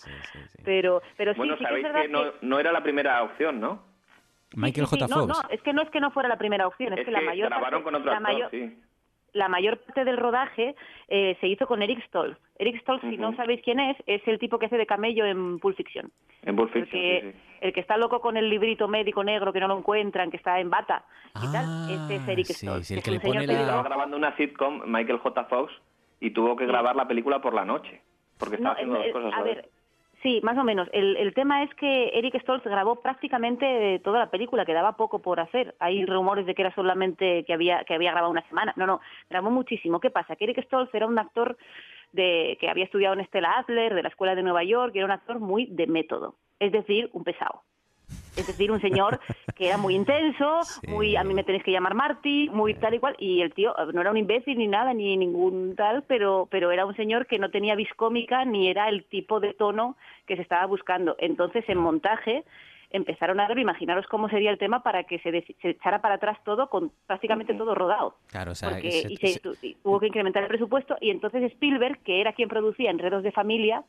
[0.65, 3.61] Pero, pero sí, bueno, sí que es sabéis que no, no era la primera opción,
[3.61, 3.95] ¿no?
[4.55, 5.06] Michael Sí, J.
[5.14, 5.43] no, Fox.
[5.43, 7.20] no, es que no es que no fuera la primera opción, es, Es que, la
[7.20, 8.78] mayor grabaron parte, con otro la actor, mayor, sí.
[9.32, 10.74] la mayor parte del rodaje
[11.09, 12.39] eh, se hizo con Eric Stoltz.
[12.59, 15.59] Eric Stoltz, si no sabéis quién es, es el tipo que hace de camello en
[15.59, 16.10] Pulp Fiction.
[16.43, 17.56] En Pulp El Fiction, que, sí, sí.
[17.60, 20.59] el que está loco con el librito médico negro que no lo encuentran, que está
[20.60, 21.05] en bata
[21.43, 22.86] y tal, este es Eric Ah, sí, Stoltz.
[22.86, 25.44] sí, el es que un le pone la- Estaba grabando una sitcom, Michael J.
[25.47, 25.73] Fox,
[26.20, 28.01] y tuvo que grabar la película por la noche.
[28.39, 29.68] Porque estaba No, haciendo eh, dos cosas a ver.
[30.27, 30.89] Sí, más o menos.
[30.93, 35.39] El, el tema es que Eric Stoltz grabó prácticamente toda la película, quedaba poco por
[35.39, 35.77] hacer.
[35.78, 38.73] Hay rumores de que era solamente que había que había grabado una semana.
[38.77, 39.01] No, no,
[39.31, 40.01] grabó muchísimo.
[40.01, 40.35] ¿Qué pasa?
[40.35, 41.57] Que Eric Stoltz era un actor
[42.11, 45.07] de que había estudiado en Stella Adler, de la Escuela de Nueva York, y era
[45.07, 47.62] un actor muy de método, es decir, un pesado.
[48.37, 49.19] Es decir, un señor
[49.57, 52.99] que era muy intenso, muy a mí me tenéis que llamar Marty, muy tal y
[52.99, 56.47] cual, y el tío eh, no era un imbécil ni nada, ni ningún tal, pero,
[56.51, 59.97] pero era un señor que no tenía viscómica ni era el tipo de tono
[60.27, 61.17] que se estaba buscando.
[61.19, 62.45] Entonces, en montaje
[62.91, 66.15] empezaron a ver, imaginaros cómo sería el tema para que se, deci- se echara para
[66.17, 68.15] atrás todo, con prácticamente todo rodado.
[68.29, 71.11] Claro, o sea, Porque, y se- ese- tu- y hubo que incrementar el presupuesto y
[71.11, 73.83] entonces Spielberg, que era quien producía Enredos de Familia,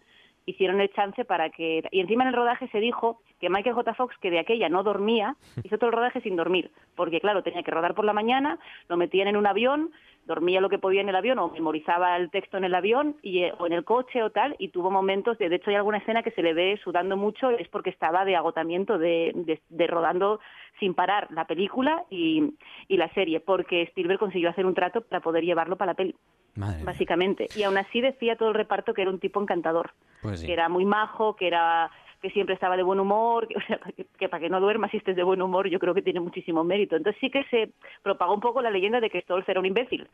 [0.47, 1.83] hicieron el chance para que...
[1.91, 3.93] Y encima en el rodaje se dijo que Michael J.
[3.93, 7.61] Fox, que de aquella no dormía, hizo todo el rodaje sin dormir, porque claro, tenía
[7.61, 8.57] que rodar por la mañana,
[8.87, 9.91] lo metían en un avión,
[10.27, 13.39] dormía lo que podía en el avión o memorizaba el texto en el avión y,
[13.43, 15.97] eh, o en el coche o tal, y tuvo momentos, de, de hecho hay alguna
[15.97, 19.87] escena que se le ve sudando mucho, es porque estaba de agotamiento de, de, de
[19.87, 20.39] rodando
[20.79, 22.53] sin parar la película y,
[22.87, 26.15] y, la serie, porque Spielberg consiguió hacer un trato para poder llevarlo para la peli.
[26.55, 27.47] Madre básicamente.
[27.55, 29.91] Y aún así decía todo el reparto que era un tipo encantador,
[30.21, 30.47] pues sí.
[30.47, 31.89] que era muy majo, que era
[32.21, 34.91] que siempre estaba de buen humor, que, o sea, que, que, para que no duermas
[34.91, 36.95] si estés de buen humor, yo creo que tiene muchísimo mérito.
[36.95, 37.71] Entonces sí que se
[38.03, 40.07] propagó un poco la leyenda de que Stolz era un imbécil.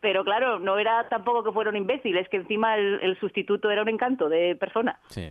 [0.00, 3.70] Pero claro, no era tampoco que fuera un imbécil, es que encima el, el sustituto
[3.70, 4.98] era un encanto de persona.
[5.08, 5.22] Sí.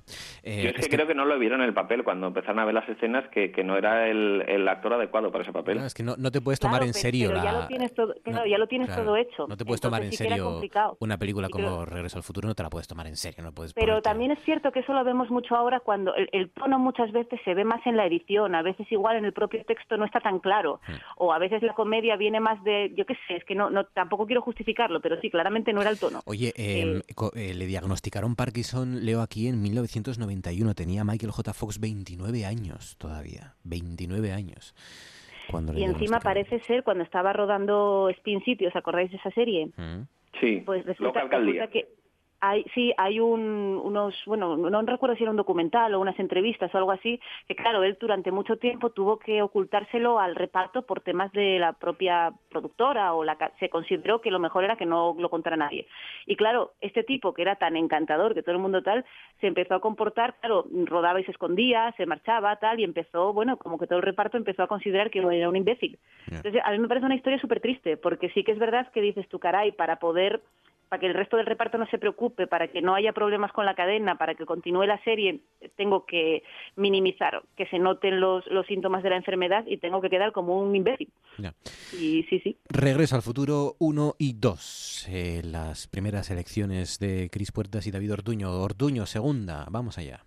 [0.44, 2.28] Eh, yo es que, es que, creo que no lo vieron en el papel cuando
[2.28, 5.54] empezaron a ver las escenas, que, que no era el, el, actor adecuado para ese
[5.54, 5.78] papel.
[5.78, 7.44] No, es que no, no te puedes tomar claro, en serio pero la...
[7.44, 9.48] ya lo tienes todo, claro, ya lo tienes claro, todo hecho.
[9.48, 10.62] No te puedes Entonces, tomar en sí serio
[11.00, 13.52] una película como creo- Regreso al Futuro, no te la puedes tomar en serio, no
[13.52, 16.50] puedes Pero ponerte- también es cierto que eso lo vemos mucho ahora cuando el, el
[16.50, 19.64] tono muchas veces se ve más en la edición, a veces igual en el propio
[19.66, 20.80] texto no está tan claro,
[21.18, 23.86] o a veces la comedia viene más de, yo qué sé, es que no, no
[23.86, 26.22] tampoco quiero justificarlo, pero sí, claramente no era el tono.
[26.26, 30.74] Oye, eh, co- eh, le diagnosticaron Parkinson, leo aquí, en 1991.
[30.74, 31.54] Tenía Michael J.
[31.54, 33.54] Fox 29 años todavía.
[33.64, 34.74] 29 años.
[35.52, 39.30] Cuando le Y encima parece ser, cuando estaba rodando Spin City, ¿os acordáis de esa
[39.32, 39.68] serie?
[39.78, 40.02] Mm.
[40.40, 41.66] Sí, Pues resulta, Loca Alcaldía.
[41.66, 41.88] resulta que
[42.50, 46.74] hay, sí, hay un, unos, bueno, no recuerdo si era un documental o unas entrevistas
[46.74, 51.02] o algo así, que claro, él durante mucho tiempo tuvo que ocultárselo al reparto por
[51.02, 55.16] temas de la propia productora o la, se consideró que lo mejor era que no
[55.18, 55.88] lo contara nadie.
[56.26, 59.06] Y claro, este tipo que era tan encantador, que todo el mundo tal,
[59.42, 63.58] se empezó a comportar, claro, rodaba y se escondía, se marchaba, tal, y empezó, bueno,
[63.58, 65.98] como que todo el reparto empezó a considerar que era un imbécil.
[66.30, 69.02] Entonces, a mí me parece una historia súper triste, porque sí que es verdad que
[69.02, 70.42] dices tu caray, para poder
[70.90, 73.66] para que el resto del reparto no se preocupe, para que no haya problemas con
[73.66, 75.40] la cadena, para que continúe la serie,
[75.76, 76.44] tengo que
[76.76, 80.60] minimizar que se noten los, los síntomas de la enfermedad y tengo que quedar como
[80.60, 81.10] un imbécil.
[81.38, 81.54] Ya.
[81.94, 82.58] Y sí, sí.
[82.70, 85.08] Regreso al futuro 1 y 2.
[85.12, 88.52] Eh, las primeras elecciones de Cris Puertas y David Ortuño.
[88.52, 89.66] Ortuño, segunda.
[89.70, 90.22] Vamos allá.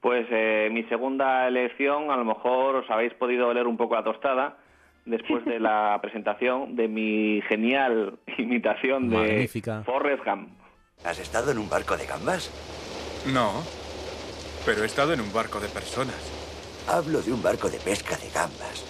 [0.00, 4.02] Pues eh, mi segunda elección, a lo mejor os habéis podido oler un poco la
[4.02, 4.58] tostada
[5.04, 9.82] después de la presentación de mi genial imitación de Magnífica.
[9.84, 10.48] Forrest Gump.
[11.04, 12.50] ¿Has estado en un barco de gambas?
[13.32, 13.62] No,
[14.64, 16.14] pero he estado en un barco de personas.
[16.88, 18.84] Hablo de un barco de pesca de gambas.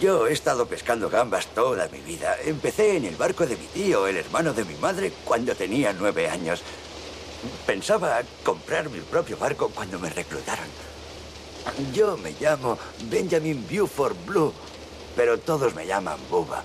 [0.00, 2.36] Yo he estado pescando gambas toda mi vida.
[2.44, 6.28] Empecé en el barco de mi tío, el hermano de mi madre, cuando tenía nueve
[6.28, 6.62] años.
[7.66, 10.66] Pensaba comprar mi propio barco cuando me reclutaron.
[11.94, 12.78] Yo me llamo
[13.10, 14.52] Benjamin Buford Blue,
[15.18, 16.62] pero todos me llaman Buba.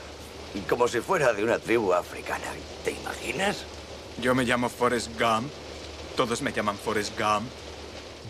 [0.69, 2.45] Como si fuera de una tribu africana.
[2.85, 3.65] ¿Te imaginas?
[4.21, 5.49] Yo me llamo Forrest Gump.
[6.15, 7.49] Todos me llaman Forrest Gump.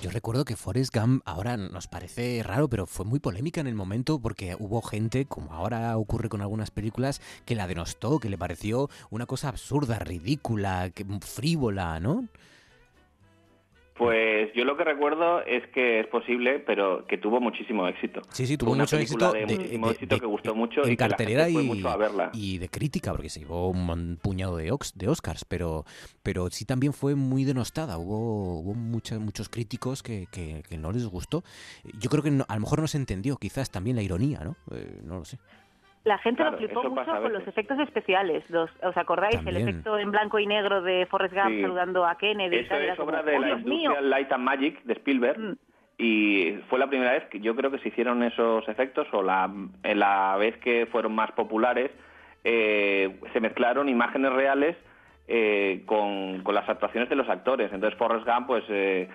[0.01, 3.75] Yo recuerdo que Forrest Gump ahora nos parece raro, pero fue muy polémica en el
[3.75, 8.37] momento porque hubo gente, como ahora ocurre con algunas películas, que la denostó, que le
[8.37, 12.29] pareció una cosa absurda, ridícula, que, frívola, ¿no?
[13.95, 18.21] Pues yo lo que recuerdo es que es posible, pero que tuvo muchísimo éxito.
[18.31, 19.31] Sí, sí, tuvo una mucho éxito.
[19.31, 22.31] de de- muchísimo de- éxito que gustó mucho en y cartelera y, mucho a verla.
[22.33, 25.85] y de crítica, porque se llevó un puñado de, Ox- de Oscars, pero,
[26.23, 27.99] pero sí también fue muy denostada.
[27.99, 31.43] Hubo, hubo mucha- muchos críticos que, que- que no les gustó.
[31.99, 34.55] Yo creo que no- a lo mejor no se entendió, quizás también la ironía, ¿no?
[34.75, 35.37] Eh, no lo sé.
[36.03, 38.43] La gente Claro, lo flipó mucho con los efectos especiales.
[38.49, 39.35] Los, ¿Os acordáis?
[39.35, 39.55] También.
[39.57, 41.61] El efecto en blanco y negro de Forrest Gump Sí.
[41.61, 42.57] saludando a Kennedy.
[42.57, 43.75] y Eso es como, obra de "Oh, la Dios mío".
[43.91, 45.39] Industrial Light and Magic de Spielberg.
[45.39, 45.55] Mm.
[45.97, 49.49] Y fue la primera vez que yo creo que se hicieron esos efectos, o la,
[49.83, 51.91] la vez que fueron más populares,
[52.43, 54.75] eh, se mezclaron imágenes reales
[55.29, 57.71] eh, con, con las actuaciones de los actores.
[57.71, 59.07] Entonces Forrest Gump pues, eh,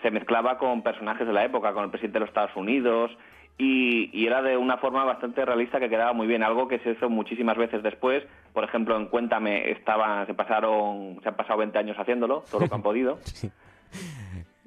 [0.00, 3.10] se mezclaba con personajes de la época, con el presidente de los Estados Unidos,
[3.58, 6.92] y, y era de una forma bastante realista que quedaba muy bien, algo que se
[6.92, 8.24] hizo muchísimas veces después.
[8.52, 12.68] Por ejemplo, en Cuéntame estaba, se pasaron, se han pasado 20 años haciéndolo, todo lo
[12.68, 13.18] que han podido.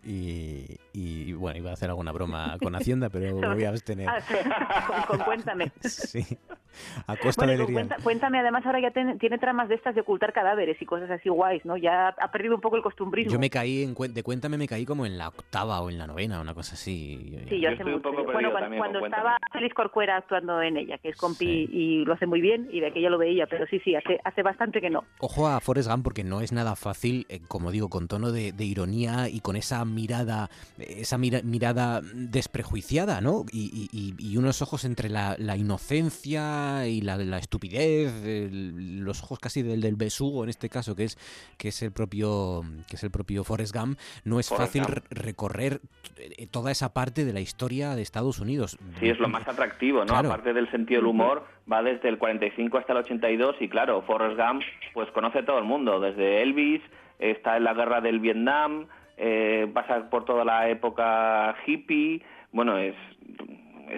[0.06, 4.08] Y, y, bueno, iba a hacer alguna broma con Hacienda, pero me voy a abstener.
[4.08, 4.36] Ah, sí,
[4.88, 5.72] con, con Cuéntame.
[5.84, 6.38] Sí,
[7.06, 10.02] a costa Bueno, de cuenta- cuéntame, además ahora ya ten- tiene tramas de estas de
[10.02, 11.78] ocultar cadáveres y cosas así guays, ¿no?
[11.78, 13.32] Ya ha perdido un poco el costumbrismo.
[13.32, 16.08] Yo me caí, en, de Cuéntame me caí como en la octava o en la
[16.08, 17.38] novena, una cosa así.
[17.48, 18.12] Sí, yo, hace mucho.
[18.12, 22.26] Bueno, cuando, cuando estaba Félix Corcuera actuando en ella, que es compi y lo hace
[22.26, 25.04] muy bien, y de aquella lo veía, pero sí, sí, hace, hace bastante que no.
[25.20, 28.52] Ojo a Forrest Gump porque no es nada fácil, eh, como digo, con tono de,
[28.52, 30.50] de ironía y con esa mirada,
[30.90, 33.46] esa mira- mirada desprejuiciada, ¿no?
[33.52, 38.12] Y, y- unos ojos entre la, la inocencia y la, la estupidez,
[38.52, 41.18] los ojos casi del, del besugo en este caso, que es
[41.58, 45.82] que es el propio que es el propio Forrest Gump, no es fácil recorrer
[46.18, 48.78] eh, toda esa parte de la historia de Estados Unidos.
[49.00, 50.16] Sí, es lo más atractivo, ¿no?
[50.16, 54.38] Aparte del sentido del humor, va desde el 45 hasta el 82 y claro, Forrest
[54.40, 56.82] Gump pues conoce todo el mundo, desde Elvis,
[57.20, 62.22] está en la guerra del Vietnam, eh, pasa por toda la época hippie,
[62.52, 62.96] bueno, es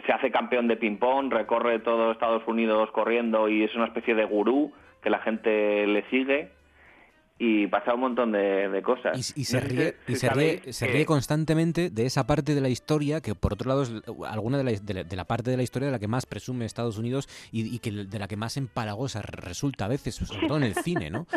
[0.05, 4.25] se hace campeón de ping-pong, recorre todo Estados Unidos corriendo y es una especie de
[4.25, 6.54] gurú que la gente le sigue
[7.37, 9.17] y pasa un montón de, cosas.
[9.35, 13.53] Y, se, ríe, y se, ríe, constantemente de esa parte de la historia que, por
[13.53, 13.91] otro lado, es
[14.25, 16.97] alguna de la, de la, parte de la historia de la que más presume Estados
[16.97, 20.75] Unidos y, que de la que más empalagosa resulta a veces, sobre todo en el
[20.75, 21.27] cine, ¿no?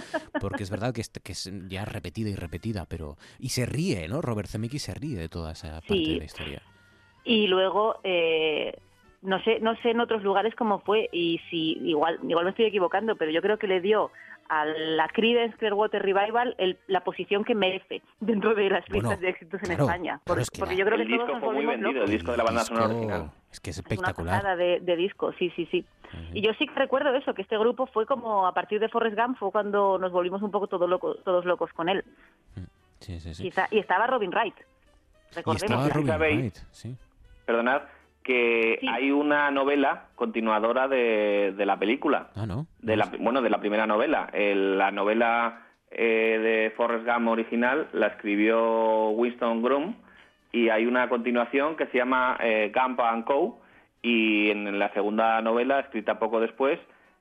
[0.41, 3.17] Porque es verdad que es, que es ya repetida y repetida, pero...
[3.41, 4.23] Y se ríe, ¿no?
[4.23, 6.63] Robert Zemeckis se ríe de toda esa parte de la historia.
[7.25, 7.99] Y luego...
[8.05, 8.73] Eh,
[9.21, 12.67] no sé, no sé en otros lugares cómo fue y si igual, igual me estoy
[12.67, 14.13] equivocando, pero yo creo que le dio
[14.49, 16.57] a la Creedence Clearwater Revival
[16.87, 20.21] la posición que merece dentro de las listas de éxitos en España.
[20.25, 22.87] porque yo creo que el disco fue muy vendido, el disco de la banda sonora
[22.87, 23.31] original.
[23.51, 24.43] Es que es espectacular.
[24.43, 25.87] una de, de disco, sí, sí, sí.
[26.33, 29.17] Y yo sí que recuerdo eso, que este grupo fue como a partir de Forrest
[29.19, 32.05] Gump, fue cuando nos volvimos un poco todos locos, todos locos con él.
[33.01, 33.53] Sí, sí, sí.
[33.71, 34.55] Y, estaba Robin Wright.
[35.35, 35.63] Recordemos.
[35.63, 36.97] Y estaba Robin Wright, sí.
[37.47, 37.83] Perdonad,
[38.29, 42.29] que hay una novela continuadora de, de la película.
[42.37, 42.67] Ah, ¿no?
[42.79, 44.31] De la, bueno, de la primera novela.
[44.35, 49.95] la novela eh, de Forrest Gump original la escribió Winston Groom
[50.53, 53.61] y hay una continuación que se llama eh, Gump and Co.
[54.03, 56.79] Y en la segunda novela, escrita poco después,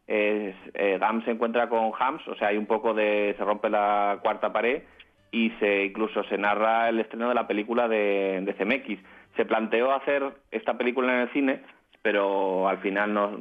[0.07, 0.53] eh,
[0.99, 3.33] Gump se encuentra con Hams, o sea, hay un poco de...
[3.37, 4.83] se rompe la cuarta pared
[5.31, 8.99] y se incluso se narra el estreno de la película de, de CMX
[9.37, 11.61] se planteó hacer esta película en el cine,
[12.01, 13.39] pero al final no,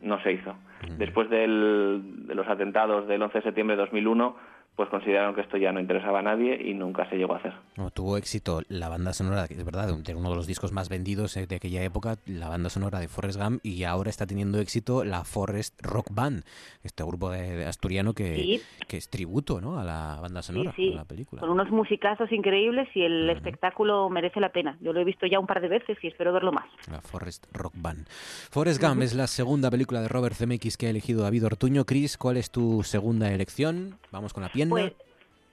[0.00, 0.54] no se hizo.
[0.98, 4.36] Después del, de los atentados del 11 de septiembre de 2001,
[4.76, 7.52] pues consideraron que esto ya no interesaba a nadie y nunca se llegó a hacer.
[7.92, 11.36] tuvo éxito la banda sonora, que es verdad, de uno de los discos más vendidos
[11.36, 15.04] eh, de aquella época, la banda sonora de Forrest Gump, y ahora está teniendo éxito
[15.04, 16.44] la Forrest Rock Band,
[16.82, 19.78] este grupo de, asturiano que, que es tributo ¿no?
[19.78, 21.40] a la banda sonora de la película.
[21.40, 24.78] Con unos musicazos increíbles y el espectáculo merece la pena.
[24.80, 26.66] Yo lo he visto ya un par de veces y espero verlo más.
[26.90, 28.06] La Forrest Rock Band.
[28.08, 31.84] Forrest Gump es la segunda película de Robert Zemeckis que ha elegido David Ortuño.
[31.84, 33.98] Chris, ¿cuál es tu segunda elección?
[34.10, 34.92] Vamos con la Pues,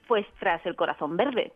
[0.08, 1.52] pues tras el corazón verde.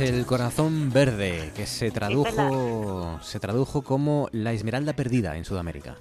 [0.00, 5.96] El corazón verde, que se tradujo, se tradujo como la esmeralda perdida en Sudamérica.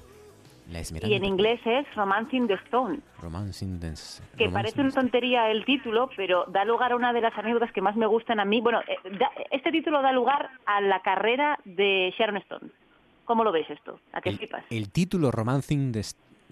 [0.72, 3.00] La y en inglés es Romancing the Stone.
[3.22, 3.94] Romancing the,
[4.38, 7.82] que parece una tontería el título, pero da lugar a una de las anécdotas que
[7.82, 8.60] más me gustan a mí.
[8.60, 8.98] Bueno, eh,
[9.52, 12.70] este título da lugar a la carrera de Sharon Stone.
[13.24, 14.00] ¿Cómo lo ves esto?
[14.12, 16.02] ¿A qué el, El título Romancing the,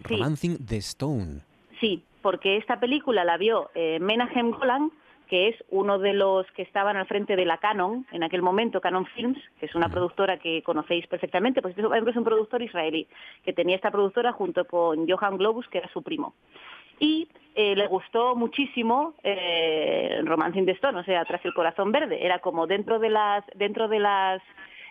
[0.03, 1.41] Romancing the Stone.
[1.81, 4.91] Sí, porque esta película la vio eh, Menahem Golan
[5.26, 8.81] que es uno de los que estaban al frente de la Canon, en aquel momento,
[8.81, 13.07] Canon Films, que es una productora que conocéis perfectamente, pues es un productor israelí,
[13.43, 16.34] que tenía esta productora junto con Johan Globus, que era su primo.
[16.99, 22.26] Y eh, le gustó muchísimo eh, Romancing the Stone, o sea, Tras el corazón verde.
[22.26, 24.41] Era como dentro de las, dentro de las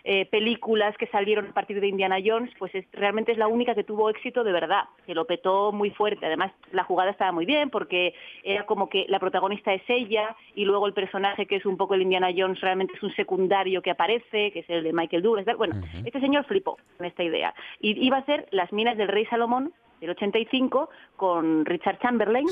[0.07, 3.83] eh, películas que salieron a partir de Indiana Jones, pues realmente es la única que
[3.83, 6.27] tuvo éxito de verdad, que lo petó muy fuerte.
[6.27, 8.13] Además, la jugada estaba muy bien porque
[8.43, 11.95] era como que la protagonista es ella y luego el personaje que es un poco
[11.95, 15.57] el Indiana Jones realmente es un secundario que aparece, que es el de Michael Douglas.
[15.57, 17.55] Bueno, este señor flipó con esta idea.
[17.79, 22.45] Y iba a ser Las minas del rey Salomón del 85 con Richard Chamberlain.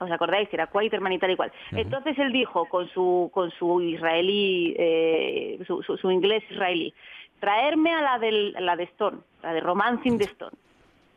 [0.00, 0.48] ¿Os acordáis?
[0.50, 1.52] Era Quaterman y tal y cual.
[1.72, 6.94] Entonces él dijo con su, con su israelí, eh, su, inglés israelí,
[7.38, 10.56] traerme a la, del, la de Stone, la de Romancing de Stone.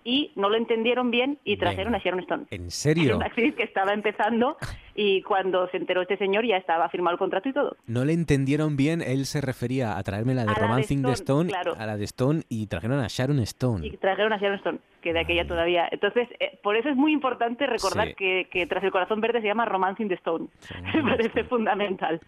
[0.03, 2.45] y no lo entendieron bien y trajeron a Sharon Stone.
[2.51, 3.15] ¿En serio?
[3.17, 4.57] Una actriz que estaba empezando
[4.95, 7.75] y cuando se enteró este señor ya estaba firmado el contrato y todo.
[7.87, 11.85] No le entendieron bien, él se refería a traerme la de Romancing de Stone, a
[11.85, 13.87] la de Stone y trajeron a Sharon Stone.
[13.87, 15.87] Y trajeron a Sharon Stone, que de aquella todavía.
[15.91, 19.47] Entonces, eh, por eso es muy importante recordar que, que, Tras el Corazón Verde se
[19.47, 20.47] llama Romancing the Stone.
[20.93, 22.19] Me parece fundamental.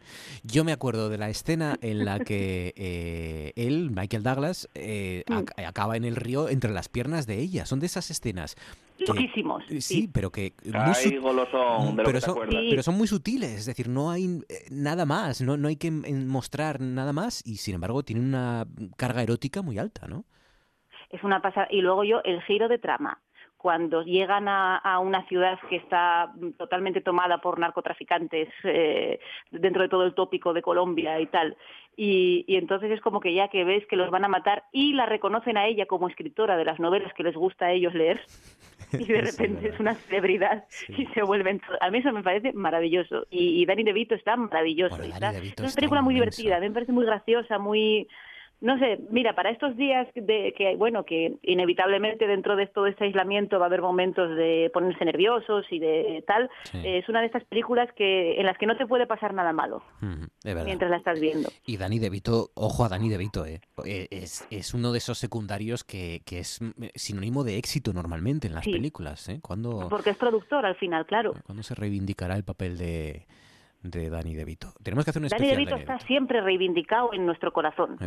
[0.43, 5.65] Yo me acuerdo de la escena en la que eh, él, Michael Douglas, eh, mm.
[5.65, 7.65] acaba en el río entre las piernas de ella.
[7.65, 8.55] Son de esas escenas
[8.99, 9.63] loquísimos.
[9.79, 10.53] Sí, pero que...
[10.63, 15.41] Muy golosón, pero, son, pero son muy sutiles, es decir, no hay eh, nada más,
[15.41, 18.65] no, no hay que mostrar nada más y sin embargo tienen una
[18.97, 20.25] carga erótica muy alta, ¿no?
[21.09, 21.67] Es una pasada.
[21.69, 23.21] Y luego yo, el giro de trama
[23.65, 29.19] cuando llegan a, una ciudad que está totalmente tomada por narcotraficantes eh,
[29.49, 31.57] dentro de todo el tópico de Colombia y tal.
[31.97, 35.07] Y, entonces es como que ya que ves que los van a matar y la
[35.07, 38.21] reconocen a ella como escritora de las novelas que les gusta a ellos leer
[38.93, 41.61] y de repente es una celebridad y se vuelven...
[41.81, 43.25] A mí eso me parece maravilloso.
[43.29, 45.01] Y, y Danny DeVito está maravilloso.
[45.01, 48.07] es una película muy divertida, me parece muy graciosa, muy
[48.61, 53.05] no sé, mira, para estos días de que, bueno, que inevitablemente dentro de todo este
[53.05, 56.49] aislamiento va a haber momentos de ponerse nerviosos y de tal,
[56.83, 59.83] es una de estas películas que en las que no te puede pasar nada malo
[60.43, 61.49] mientras la estás viendo.
[61.65, 65.83] Y Dani DeVito, ojo a Dani DeVito, eh, eh es, es uno de esos secundarios
[65.83, 66.59] que, que es
[66.95, 69.27] sinónimo de éxito normalmente en las películas.
[69.29, 69.39] ¿eh?
[69.41, 71.33] Cuando, Porque es productor al final, claro.
[71.45, 73.25] ¿Cuándo se reivindicará el papel de
[73.89, 74.73] de Dani DeVito.
[74.83, 75.49] Tenemos que hacer un especial.
[75.49, 77.97] Dani DeVito está siempre reivindicado en nuestro corazón.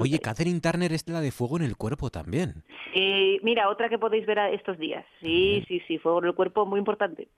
[0.00, 2.64] Oye, Catherine Turner es la de Fuego en el Cuerpo también.
[2.94, 5.04] Sí, mira, otra que podéis ver estos días.
[5.20, 7.28] Sí, sí, sí, Fuego en el Cuerpo, muy importante.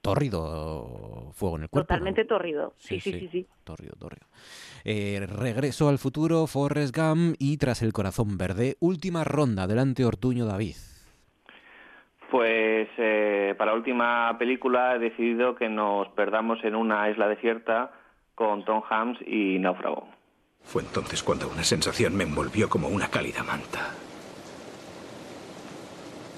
[0.00, 1.88] Tórrido Fuego en el Cuerpo.
[1.88, 2.74] Totalmente tórrido.
[2.78, 3.46] Sí, sí, sí, sí.
[3.64, 4.26] Tórrido, tórrido.
[4.84, 8.76] Eh, regreso al futuro, Forrest Gump y Tras el Corazón Verde.
[8.78, 9.64] Última ronda.
[9.64, 10.76] Adelante, Ortuño David.
[12.30, 17.92] Pues eh, para última película he decidido que nos perdamos en una isla desierta
[18.34, 20.08] con Tom Hanks y Náufrago.
[20.64, 23.94] Fue entonces cuando una sensación me envolvió como una cálida manta.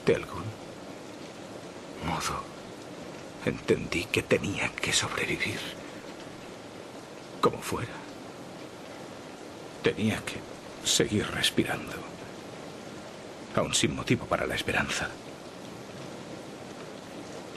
[0.05, 0.45] De algún
[2.07, 2.43] modo,
[3.47, 5.59] entendí que tenía que sobrevivir.
[7.41, 7.93] Como fuera.
[9.83, 10.37] Tenía que
[10.87, 11.95] seguir respirando.
[13.57, 15.09] Aún sin motivo para la esperanza.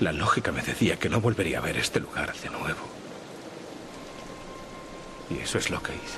[0.02, 2.82] La lógica me decía que no volvería a ver este lugar de nuevo.
[5.30, 6.18] Y eso es lo que hice.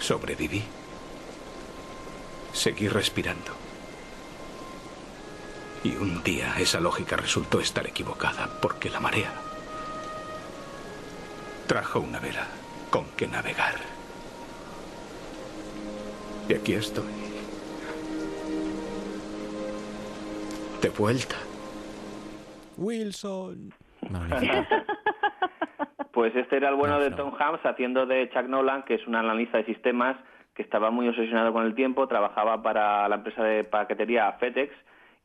[0.00, 0.64] Sobreviví.
[2.52, 3.52] Seguí respirando.
[5.84, 9.32] Y un día esa lógica resultó estar equivocada porque la marea
[11.68, 12.48] trajo una vela
[12.90, 13.76] con que navegar.
[16.48, 17.04] Y aquí estoy.
[20.82, 21.36] De vuelta.
[22.76, 23.72] Wilson.
[26.12, 29.16] pues este era el bueno de Tom Hanks haciendo de Chuck Nolan, que es un
[29.16, 30.16] analista de sistemas
[30.54, 34.72] que estaba muy obsesionado con el tiempo, trabajaba para la empresa de paquetería FedEx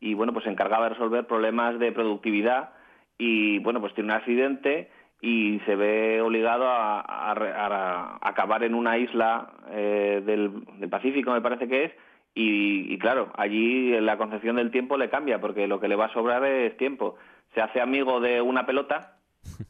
[0.02, 2.72] y bueno, pues se encargaba de resolver problemas de productividad
[3.18, 4.90] y bueno, pues tiene un accidente
[5.22, 11.68] y se ve obligado a, acabar en una isla eh, del, del Pacífico, me parece
[11.68, 11.92] que es,
[12.34, 16.06] y, y, claro, allí la concepción del tiempo le cambia porque lo que le va
[16.06, 17.18] a sobrar es tiempo
[17.54, 19.18] se hace amigo de una pelota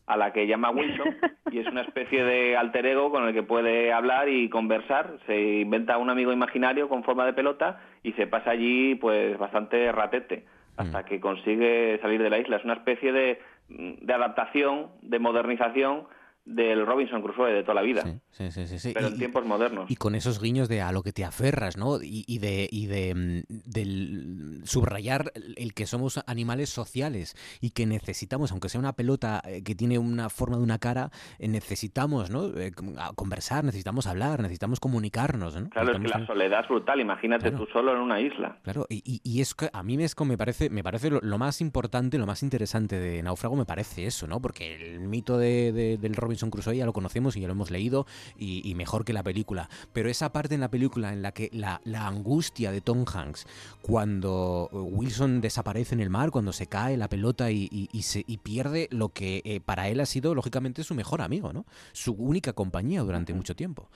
[0.06, 1.18] a la que llama Wilson
[1.52, 5.18] y es una especie de alter ego con el que puede hablar y conversar.
[5.26, 9.92] Se inventa un amigo imaginario con forma de pelota y se pasa allí pues bastante
[9.92, 10.46] ratete
[10.78, 11.06] hasta mm.
[11.06, 12.58] que consigue salir de la isla.
[12.58, 16.08] Es una especie de, de adaptación, de modernización
[16.46, 18.04] del Robinson Crusoe de toda la vida.
[18.32, 19.90] Sí, sí, sí, Pero en tiempos modernos.
[19.90, 22.00] Y con esos guiños de a lo que te aferras, ¿no?
[22.02, 28.70] Y, de, y de mm, subrayar el que somos animales sociales y que necesitamos, aunque
[28.70, 32.48] sea una pelota eh, que tiene una forma de una cara, eh, necesitamos, ¿no?
[32.58, 32.72] Eh,
[33.16, 35.70] conversar, necesitamos hablar, necesitamos comunicarnos, ¿no?
[35.70, 37.00] Claro, es que la soledad es brutal.
[37.00, 38.58] Imagínate tú solo en una isla.
[38.64, 42.26] Claro, y, y, es que a mí me, parece, me parece lo, más importante, lo
[42.26, 44.42] más interesante de Náufrago me parece eso, ¿no?
[44.42, 47.72] Porque el mito de, del Robinson Robinson Crusoe ya lo conocemos y ya lo hemos
[47.72, 48.06] leído
[48.38, 49.68] y, mejor que la película.
[49.94, 53.46] Pero esa parte en la película en la que la, angustia de Tom Hanks
[53.82, 57.68] cuando Wilson desaparece en el mar, cuando se cae la pelota y,
[58.02, 61.66] se, pierde lo que eh, para él ha sido lógicamente su mejor amigo, ¿no?
[61.92, 63.90] Su única compañía durante mucho tiempo.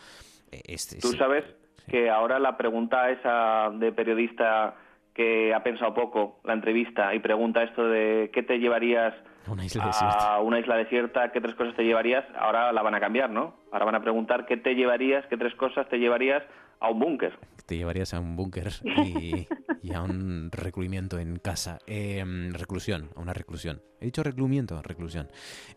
[0.51, 1.45] Este, Tú sabes
[1.89, 4.75] que ahora la pregunta esa de periodista
[5.13, 9.13] que ha pensado poco la entrevista y pregunta esto de qué te llevarías
[9.51, 10.39] una isla a desierta.
[10.39, 12.25] una isla desierta, ¿qué tres cosas te llevarías?
[12.37, 13.55] Ahora la van a cambiar, ¿no?
[13.71, 16.43] Ahora van a preguntar qué te llevarías, qué tres cosas te llevarías
[16.79, 17.37] a un búnker.
[17.65, 21.79] te llevarías a un búnker y, a un recluimiento en casa.
[21.87, 23.81] Em, reclusión, a una reclusión.
[23.99, 25.29] He dicho recluimiento, reclusión.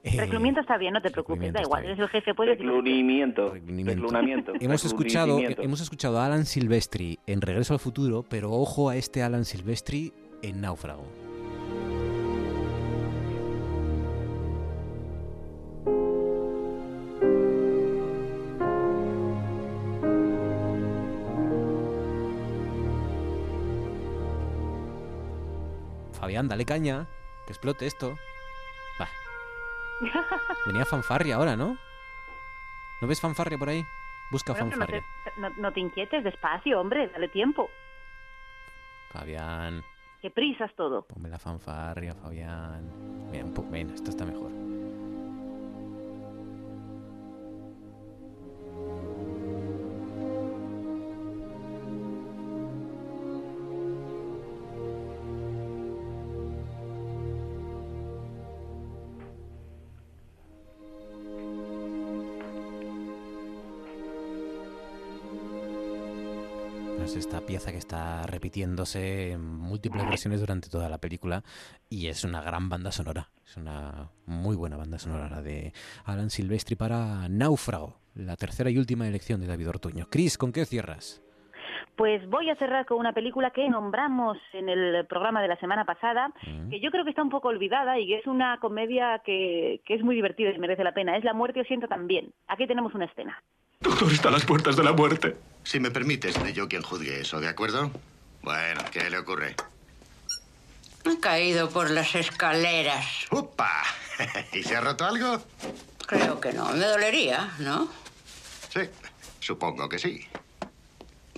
[0.02, 3.54] Eh, recluimiento está bien, no te preocupes, da igual, eres el jefe, puedes Reclunimiento.
[3.54, 4.52] Reclunamiento.
[4.60, 9.22] Hemos escuchado, hemos escuchado a Alan Silvestri en Regreso al Futuro, pero ojo a este
[9.22, 10.12] Alan Silvestri
[10.42, 11.27] en Náufrago.
[26.28, 27.06] Fabián, dale caña,
[27.46, 28.14] que explote esto.
[29.00, 29.08] Va.
[30.66, 31.78] Venía fanfarria ahora, ¿no?
[33.00, 33.82] ¿No ves fanfarria por ahí?
[34.30, 35.02] Busca fanfarria.
[35.56, 37.70] No te, inquietes, despacio, hombre, dale tiempo.
[39.10, 39.82] Fabián.
[40.20, 41.00] Qué prisas todo.
[41.06, 43.30] Ponme la fanfarria, Fabián.
[43.30, 44.50] Mira, un poco, ven, esto está mejor.
[67.18, 71.42] Esta pieza que está repitiéndose en múltiples versiones durante toda la película
[71.90, 73.28] y es una gran banda sonora.
[73.44, 75.72] Es una muy buena banda sonora la de
[76.04, 80.06] Alan Silvestri para Náufrago, la tercera y última elección de David Ortuño.
[80.08, 81.20] Cris, ¿con qué cierras?
[81.96, 85.84] Pues voy a cerrar con una película que nombramos en el programa de la semana
[85.84, 86.70] pasada, mm.
[86.70, 89.94] que yo creo que está un poco olvidada y que es una comedia que, que
[89.94, 91.16] es muy divertida y merece la pena.
[91.16, 92.32] Es La muerte o siento también.
[92.46, 93.42] Aquí tenemos una escena.
[93.80, 95.36] Doctor está a las puertas de la muerte.
[95.62, 97.90] Si me permite, seré yo quien juzgue eso, ¿de acuerdo?
[98.42, 99.54] Bueno, ¿qué le ocurre?
[101.04, 103.06] He caído por las escaleras.
[103.30, 103.84] ¡Upa!
[104.52, 105.40] ¿Y se ha roto algo?
[106.06, 106.68] Creo que no.
[106.72, 107.88] Me dolería, ¿no?
[108.72, 108.80] Sí,
[109.40, 110.26] supongo que sí.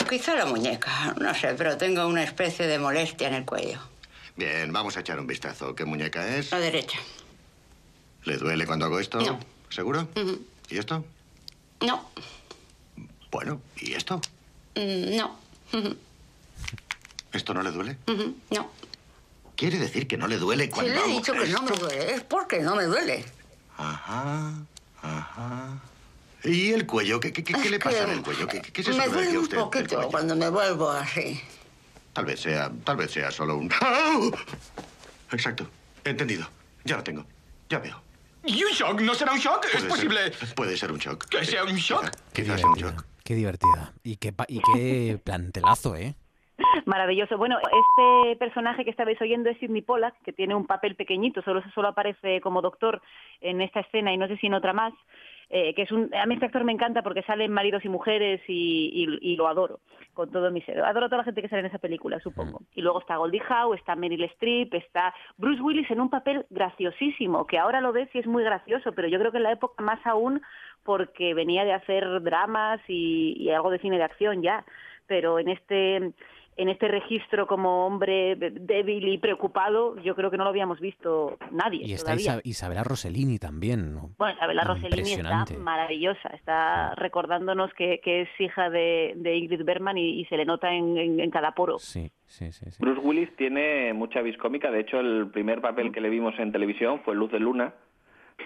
[0.09, 3.81] Quizá la muñeca, no sé, pero tengo una especie de molestia en el cuello.
[4.37, 5.75] Bien, vamos a echar un vistazo.
[5.75, 6.51] ¿Qué muñeca es?
[6.51, 6.99] La derecha.
[8.25, 9.21] ¿Le duele cuando hago esto?
[9.21, 9.39] No.
[9.69, 10.09] ¿Seguro?
[10.69, 11.05] ¿Y esto?
[11.81, 12.11] No.
[13.31, 14.21] Bueno, ¿y esto?
[14.75, 15.37] Mm, no.
[17.33, 17.97] ¿Esto no le duele?
[18.51, 18.71] No.
[19.57, 22.15] ¿Quiere decir que no le duele cuando Si le he dicho que no me duele,
[22.15, 23.25] es porque no me duele.
[23.77, 24.53] Ajá,
[25.03, 25.81] ajá.
[26.45, 27.21] ¿Y el cuello?
[27.21, 28.47] ¿Qué, qué, le pasa en el cuello?
[28.47, 31.41] ¿Qué, qué, se Me duele un poquito cuando me vuelvo así.
[32.13, 33.71] Tal vez sea, tal vez sea solo un...
[35.33, 35.69] Exacto.
[36.05, 36.49] Entendido.
[36.85, 37.25] Ya lo tengo.
[37.69, 38.03] Ya veo.
[38.51, 39.01] ¿Y un shock?
[39.01, 39.65] ¿No será un shock?
[39.73, 40.33] ¿Es posible?
[40.57, 41.25] puede ser un shock.
[41.29, 42.11] ¿Que sea un shock?
[42.33, 43.05] Quizás sea un shock.
[43.25, 43.93] Qué divertida.
[44.03, 46.17] Y qué, y qué plantelazo, ¿eh?
[46.85, 47.39] Maravilloso.
[47.39, 51.63] Bueno, este personaje que estabais oyendo es Sidney Pollack, que tiene un papel pequeñito, solo,
[51.75, 53.01] solo aparece como doctor
[53.41, 54.93] en esta escena y no sé si en otra más.
[55.53, 58.41] Eh, que es un, a mí este actor me encanta porque salen maridos y mujeres
[58.47, 59.81] y, lo adoro
[60.15, 60.81] con todo mi ser.
[60.81, 62.61] Adoro a toda la gente que sale en esa película, supongo.
[62.61, 62.65] Mm.
[62.77, 67.47] Y luego está Goldie Howe, está Meryl Streep, está Bruce Willis en un papel graciosísimo,
[67.47, 69.83] que ahora lo ves y es muy gracioso, pero yo creo que en la época
[69.83, 70.41] más aún
[70.85, 74.65] porque venía de hacer dramas y algo de cine de acción ya.
[75.09, 76.13] Pero en este
[76.61, 81.39] en este registro como hombre débil y preocupado, yo creo que no lo habíamos visto
[81.51, 81.87] nadie.
[81.87, 82.15] Y está
[82.45, 83.95] Isabela Rossellini también.
[83.95, 84.11] ¿no?
[84.19, 90.37] Bueno, Isabela Rossellini está maravillosa, está recordándonos que, es hija de, Ingrid Bergman y, se
[90.37, 91.79] le nota en, cada poro.
[91.79, 96.03] Sí, sí, sí, Bruce Willis tiene mucha vis cómica, de hecho el primer papel que
[96.03, 97.73] le vimos en televisión fue Luz de Luna,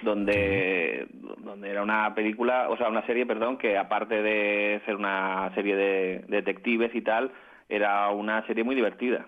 [0.03, 1.09] donde,
[1.39, 5.75] donde era una película, o sea, una serie, perdón, que aparte de ser una serie
[5.75, 7.33] de detectives y tal,
[7.69, 9.27] era una serie muy divertida.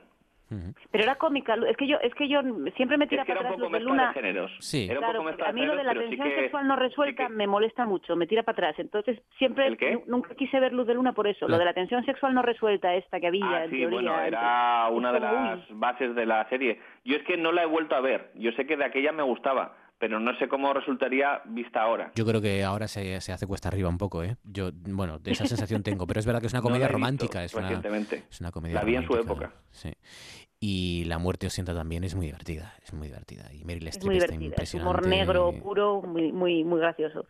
[0.93, 2.41] Pero era cómica, es que yo es que yo
[2.77, 4.09] siempre me tira para atrás lo de Luna.
[4.09, 4.53] De géneros.
[4.61, 4.89] Sí.
[4.89, 8.69] a mí lo de la tensión sexual no resuelta me molesta mucho, me tira para
[8.69, 8.79] atrás.
[8.79, 9.77] Entonces siempre
[10.07, 11.49] nunca quise ver Luz de Luna por eso.
[11.49, 13.97] Lo de la tensión sexual no resuelta esta que había ah, en sí, teoría.
[13.97, 16.81] Bueno, era una de las bases de la serie.
[17.05, 18.31] Yo es que no la he vuelto a ver.
[18.35, 22.13] Yo sé que de aquella me gustaba pero no sé cómo resultaría vista ahora.
[22.15, 24.37] Yo creo que ahora se, se hace cuesta arriba un poco, ¿eh?
[24.45, 27.43] Yo, bueno, de esa sensación tengo, pero es verdad que es una comedia romántica.
[27.45, 29.53] es, una, es una comedia La vi en su época.
[29.71, 29.93] Sí.
[30.69, 33.49] Y La muerte os sienta también es muy divertida, es muy divertida.
[33.55, 34.91] Y Meryl Streep está impresionante.
[34.91, 37.25] humor negro, puro, muy, muy, muy gracioso.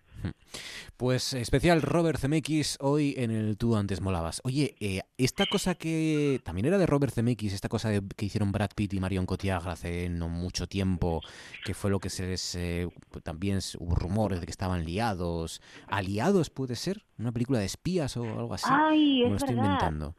[0.97, 4.41] Pues especial Robert Zemeckis hoy en el Tú antes molabas.
[4.45, 8.71] Oye, eh, esta cosa que también era de Robert Zemeckis, esta cosa que hicieron Brad
[8.75, 11.21] Pitt y Marion Cotillard hace no mucho tiempo,
[11.67, 12.55] que fue lo que se les...
[12.55, 12.89] Eh,
[13.23, 15.61] también hubo rumores de que estaban liados.
[15.89, 17.05] ¿Aliados puede ser?
[17.19, 18.71] ¿Una película de espías o algo así?
[18.71, 20.15] Ay, Me lo estoy inventando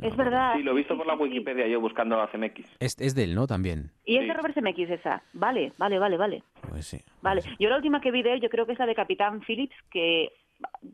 [0.00, 0.54] es verdad.
[0.56, 2.76] Sí, lo he visto por la Wikipedia yo buscando a CMX.
[2.80, 3.46] Es, es de él, ¿no?
[3.46, 3.90] También.
[4.04, 5.22] Y es de Robert CMX esa.
[5.32, 6.42] Vale, vale, vale, vale.
[6.68, 6.98] Pues sí.
[7.22, 7.42] Vale.
[7.42, 9.40] Pues yo la última que vi de él, yo creo que es la de Capitán
[9.46, 10.30] Phillips, que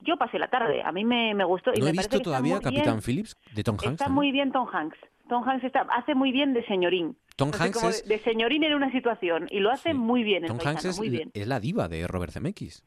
[0.02, 1.72] yo pasé la tarde, a mí me, me gustó.
[1.74, 3.02] Y no me he visto todavía Capitán bien.
[3.02, 3.84] Phillips de Tom Hanks.
[3.92, 4.14] Está también.
[4.14, 4.98] muy bien Tom Hanks.
[5.28, 7.16] Tom Hanks está, hace muy bien de señorín.
[7.36, 10.48] Tom Así Hanks es- de, señorín en una situación y lo hace muy bien el
[10.48, 11.30] Tom paisano, Hanks es, muy bien.
[11.32, 12.84] es la diva de Robert Zemeckis.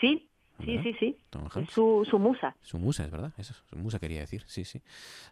[0.00, 0.27] Sí,
[0.66, 0.82] ¿Verdad?
[0.82, 1.16] sí, sí.
[1.30, 1.72] Tom Hanks.
[1.72, 2.54] su, su musa.
[2.62, 4.82] Su musa, es verdad, eso, su musa quería decir, sí, sí.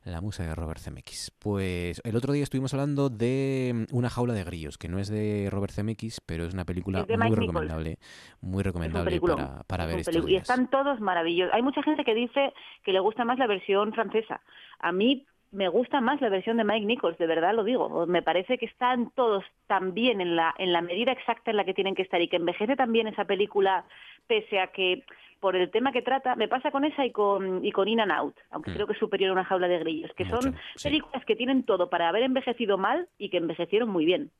[0.05, 1.33] La musa de Robert Zemeckis.
[1.39, 5.09] Pues el otro día estuvimos hablando de mm, Una jaula de grillos, que no es
[5.09, 7.39] de Robert Zemeckis, pero es una película muy Nichols.
[7.39, 7.99] recomendable,
[8.41, 11.55] muy recomendable para, para Es ver estos Y están todos maravillosos.
[11.55, 12.53] Hay mucha gente que dice
[12.85, 14.41] que le gusta más la versión francesa.
[14.79, 18.07] A mí me gusta más la versión de Mike Nichols, de verdad lo digo.
[18.07, 21.65] Me parece que están todos tan bien en la, en la medida exacta en la
[21.65, 23.85] que tienen que estar y que envejece también esa película,
[24.27, 25.05] pese a que
[25.41, 28.11] por el tema que trata, me pasa con esa y con, y con In and
[28.11, 28.75] Out, aunque Mm.
[28.75, 30.89] creo que es superior a una jaula de grillos, que Mucho, son sí.
[30.89, 34.31] películas que tienen todo para haber envejecido mal y que envejecieron muy bien.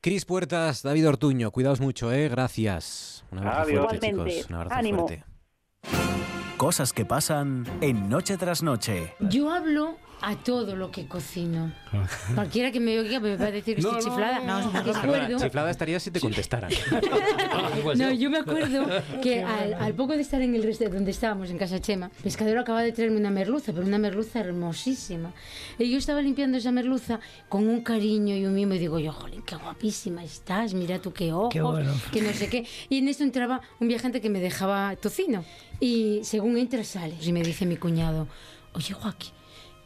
[0.00, 2.28] Cris Puertas, David Ortuño, cuidaos mucho, ¿eh?
[2.28, 3.24] Gracias.
[3.30, 3.84] Un abrazo Adiós.
[3.86, 4.30] fuerte, Igualmente.
[4.38, 4.50] chicos.
[4.50, 5.06] Un abrazo Ánimo.
[5.06, 6.39] fuerte.
[6.60, 9.14] Cosas que pasan en Noche tras Noche.
[9.18, 11.72] Yo hablo a todo lo que cocino.
[12.34, 14.40] Cualquiera que me oiga me va a decir que No, estoy no, chiflada.
[14.40, 15.38] no, No, no, acuerdo.
[15.38, 16.70] Chiflada estaría si te contestaran.
[17.96, 18.84] No, yo me acuerdo
[19.22, 22.60] que al, al poco de estar en el restaurante donde estábamos, en Casa Chema, Pescadero
[22.60, 25.32] acaba de traerme una merluza, pero una merluza hermosísima.
[25.78, 29.12] Y yo estaba limpiando esa merluza con un cariño y un mimo y digo yo,
[29.12, 31.90] jolín, qué guapísima estás, mira tú qué ojos, Qué bueno.
[32.12, 32.66] que no sé qué.
[32.90, 35.42] Y en esto entraba un viajante que me dejaba tocino.
[35.80, 37.14] Y según entra, sale.
[37.22, 38.28] Y me dice mi cuñado,
[38.74, 39.32] oye, Joaquín,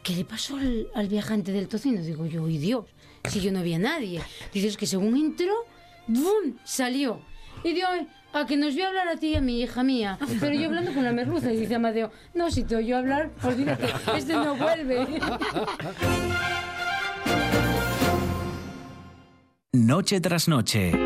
[0.02, 2.02] ¿qué le pasó al, al viajante del tocino?
[2.02, 2.86] Digo yo, y Dios,
[3.28, 4.20] si yo no había nadie.
[4.52, 5.52] Dices que según entró,
[6.08, 6.56] ¡bum!
[6.64, 7.20] salió.
[7.62, 10.18] Y digo, "Ay, a que nos vio hablar a ti y a mi hija mía.
[10.40, 11.52] Pero yo hablando con la merluza.
[11.52, 15.06] Y dice Amadeo, no, si te oyó hablar, pues dile que este no vuelve.
[19.72, 21.03] Noche tras Noche.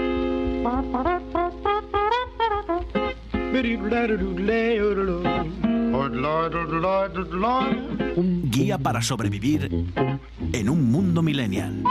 [8.45, 9.69] Guía para sobrevivir
[10.53, 11.83] en un mundo millennial.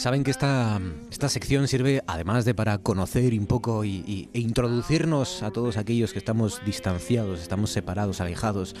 [0.00, 5.42] Saben que esta, esta sección sirve además de para conocer un poco y, e introducirnos
[5.42, 8.74] a todos aquellos que estamos distanciados, estamos separados, alejados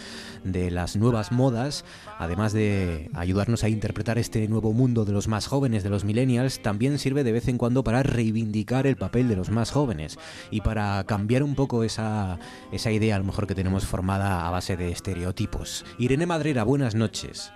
[0.44, 1.84] de las nuevas modas,
[2.18, 6.62] además de ayudarnos a interpretar este nuevo mundo de los más jóvenes, de los millennials,
[6.62, 10.18] también sirve de vez en cuando para reivindicar el papel de los más jóvenes
[10.50, 12.38] y para cambiar un poco esa,
[12.72, 15.84] esa idea a lo mejor que tenemos formada a base de estereotipos.
[15.98, 17.52] Irene Madrera, buenas noches.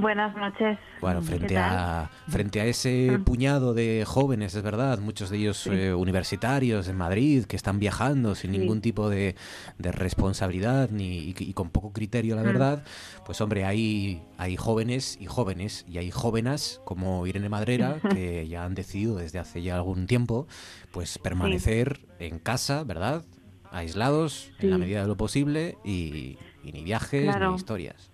[0.00, 0.78] Buenas noches.
[1.00, 5.66] Bueno, ¿Qué frente a, frente a ese puñado de jóvenes, es verdad, muchos de ellos
[5.66, 8.58] eh, universitarios en Madrid, que están viajando sin Sí.
[8.58, 9.34] ningún tipo de,
[9.78, 12.46] de responsabilidad ni, y, y con poco criterio, la Mm.
[12.46, 12.84] verdad,
[13.24, 18.64] pues hombre, hay, hay jóvenes y jóvenes, y hay jóvenes como Irene Madrera, que ya
[18.64, 20.46] han decidido desde hace ya algún tiempo,
[20.92, 23.24] pues permanecer en casa, ¿verdad?
[23.70, 27.50] Aislados en la medida de lo posible y, y ni viajes Claro.
[27.50, 28.07] ni historias.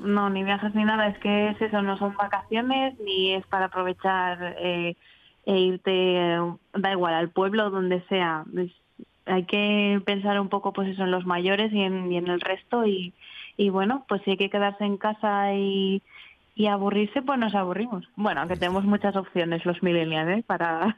[0.00, 3.66] No, ni viajes ni nada, es que es eso, no son vacaciones ni es para
[3.66, 4.96] aprovechar eh,
[5.44, 6.40] e irte, eh,
[6.74, 8.44] da igual, al pueblo donde sea.
[8.56, 8.72] Es-
[9.26, 12.40] hay que pensar un poco pues eso en los mayores y en, y en el
[12.40, 13.14] resto y,
[13.56, 16.02] y bueno, pues si hay que quedarse en casa y,
[16.54, 18.08] y aburrirse, pues nos aburrimos.
[18.16, 20.44] Bueno, aunque tenemos muchas opciones los millennials ¿eh?
[20.46, 20.96] para,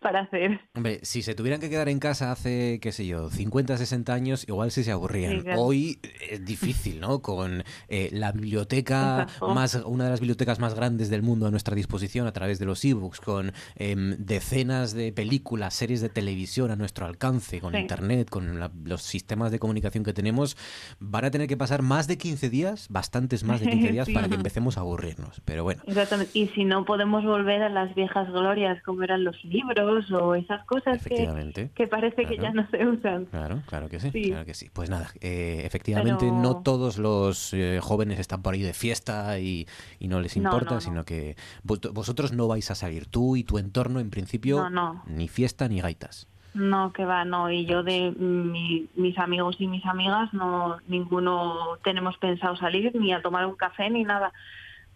[0.00, 0.60] para hacer.
[0.74, 4.44] Hombre, si se tuvieran que quedar en casa hace, qué sé yo, 50, 60 años,
[4.48, 5.32] igual sí se aburrían.
[5.38, 5.60] Sí, claro.
[5.62, 5.98] Hoy
[6.30, 7.20] es difícil, ¿no?
[7.20, 9.48] Con eh, la biblioteca Exacto.
[9.54, 12.66] más, una de las bibliotecas más grandes del mundo a nuestra disposición a través de
[12.66, 17.78] los ebooks, con em, decenas de películas, series de televisión a nuestro alcance, con Sí.
[17.80, 20.56] internet, con la- los sistemas de comunicación que tenemos,
[21.00, 24.12] van a tener que pasar más de 15 días, bastantes más de 15 días, Sí.
[24.14, 25.40] para que empecemos a aburrirnos.
[25.44, 25.82] Pero bueno.
[25.86, 26.30] Exactamente.
[26.38, 30.64] Y si no podemos volver a las viejas glorias como eran los libros o esas
[30.66, 33.26] cosas que, parece que ya no se usan.
[33.26, 34.30] Claro, claro que sí, Sí.
[34.30, 34.70] claro que sí.
[34.72, 39.38] Pues nada, eh, efectivamente Pero- no todos los eh, jóvenes están por ahí de fiesta
[39.38, 39.66] y,
[39.98, 40.80] y no les importa, no, no.
[40.80, 45.02] sino que vos- vosotros no vais a salir, tú y tu entorno en principio, no.
[45.06, 46.26] ni fiesta ni gaitas.
[46.54, 47.50] No, que va, no.
[47.52, 53.12] Y yo de mi- mis amigos y mis amigas, no ninguno tenemos pensado salir ni
[53.12, 54.32] a tomar un café ni nada.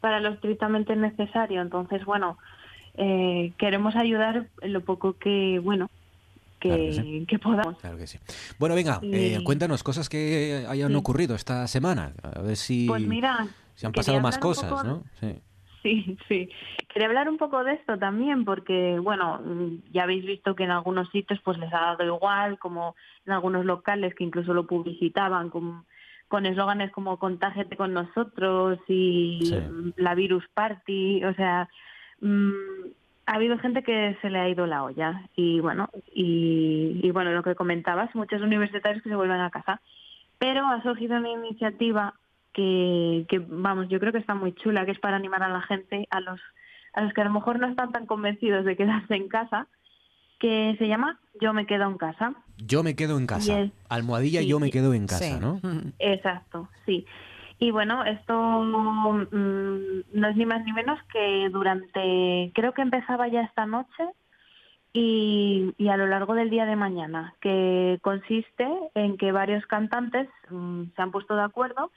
[0.01, 1.62] para lo estrictamente necesario.
[1.62, 2.36] Entonces, bueno,
[2.94, 5.90] eh, queremos ayudar lo poco que, bueno,
[6.60, 7.78] que, que podamos.
[7.81, 8.19] Claro que sí.
[8.59, 10.94] Bueno, venga, eh, cuéntanos cosas que hayan Sí.
[10.94, 12.12] ocurrido esta semana.
[12.23, 15.02] A ver si, Pues mira, si han pasado más cosas, poco- ¿no?
[15.20, 15.35] Sí.
[15.82, 16.48] Sí, sí.
[16.93, 19.40] Quería hablar un poco de esto también porque, bueno,
[19.90, 22.94] ya habéis visto que en algunos sitios pues les ha dado igual, como
[23.27, 25.85] en algunos locales que incluso lo publicitaban con
[26.28, 29.93] con eslóganes como contágete con nosotros y Sí.
[29.97, 31.69] la virus party, o sea,
[32.23, 32.53] mm,
[33.27, 37.31] ha habido gente que se le ha ido la olla y bueno, y, y bueno,
[37.32, 39.81] lo que comentabas, muchos universitarios que se vuelven a casa.
[40.39, 42.15] Pero ha surgido una iniciativa
[42.53, 45.61] que, que, vamos, yo creo que está muy chula, que es para animar a la
[45.62, 46.40] gente, a los,
[46.94, 49.69] a los que a lo mejor no están tan convencidos de quedarse en casa,
[50.40, 52.35] que se llama Yo me quedo en casa.
[52.59, 53.61] Yo me quedo en casa.
[53.61, 55.40] es- Almohadilla, sí, yo me quedo en casa, Sí.
[55.40, 55.61] ¿no?
[56.01, 57.07] Exacto, sí.
[57.62, 63.28] Y bueno, esto mm, no es ni más ni menos que durante, creo que empezaba
[63.28, 64.02] ya esta noche
[64.93, 68.66] y, y a lo largo del día de mañana, que consiste
[68.97, 71.93] en que varios cantantes mm, se han puesto de acuerdo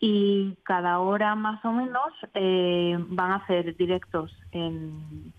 [0.00, 5.32] y cada hora más o menos eh, van a hacer directos en,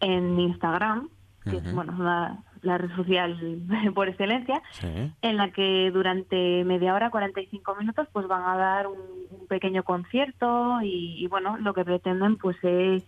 [0.00, 1.08] en Instagram,
[1.42, 2.36] que es bueno, la,
[2.66, 3.38] la red social
[3.94, 4.88] por excelencia, Sí.
[5.22, 8.98] en la que durante media hora, 45 minutos, pues van a dar un,
[9.30, 13.02] un pequeño concierto y, y, bueno, lo que pretenden pues es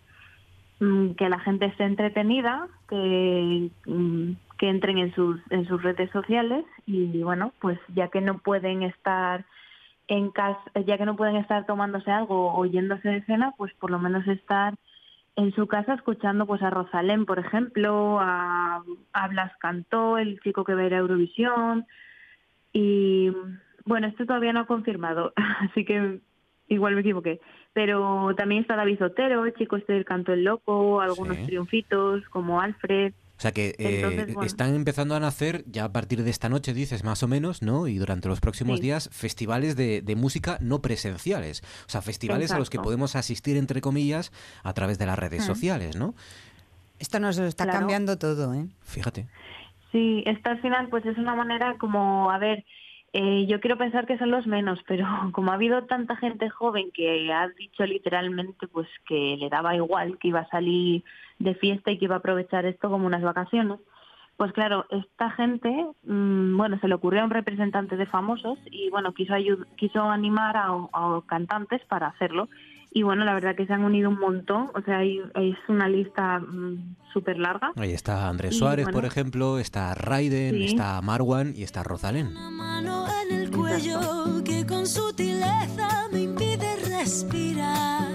[0.81, 6.11] mm, que la gente esté entretenida, que, mm, que entren en sus, en sus redes
[6.11, 9.45] sociales y bueno, pues ya que no pueden estar
[10.09, 13.91] en casa, ya que no pueden estar tomándose algo o yéndose de cena, pues por
[13.91, 14.75] lo menos estar
[15.39, 18.83] en su casa escuchando pues a Rosalén, por ejemplo, a,
[19.13, 21.87] a Blas Cantó, el chico que va a ir a Eurovisión.
[22.73, 23.31] Y
[23.85, 25.33] bueno, esto todavía no ha confirmado,
[25.71, 26.19] así que
[26.67, 27.41] igual me equivoqué.
[27.73, 31.47] Pero también está David Otero, el chico este del canto El Loco, algunos Sí.
[31.47, 33.13] triunfitos como Alfred.
[33.39, 34.47] O sea que eh, Entonces, bueno.
[34.47, 37.87] están empezando a nacer ya a partir de esta noche, dices más o menos, ¿no?
[37.87, 38.83] Y durante los próximos Sí.
[38.87, 41.63] días, festivales de, de música no presenciales.
[41.87, 44.33] O sea, festivales a los que podemos asistir, entre comillas,
[44.65, 45.47] a través de las redes Mm.
[45.47, 46.15] sociales, ¿no?
[46.99, 47.79] Esto nos lo está Claro.
[47.79, 48.67] cambiando todo, ¿eh?
[48.83, 49.29] Fíjate.
[49.93, 52.65] Sí, esto al final pues es una manera como, a ver,
[53.13, 56.91] eh, yo quiero pensar que son los menos, pero como ha habido tanta gente joven
[56.93, 61.05] que ha dicho literalmente pues que le daba igual, que iba a salir
[61.39, 63.79] de fiesta y que iba a aprovechar esto como unas vacaciones,
[64.37, 65.69] pues claro, esta gente,
[66.05, 69.35] mm, bueno, se le ocurrió a un representante de famosos y bueno, quiso,
[69.77, 72.49] quiso animar a, a cantantes para hacerlo.
[72.91, 75.89] Y bueno, la verdad que se han unido un montón, o sea, hay- es una
[75.89, 76.41] lista
[77.13, 77.73] súper larga.
[77.77, 78.97] Ahí está Andrés Y, Suárez, bueno.
[78.99, 80.65] por ejemplo, está Raiden, Sí.
[80.67, 82.33] está Marwan y está Rosalén.
[82.53, 84.01] mano en el cuello
[84.45, 88.09] que con sutileza me impide respirar.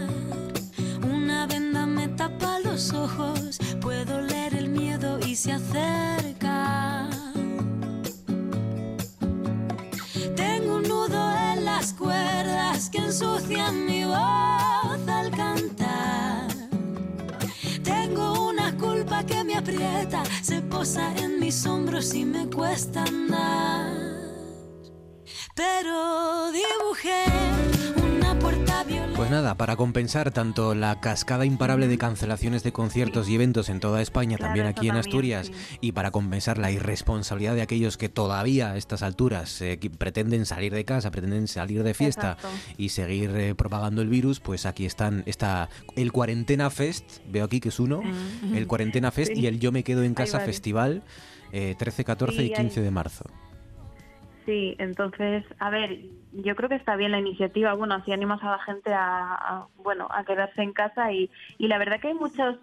[1.43, 7.09] Una venda me tapa los ojos, puedo leer el miedo y se acerca.
[10.37, 16.47] Tengo un nudo en las cuerdas que ensucian mi voz al cantar.
[17.83, 23.91] Tengo una culpa que me aprieta, se posa en mis hombros y me cuesta andar.
[25.55, 28.02] Pero dibujé.
[29.15, 33.79] Pues nada, para compensar tanto la cascada imparable de cancelaciones de conciertos y eventos en
[33.79, 35.51] toda España, Claro, también aquí en Asturias,
[35.81, 40.73] y para compensar la irresponsabilidad de aquellos que todavía a estas alturas eh, pretenden salir
[40.73, 42.49] de casa, pretenden salir de fiesta Exacto.
[42.77, 47.59] y seguir eh, propagando el virus, pues aquí están está el Cuarentena Fest, veo aquí
[47.59, 48.55] que es uno, Mm.
[48.55, 49.41] el Cuarentena Fest Sí.
[49.41, 51.03] y el Yo me quedo en casa festival
[51.53, 53.23] eh, 13, 14 y Sí, hay- 15 de marzo.
[54.45, 55.99] Sí, entonces, a ver,
[56.33, 57.73] yo creo que está bien la iniciativa.
[57.73, 61.77] Bueno, así animas a la gente a, bueno, a quedarse en casa y, y la
[61.77, 62.57] verdad que hay muchos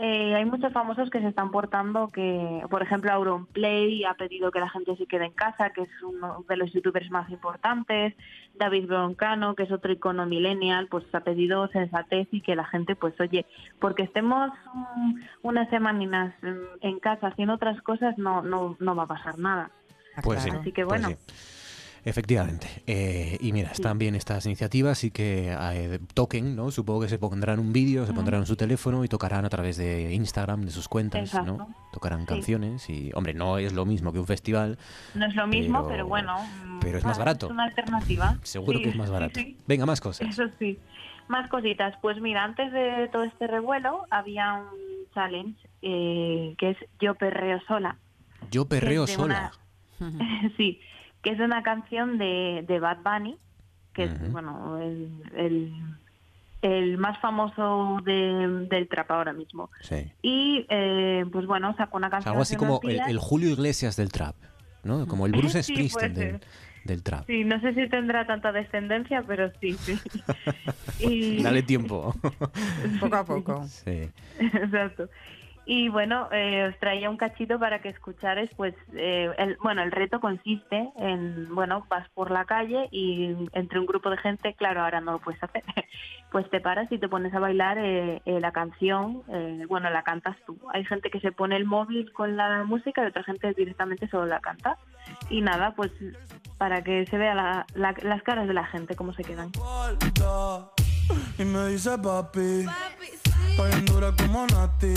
[0.00, 4.60] eh, hay muchos famosos que se están portando que, por ejemplo, Auronplay ha pedido que
[4.60, 8.14] la gente se quede en casa, que es uno de los youtubers más importantes.
[8.54, 12.94] David Broncano, que es otro icono millennial, pues ha pedido sensatez y que la gente,
[12.94, 13.44] pues oye,
[13.80, 14.52] porque estemos
[15.42, 19.72] unas semaninas mm, en casa haciendo otras cosas, no, no, no va a pasar nada.
[20.22, 20.50] Pues sí.
[20.50, 21.16] Así que pues bueno.
[21.26, 21.32] sí.
[22.04, 22.68] Efectivamente.
[22.86, 26.70] Eh, y mira, están bien estas iniciativas y que eh, toquen, ¿no?
[26.70, 29.76] Supongo que se pondrán un vídeo, se pondrán en su teléfono y tocarán a través
[29.76, 31.56] de Instagram, de sus cuentas, Exacto.
[31.58, 31.74] ¿no?
[31.92, 32.26] Tocarán Sí.
[32.26, 34.78] canciones y, hombre, no es lo mismo que un festival,
[35.14, 36.36] No es lo mismo, Pero- pero, bueno.
[36.80, 37.46] pero es más bueno, barato.
[37.46, 38.38] Es una alternativa.
[38.42, 39.40] seguro Sí, que es más barato.
[39.40, 39.56] sí.
[39.66, 40.28] Venga, más cosas.
[40.28, 40.78] Eso sí.
[41.26, 41.94] Más cositas.
[42.00, 47.60] Pues mira, antes de todo este revuelo había un challenge eh, que es Yo perreo
[47.66, 47.98] sola.
[48.50, 49.10] Yo perreo es
[50.56, 50.80] sí,
[51.22, 53.36] que es una canción de, de Bad Bunny,
[53.92, 55.72] que es, bueno, el, el,
[56.62, 59.70] el más famoso de- del trap ahora mismo.
[59.80, 60.10] Sí.
[60.22, 62.22] Y eh, pues bueno, sacó una O canción.
[62.24, 64.36] sea, algo así como el, el Julio Iglesias del trap,
[64.84, 65.06] ¿no?
[65.08, 66.40] Como el Bruce Sí, Springsteen del,
[66.84, 67.26] del trap.
[67.26, 69.98] Sí, no sé si tendrá tanta descendencia, pero sí, sí.
[71.00, 72.14] Y- Dale tiempo.
[73.00, 73.64] Poco a poco.
[73.66, 74.08] Sí.
[74.38, 75.08] Exacto.
[75.70, 79.92] Y bueno, eh, os traía un cachito para que escuchares, pues, eh, el, bueno, el
[79.92, 84.80] reto consiste en, bueno, vas por la calle y entre un grupo de gente, claro,
[84.82, 85.62] ahora no lo puedes hacer,
[86.32, 90.04] pues te paras y te pones a bailar eh, eh, la canción, eh, bueno, la
[90.04, 90.56] cantas tú.
[90.72, 94.24] Hay gente que se pone el móvil con la música y otra gente directamente solo
[94.24, 94.78] la canta.
[95.28, 95.92] Y nada, pues,
[96.56, 99.50] para que se vea la- la- las caras de la gente, cómo se quedan.
[101.38, 102.66] Y me dice papi,
[103.50, 104.94] estoy en dura como Nati.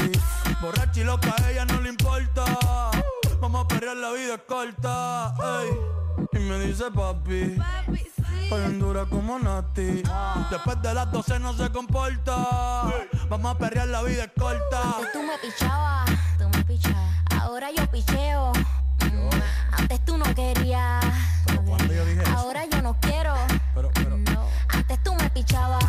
[0.62, 2.46] Borracha y loca, a ella no le importa.
[3.40, 5.34] Vamos a perrear, la vida es corta.
[5.62, 5.70] ey.
[6.34, 7.58] Y me dice papi,
[8.44, 10.04] estoy en dura como Nati.
[10.50, 12.36] Después de las 12 no se comporta.
[13.30, 14.82] Vamos a perrear, la vida es corta.
[14.98, 17.16] Antes tú me pichabas, tú me pichabas.
[17.40, 18.52] Ahora yo picheo.
[18.54, 19.30] Mm,
[19.74, 21.04] Antes tú no querías.
[22.36, 23.34] Ahora yo no quiero.
[25.46, 25.84] Pichabas.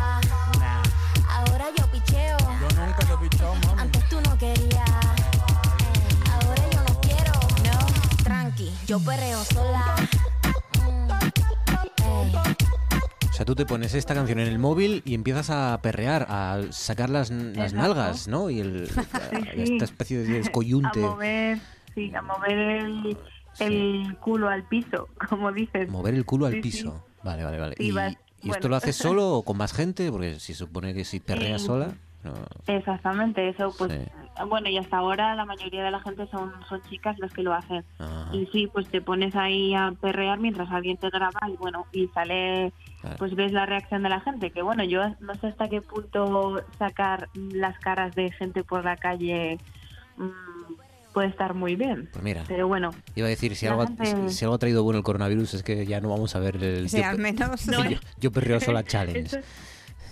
[1.29, 2.39] Ahora yo picheo.
[2.39, 3.83] Yo nunca te he pichado, mami.
[3.83, 4.91] Antes tú no querías.
[6.33, 7.33] Ahora yo no quiero.
[7.63, 8.25] No.
[8.25, 9.95] Tranqui, yo perreo sola.
[10.81, 11.11] Mm.
[13.29, 16.59] O sea, tú te pones esta canción en el móvil y empiezas a perrear, a
[16.71, 18.49] sacar las, las nalgas, ¿no?
[18.49, 18.89] Y el,
[19.55, 19.75] sí.
[19.75, 21.01] esta especie de A descoyunte.
[21.01, 21.59] mover,
[21.95, 23.19] sí, a mover el,
[23.59, 25.91] el culo al piso, como dices.
[25.91, 26.71] Mover el culo al Sí, sí.
[26.71, 27.05] piso.
[27.23, 27.75] Vale, vale, vale.
[27.77, 30.11] Sí, ¿Y, vas- y esto lo haces solo o con más gente?
[30.11, 31.67] Porque se supone que si perreas Sí.
[31.69, 31.89] sola...
[32.25, 32.33] no.
[32.67, 33.99] Exactamente, eso pues Sí.
[34.49, 37.53] bueno y hasta ahora la mayoría de la gente son, son chicas las que lo
[37.53, 37.85] hacen
[38.33, 42.07] y sí pues te pones ahí a perrear mientras alguien te graba y bueno y
[42.09, 43.17] sale Claro.
[43.19, 46.63] pues ves la reacción de la gente que bueno yo no sé hasta qué punto
[46.79, 49.59] sacar las caras de gente por la calle
[50.17, 50.31] mm,
[51.13, 52.45] puede estar muy bien Pues mira.
[52.49, 54.99] pero bueno Iba a decir, si La algo, ha- gente- si algo ha traído bueno
[54.99, 56.89] el coronavirus es que ya no vamos a ver el...
[56.89, 57.65] Sí, yo al pe- menos.
[57.67, 57.83] yo,
[58.19, 59.21] yo perreo sola challenge.
[59.39, 59.45] Esas,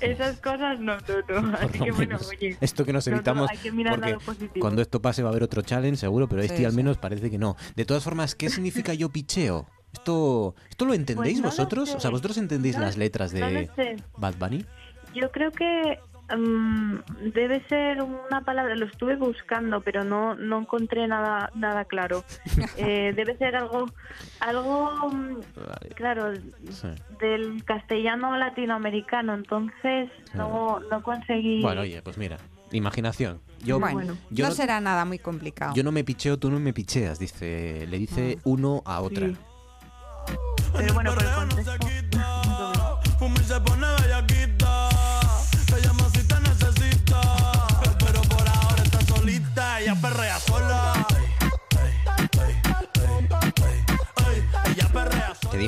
[0.01, 0.97] esas cosas no,
[1.29, 1.57] no, no.
[1.61, 2.57] Así que bueno, oye.
[2.61, 4.61] Esto que nos no, no, evitamos, hay que mirar porque lado positivo.
[4.61, 7.31] cuando esto pase va a haber otro challenge seguro, pero este Sí, al menos parece
[7.31, 7.57] que no.
[7.77, 9.67] De todas formas, ¿qué significa yo picheo?
[9.93, 11.95] ¿Esto, ¿esto lo entendéis Pues no lo vosotros?
[11.97, 13.69] O sea, ¿vosotros entendéis No- las letras no de.
[14.17, 14.65] Bad Bunny?
[15.15, 15.99] Yo creo que
[16.37, 16.99] mm,
[17.33, 22.25] debe ser una palabra, lo estuve buscando, pero no, no encontré nada, nada claro.
[22.77, 23.87] Eh, debe ser algo,
[24.41, 25.41] algo, mm,
[25.95, 26.33] claro,
[26.71, 26.89] Sí.
[27.21, 31.63] del castellano latinoamericano, entonces no, no conseguí...
[31.63, 32.39] Bueno, oye, pues mira,
[32.73, 33.41] imaginación.
[33.63, 35.75] Yo, bueno, yo no, no, será nada muy complicado.
[35.75, 39.27] yo no me picheo, tú no me picheas, dice, le dice uno a otra.
[39.27, 39.37] Sí.
[40.77, 41.90] Pero bueno, por el contexto...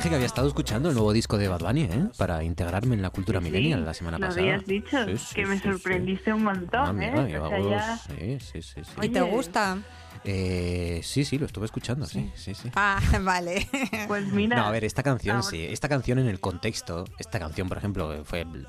[0.03, 2.05] dije que había estado escuchando el nuevo disco de Bad Bunny, ¿eh?
[2.19, 4.43] Para integrarme en la cultura millennial la semana lo pasada.
[4.43, 5.69] habías dicho, Sí, sí, que me sí, sí.
[5.73, 7.41] sorprendiste un montón, Ah, mira, ¿eh?
[7.71, 8.81] ya- Sí, sí, sí.
[8.85, 8.93] sí.
[9.01, 9.79] ¿Y te gusta?
[10.25, 12.71] Eh, sí, sí, lo estuve escuchando, sí, sí, sí.
[12.75, 13.69] Ah, vale.
[14.07, 14.57] Pues mira.
[14.57, 18.25] No, a ver, esta canción sí, esta canción en el contexto, esta canción, por ejemplo,
[18.25, 18.69] fue, la-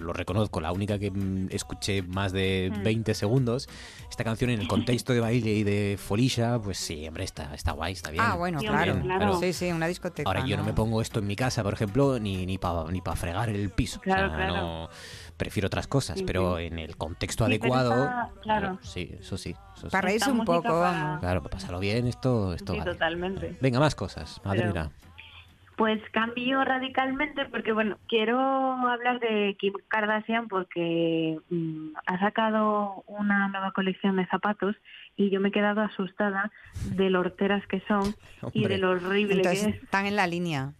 [0.00, 2.82] lo reconozco, la única que mm, escuché más de Mm.
[2.82, 3.68] 20 segundos.
[4.10, 7.72] Esta canción en el contexto de baile y de folisha, pues sí, hombre, está, está
[7.72, 8.24] guay, está bien.
[8.26, 8.92] Ah, bueno, está claro.
[8.94, 9.18] bien, claro.
[9.20, 10.28] pero Sí, sí, una discoteca.
[10.28, 13.00] Ahora, yo no me pongo esto en mi casa, por ejemplo, ni, ni para ni
[13.00, 14.00] pa fregar el piso.
[14.00, 14.56] Claro, o sea, claro.
[14.56, 14.88] no,
[15.36, 16.64] prefiero otras cosas, Sí, pero sí.
[16.64, 18.04] en el contexto Sí, pero adecuado.
[18.04, 18.78] está- claro.
[18.82, 19.50] Sí, eso sí.
[19.76, 19.90] Eso sí.
[19.90, 21.20] Para reírse un poco, para- vamos.
[21.20, 22.92] Claro, para pasarlo bien, esto, esto Sí, vale.
[22.92, 23.56] totalmente.
[23.60, 24.90] Venga, más cosas, Pero- Madrina.
[25.76, 33.48] Pues cambio radicalmente porque, bueno, quiero hablar de Kim Kardashian porque mm, ha sacado una
[33.48, 34.74] nueva colección de zapatos
[35.16, 36.50] y yo me he quedado asustada
[36.94, 38.14] de lo horteras que son
[38.54, 39.82] y de lo horrible Entonces, que es.
[39.82, 40.72] están en la línea.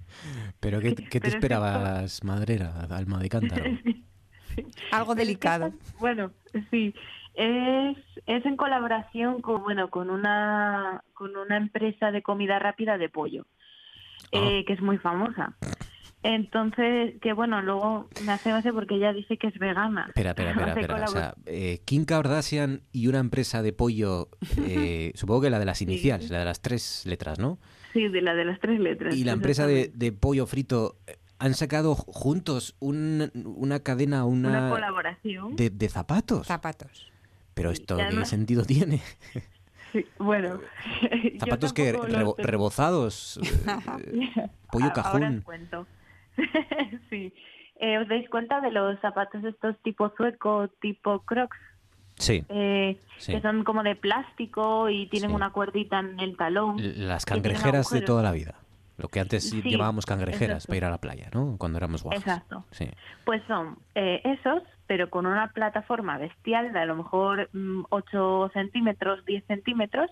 [0.60, 3.64] Pero ¿qué, qué te pero es que esperabas, Madrera, alma de cántaro?
[4.92, 5.74] Algo delicado.
[5.98, 6.30] Bueno,
[6.70, 6.94] sí.
[7.34, 13.10] Es, es en colaboración con bueno con una con una empresa de comida rápida de
[13.10, 13.46] pollo
[14.32, 15.56] eh, que es muy famosa.
[16.22, 20.06] Entonces, que bueno, luego me hace gracia porque ella dice que es vegana.
[20.08, 21.04] Espera, espera, espera, espera.
[21.04, 24.28] O sea, eh, Kim Kardashian y una empresa de pollo,
[24.58, 27.58] eh, supongo que la de las iniciales, la de las tres letras, ¿no?
[27.92, 29.14] Sí, de la de las tres letras.
[29.14, 34.48] Y la empresa de, de pollo frito eh, han sacado juntos un- una cadena, una,
[34.48, 35.54] Una colaboración.
[35.54, 36.46] de, de zapatos.
[36.46, 37.12] Zapatos.
[37.54, 39.00] Pero esto, ¿qué sentido tiene?
[39.92, 40.60] Sí, bueno.
[41.32, 43.38] yo Zapatos que rebo- rebozados,
[44.06, 45.86] eh, pollo Ahora os cuento.
[47.10, 47.32] sí.
[47.80, 51.56] eh, os dais cuenta de los zapatos estos tipo sueco, tipo crocs,
[52.18, 52.44] Sí.
[52.48, 53.32] eh, Sí.
[53.32, 56.76] que son como de plástico y tienen una cuerdita en el talón.
[56.78, 58.54] Las cangrejeras de toda la vida.
[58.98, 60.68] Lo que antes Sí, llamábamos cangrejeras exacto.
[60.68, 61.56] para ir a la playa, ¿no?
[61.58, 62.20] Cuando éramos guapos.
[62.22, 62.64] Exacto.
[62.70, 62.88] Sí.
[63.24, 68.50] Pues son eh, esos, pero con una plataforma bestial de a lo mejor mm, 8
[68.54, 70.10] centímetros, 10 centímetros,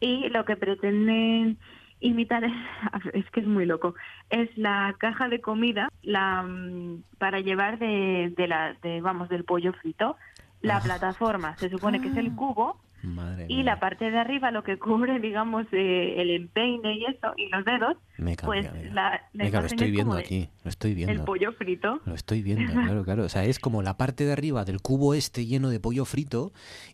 [0.00, 1.58] y lo que pretenden
[2.00, 2.52] imitar es,
[3.14, 3.94] es que es muy loco,
[4.30, 9.44] es la caja de comida la mm, para llevar de, de la, de, vamos, del
[9.44, 10.16] pollo frito.
[10.62, 10.80] La Ah.
[10.84, 14.78] plataforma se supone que es el cubo Madre y la parte de arriba lo que
[14.78, 18.94] cubre, digamos, eh, el empeine y eso, y los dedos, Me cambia, pues mira.
[18.94, 20.48] la, la Venga, lo estoy es viendo aquí.
[20.64, 21.12] Lo estoy viendo.
[21.14, 22.00] El pollo frito.
[22.04, 23.24] Lo estoy viendo, claro, claro.
[23.24, 26.52] O sea, es como la parte de arriba del cubo este lleno de pollo frito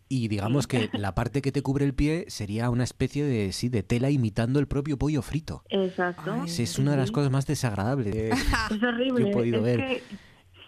[0.09, 3.69] y digamos que la parte que te cubre el pie sería una especie de, sí,
[3.69, 5.63] de tela imitando el propio pollo frito.
[5.71, 6.47] Exacto.
[6.47, 7.15] Sí, es una de las Sí.
[7.15, 8.15] cosas más desagradables
[8.71, 9.25] Es horrible.
[9.25, 9.79] que he podido es ver.
[9.81, 10.03] que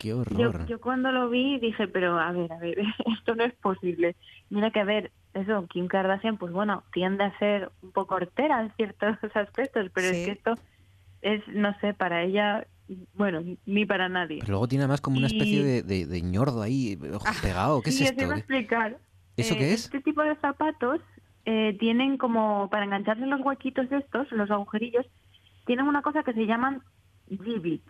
[0.00, 0.66] Qué yo, horror.
[0.68, 2.78] yo cuando lo vi dije, pero a ver, a ver,
[3.18, 4.14] esto no es posible.
[4.50, 8.60] Mira que a ver, eso, Kim Kardashian, pues bueno, tiende a ser un poco hortera
[8.62, 10.16] en ciertos aspectos, pero Sí.
[10.16, 10.54] es que esto
[11.22, 12.66] es, no sé, para ella,
[13.14, 14.38] bueno, ni para nadie.
[14.40, 17.82] Pero luego tiene además como una especie de, de, de ñordo ahí ojo, pegado.
[17.82, 18.34] ¿Qué sí, es os iba esto?
[18.34, 18.98] a explicar.
[19.36, 19.84] ¿Eso Eh, qué es?
[19.84, 21.00] Este tipo de zapatos
[21.44, 25.06] eh, tienen como, para engancharse en los huequitos estos, los agujerillos,
[25.66, 26.82] tienen una cosa que se llaman
[27.30, 27.82] G-Bit.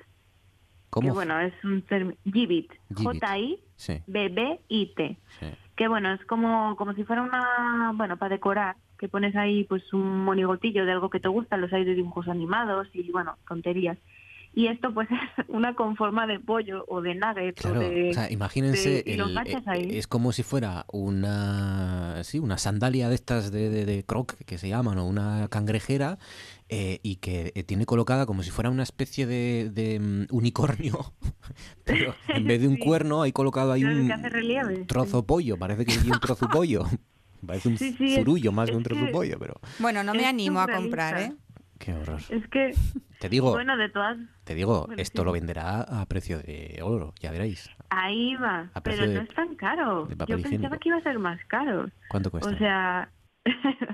[0.91, 1.09] ¿Cómo?
[1.09, 2.17] Que bueno, es un término.
[2.25, 2.59] Sí.
[3.87, 5.19] J-I-B-B-I-T.
[5.41, 5.47] Sí.
[5.79, 7.93] Que bueno, es como, como si fuera una.
[7.95, 11.73] Bueno, para decorar, que pones ahí pues un monigotillo de algo que te gusta, los
[11.73, 13.97] hay de dibujos animados y bueno, tonterías.
[14.59, 18.11] Y esto pues es una con forma de pollo o de nugget Claro, o de...
[18.11, 23.15] o sea, imagínense, de- el- eh, es como si fuera una, sí, una sandalia de
[23.15, 26.19] estas de, de, de croc que se llaman, o una cangrejera,
[26.69, 31.13] eh, y que eh, tiene colocada como si fuera una especie de, de, mm, unicornio,
[31.85, 35.93] pero en vez de un cuerno hay colocado ahí Claro, un trozo pollo, parece que
[35.93, 36.85] hay un trozo pollo.
[37.47, 40.23] Parece un Sí, es- más que un es trozo que- pollo, pero Bueno, no me
[40.23, 41.33] Es animo a comprar, ¿eh?
[41.79, 42.21] Qué horror.
[42.29, 42.73] Es que,
[43.21, 44.17] Te digo, bueno, de todas...
[44.45, 45.27] te digo, bueno, esto sí.
[45.27, 47.71] lo venderá a precio de oro, ya veréis.
[47.91, 50.09] Ahí va, A pero no es tan caro.
[50.09, 50.79] Yo pensaba higiénico.
[50.79, 51.89] que iba a ser más caro.
[52.11, 52.51] ¿Cuánto cuesta?
[52.51, 53.11] O sea,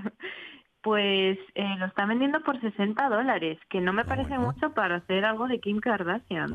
[0.82, 4.96] pues eh, lo están vendiendo por 60 dólares, que no me Ah, parece mucho para
[4.96, 6.52] hacer algo de Kim Kardashian.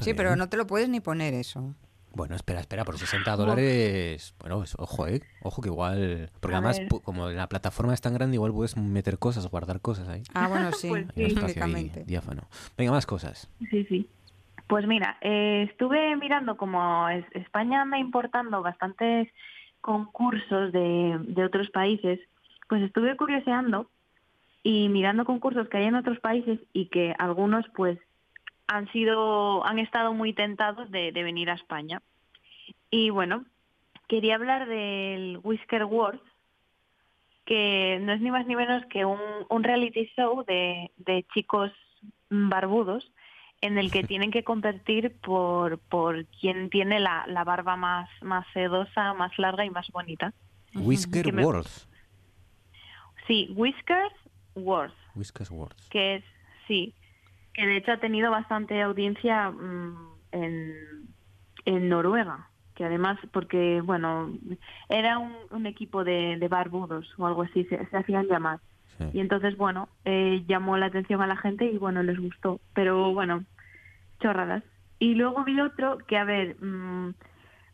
[0.00, 1.74] Sí, pero no te lo puedes ni poner eso.
[2.14, 4.34] Bueno, espera, espera, por 60 dólares.
[4.38, 5.22] Bueno, es- ojo, ¿eh?
[5.40, 6.30] Ojo que igual.
[6.40, 6.88] Porque A además, ver.
[7.02, 10.22] como la plataforma es tan grande, igual puedes meter cosas, guardar cosas ahí.
[10.34, 11.22] Ah, bueno, sí, Pues sí.
[11.24, 12.42] espacio ahí diáfano.
[12.76, 13.48] Venga, más cosas.
[13.70, 14.08] Sí, sí.
[14.66, 19.28] Pues mira, eh, estuve mirando como es- España anda importando bastantes
[19.80, 22.20] concursos de, de otros países,
[22.68, 23.90] pues estuve curioseando
[24.62, 27.98] y mirando concursos que hay en otros países y que algunos pues
[28.76, 32.00] han sido, han estado muy tentados de, de venir a España.
[32.90, 33.44] Y bueno,
[34.08, 36.20] quería hablar del Whisker Wars,
[37.44, 39.18] que no es ni más ni menos que un,
[39.48, 41.72] un reality show de, de chicos
[42.30, 43.10] barbudos
[43.60, 48.46] en el que tienen que competir por, por quién tiene la, la barba más, más
[48.52, 50.32] sedosa, más larga y más bonita.
[50.74, 51.88] Whisker me- Wars.
[53.26, 54.12] Sí, Whiskers
[54.54, 55.88] Wars, Whiskers Wars.
[55.90, 56.24] que es,
[56.66, 56.92] sí,
[57.54, 59.96] que de hecho ha tenido bastante audiencia mm,
[60.32, 60.74] en,
[61.64, 64.32] en Noruega, que además, porque, bueno,
[64.88, 68.60] era un, un equipo de, de barbudos o algo así, se, se hacían llamar.
[69.12, 72.60] Y entonces, bueno, eh, llamó la atención a la gente y, bueno, les gustó.
[72.74, 73.44] Pero, bueno,
[74.20, 74.62] chorradas.
[74.98, 77.14] Y luego vi otro que, a ver, mm,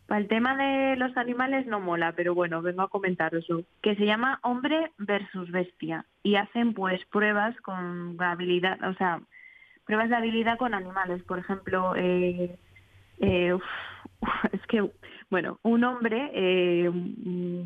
[0.07, 4.07] para el tema de los animales no mola, pero bueno, vengo a comentaroslo, que se
[4.07, 6.07] llama Hombre versus Bestia.
[6.23, 9.21] Y hacen, pues, pruebas con habilidad, o sea,
[9.89, 11.23] pruebas de habilidad con animales.
[11.23, 12.55] Por ejemplo, eh,
[13.21, 13.57] eh,
[14.53, 14.87] es que,
[15.31, 17.63] bueno, un hombre eh, mm,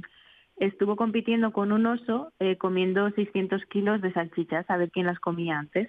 [0.59, 5.19] estuvo compitiendo con un oso eh, comiendo 600 kilos de salchichas, a ver quién las
[5.19, 5.89] comía antes.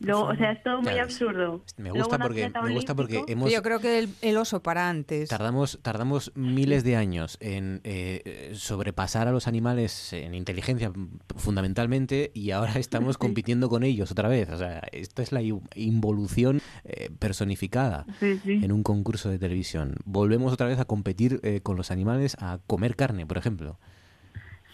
[0.00, 1.64] Luego, o sea, es todo muy Claro, absurdo.
[1.76, 3.48] Me gusta porque, me gusta porque hemos...
[3.48, 5.28] Sí, yo creo que el, el oso para antes.
[5.28, 10.92] Tardamos, tardamos miles de años en eh, sobrepasar a los animales en inteligencia
[11.36, 14.50] fundamentalmente y ahora estamos compitiendo con ellos otra vez.
[14.50, 19.96] O sea, esto es la involución eh, personificada en un concurso de televisión.
[20.04, 23.78] Volvemos otra vez a competir eh, con los animales a comer carne, por ejemplo.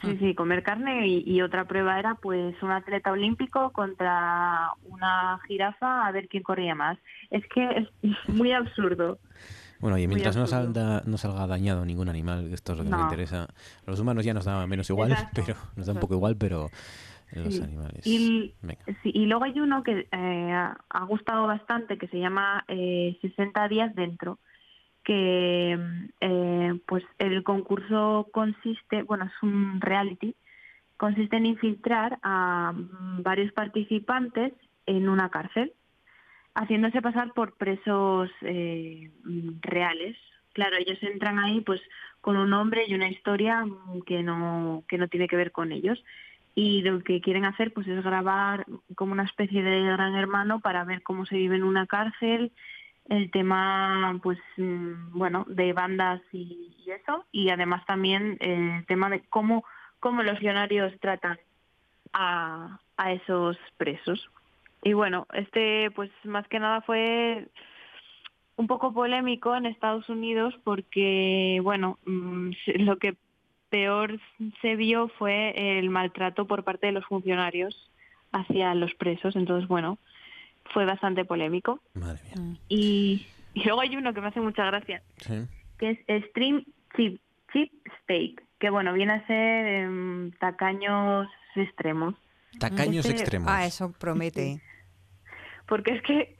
[0.06, 5.38] Sí, sí, comer carne y, y otra prueba era pues un atleta olímpico contra una
[5.46, 6.98] jirafa a ver quién corría más.
[7.30, 7.68] Es que
[8.02, 9.18] es muy absurdo.
[9.80, 13.02] Bueno, y mientras no salga, no salga dañado ningún animal, esto es lo que No.
[13.02, 13.42] interesa.
[13.44, 16.36] A los humanos ya nos da menos igual, Exacto, pero nos da un poco igual,
[16.36, 16.70] pero
[17.32, 17.62] Los Sí.
[17.62, 18.06] animales.
[18.06, 18.54] Y,
[19.02, 23.18] sí, y luego hay uno que eh, ha ha gustado bastante que se llama eh,
[23.20, 24.38] 60 días dentro,
[25.06, 25.78] que
[26.20, 30.34] eh, pues el concurso consiste, bueno, es un reality,
[30.96, 32.72] consiste en infiltrar a
[33.20, 34.52] varios participantes
[34.84, 35.72] en una cárcel,
[36.56, 39.12] haciéndose pasar por presos eh,
[39.60, 40.16] reales.
[40.54, 41.80] Claro, ellos entran ahí pues
[42.20, 43.64] con un nombre y una historia
[44.06, 46.02] que no, que no tiene que ver con ellos
[46.56, 48.66] y lo que quieren hacer pues es grabar
[48.96, 52.50] como una especie de gran hermano para ver cómo se vive en una cárcel
[53.08, 59.20] el tema pues mm, bueno de bandas y, eso y además también el tema de
[59.28, 59.64] cómo
[59.98, 61.38] cómo los guionarios tratan
[62.12, 64.30] a, a esos presos
[64.82, 67.48] y bueno este pues más que nada fue
[68.56, 73.16] un poco polémico en Estados Unidos porque bueno mm, lo que
[73.68, 74.20] peor
[74.62, 77.90] se vio fue el maltrato por parte de los funcionarios
[78.32, 79.36] hacia los presos.
[79.36, 79.98] Entonces, bueno,
[80.72, 81.80] fue bastante polémico.
[81.94, 82.56] Madre mía.
[82.68, 85.46] Y, y luego hay uno que me hace mucha gracia, Sí.
[85.78, 86.64] que es Stream
[86.96, 87.20] Chip,
[87.52, 87.72] Chip
[88.02, 92.14] Steak, que bueno, viene a ser em, tacaños extremos.
[92.58, 93.48] Tacaños Este- extremos.
[93.50, 94.60] Ah, eso promete.
[95.66, 96.36] Porque es que,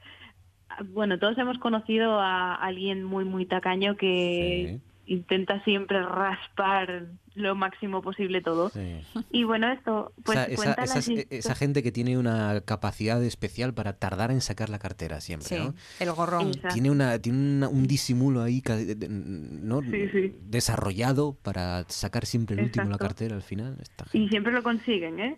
[0.85, 7.05] bueno, todos hemos conocido a alguien muy, muy tacaño que intenta siempre raspar
[7.35, 8.69] lo máximo posible todo.
[8.69, 8.99] Sí.
[9.31, 12.61] Y bueno, esto, pues esa, esa- cuenta esas- las e- esa gente que tiene una
[12.61, 15.73] capacidad especial para tardar en sacar la cartera siempre, Sí, ¿no?
[15.99, 16.51] el gorrón.
[16.73, 18.61] Tiene, una, tiene una- un disimulo ahí
[19.09, 19.81] ¿no?
[19.81, 20.35] Sí, sí.
[20.41, 23.77] desarrollado para sacar siempre el último la cartera al final.
[23.81, 25.37] Está Y siempre lo consiguen, ¿eh?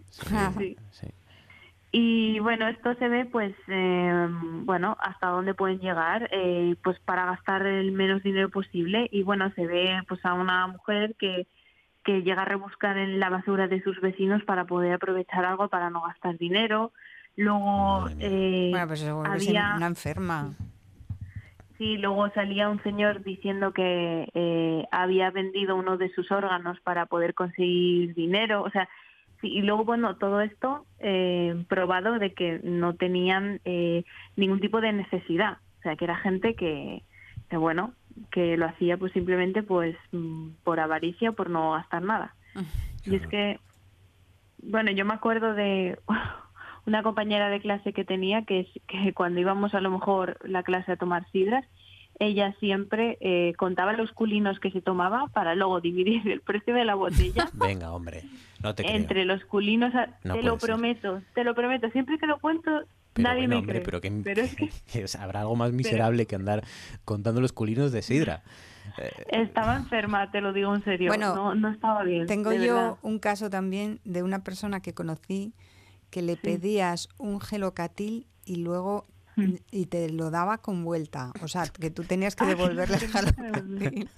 [0.92, 1.08] Sí.
[1.92, 4.28] Y bueno, esto se ve, pues, eh,
[4.64, 9.10] bueno, hasta dónde pueden llegar, eh, pues para gastar el menos dinero posible.
[9.12, 11.48] Y bueno, se ve, pues, a una mujer que,
[12.04, 15.90] que llega a rebuscar en la basura de sus vecinos para poder aprovechar algo para
[15.90, 16.92] no gastar dinero.
[17.36, 19.74] Luego, eh, Bueno, pues había...
[19.76, 20.54] una enferma.
[21.80, 27.06] Sí, luego salía un señor diciendo que eh, había vendido uno de sus órganos para
[27.06, 28.64] poder conseguir dinero.
[28.64, 28.90] O sea,
[29.42, 34.04] sí, y luego, bueno, todo esto eh, probado de que no tenían eh,
[34.36, 35.58] ningún tipo de necesidad.
[35.80, 37.04] O sea, que era gente que,
[37.50, 37.94] que, bueno,
[38.32, 42.36] que lo hacía pues simplemente pues mm, por avaricia, por no gastar nada.
[43.06, 43.60] Y es que,
[44.62, 45.98] bueno, yo me acuerdo de
[46.86, 50.64] una compañera de clase que tenía que, es- que cuando íbamos a lo mejor la
[50.64, 51.66] clase a tomar sidras,
[52.20, 56.84] ella siempre eh, contaba los culinos que se tomaba para luego dividir el precio de
[56.86, 58.24] la botella Venga, hombre,
[58.62, 58.96] no te creo.
[58.96, 59.94] entre los culinos.
[59.96, 60.70] a- No te lo ser.
[60.70, 61.90] prometo, te lo prometo.
[61.92, 62.70] Siempre que lo cuento,
[63.14, 63.86] Pero nadie bueno, me hombre, cree.
[63.86, 66.64] pero que, Pero es que que es- habrá algo más miserable que andar
[67.06, 68.44] contando los culinos de sidra.
[68.98, 71.10] Eh, estaba enferma, te lo digo en serio.
[71.10, 72.26] Bueno, no, no estaba bien.
[72.28, 72.96] Tengo yo verdad.
[73.04, 75.54] un caso también de una persona que conocí
[76.10, 79.06] que le pedías un gelocatil y luego
[79.36, 79.54] Hmm.
[79.72, 81.32] y te lo daba con vuelta.
[81.42, 84.10] O sea, que tú tenías que devolverle el gelocatil.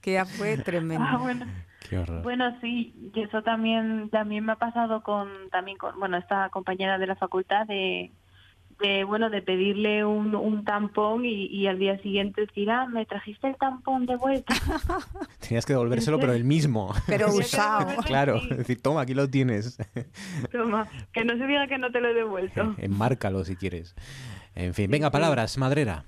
[0.00, 1.04] que ya fue tremendo.
[1.06, 1.44] Ah, bueno.
[1.88, 1.98] Qué.
[2.22, 6.98] Bueno, sí, y eso también también me ha pasado con también con bueno esta compañera
[6.98, 8.10] de la facultad de,
[8.80, 13.06] de bueno de pedirle un, un tampón y, y al día siguiente decir ah me
[13.06, 14.54] trajiste el tampón de vuelta.
[15.40, 16.92] Tenías que devolvérselo, pero el mismo.
[17.06, 17.86] Pero usado.
[18.04, 18.48] Claro, sí.
[18.50, 19.78] es decir, toma, aquí lo tienes.
[20.52, 22.74] Toma, que no se diga que no te lo he devuelto.
[22.78, 23.94] Enmárcalo si quieres.
[24.54, 26.04] En fin, venga, palabras, madrera.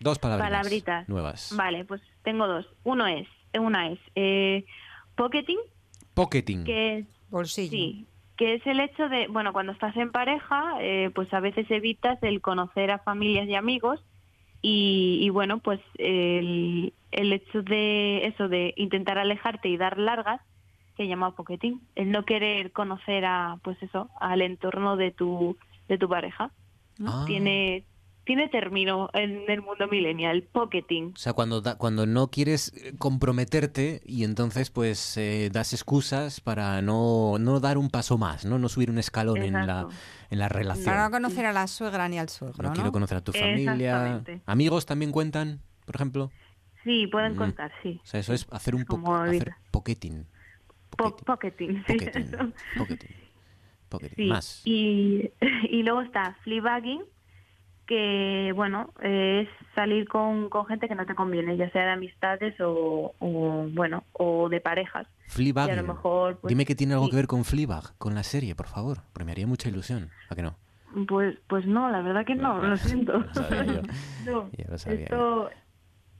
[0.00, 1.08] Dos palabras Palabritas.
[1.08, 1.54] nuevas.
[1.56, 2.66] Vale, pues tengo dos.
[2.82, 3.26] Uno es,
[3.58, 4.66] una es eh,
[5.16, 5.58] pocketing,
[6.14, 6.64] Pocketing.
[6.64, 7.70] que es Bolsillo.
[7.70, 11.70] Sí, que es el hecho de, bueno, cuando estás en pareja, eh, pues a veces
[11.70, 14.00] evitas el conocer a familias y amigos
[14.62, 20.40] y, y bueno, pues el, el hecho de eso, de intentar alejarte y dar largas,
[20.96, 21.80] se llama pocketing.
[21.96, 25.56] El no querer conocer a, pues eso, al entorno de tu,
[25.88, 26.50] de tu pareja.
[27.04, 27.24] Ah.
[27.26, 27.84] Tiene,
[28.24, 31.12] tiene término en el mundo millennial, pocketing.
[31.14, 36.40] O sea, cuando, da- cuando no quieres eh, comprometerte y entonces pues eh, das excusas
[36.40, 38.58] para no, no dar un paso más, ¿no?
[38.58, 39.88] No subir un escalón en la,
[40.30, 40.86] en la relación.
[40.86, 42.74] Para no conocer a la suegra ni al suegro, no ¿no?
[42.74, 44.22] quiero conocer a tu familia.
[44.46, 46.30] ¿Amigos también cuentan, por ejemplo?
[46.82, 47.36] Sí, pueden Mm.
[47.36, 48.00] contar, sí.
[48.02, 50.26] O sea, eso es hacer un po Como hacer pocketing.
[50.96, 52.30] Po- pocketing, sí, Pocketing.
[52.76, 53.10] Pocketing.
[53.88, 54.16] Pocketing.
[54.16, 54.62] Sí, Más.
[54.64, 55.30] Y,
[55.70, 57.02] y luego está fleabagging,
[57.86, 62.58] que bueno, es salir con, con gente que no te conviene, ya sea de amistades
[62.60, 65.06] o, o, bueno, o de parejas.
[65.28, 65.68] Fleabag.
[65.68, 67.10] Y a lo mejor, pues, Dime que tiene algo sí.
[67.10, 68.98] que ver con Fleabag, con la serie, por favor.
[69.12, 70.10] Porque me haría mucha ilusión.
[70.30, 70.56] ¿A que no?
[71.08, 73.18] Pues, pues no, la verdad que no, lo siento.
[73.18, 73.82] Lo sabía yo.
[74.26, 75.50] no, Ya lo sabía esto,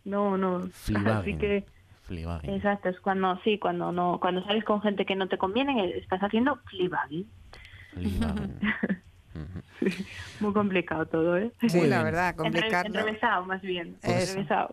[0.05, 0.57] no, no.
[0.57, 1.39] Así Fleabagging.
[1.39, 1.65] que,
[2.03, 2.55] Fleabagging.
[2.55, 6.21] exacto, es cuando, sí, cuando no, cuando sales con gente que no te conviene, estás
[6.21, 6.59] haciendo
[10.41, 11.53] Muy complicado todo, ¿eh?
[11.69, 12.87] Sí, la verdad, complicado.
[12.87, 13.97] Enrevesado, más bien.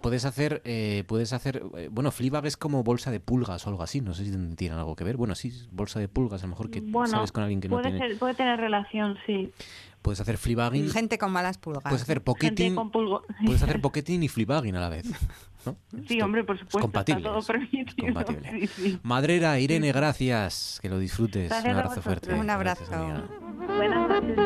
[0.02, 3.84] Puedes hacer, eh, puedes hacer, eh, bueno, Fleabag es como bolsa de pulgas o algo
[3.84, 5.18] así, no sé si tiene algo que ver.
[5.18, 7.98] Bueno, sí, bolsa de pulgas, a lo mejor que sabes con alguien que puede no
[7.98, 8.16] tiene...
[8.16, 9.52] puede tener relación, sí.
[10.02, 10.90] Puedes hacer fleabagging.
[10.90, 11.84] Gente con malas pulgas.
[11.84, 12.76] Puedes hacer pocketing.
[13.46, 15.06] Puedes hacer pocketing y fleabagging a la vez.
[16.08, 16.78] Sí, hombre, por supuesto.
[16.80, 17.22] Es compatible.
[17.24, 18.14] todo permitido.
[18.14, 18.70] compatible.
[19.04, 20.80] Madrera, Irene, gracias.
[20.82, 21.52] Que lo disfrutes.
[21.52, 22.34] Un abrazo fuerte.
[22.34, 22.86] Un abrazo.
[23.78, 24.38] Buenas noches.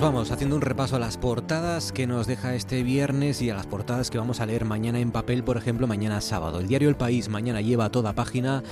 [0.00, 3.66] Vamos haciendo un repaso a las portadas que nos deja este viernes y a las
[3.66, 6.58] portadas que vamos a leer mañana en papel, por ejemplo, mañana sábado.
[6.58, 8.62] El diario El País mañana lleva toda página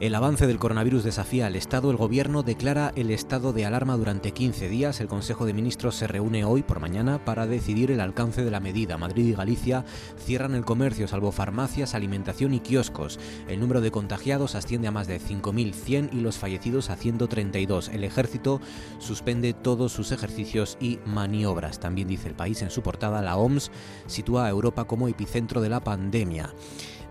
[0.00, 1.90] el avance del coronavirus desafía al Estado.
[1.90, 5.00] El Gobierno declara el estado de alarma durante 15 días.
[5.00, 8.60] El Consejo de Ministros se reúne hoy por mañana para decidir el alcance de la
[8.60, 8.98] medida.
[8.98, 9.84] Madrid y Galicia
[10.18, 13.18] cierran el comercio, salvo farmacias, alimentación y kioscos.
[13.48, 17.88] El número de contagiados asciende a más de 5.100 y los fallecidos a 132.
[17.88, 18.60] El Ejército
[18.98, 21.80] suspende todos sus ejercicios y maniobras.
[21.80, 23.70] También dice el país en su portada, la OMS
[24.06, 26.52] sitúa a Europa como epicentro de la pandemia.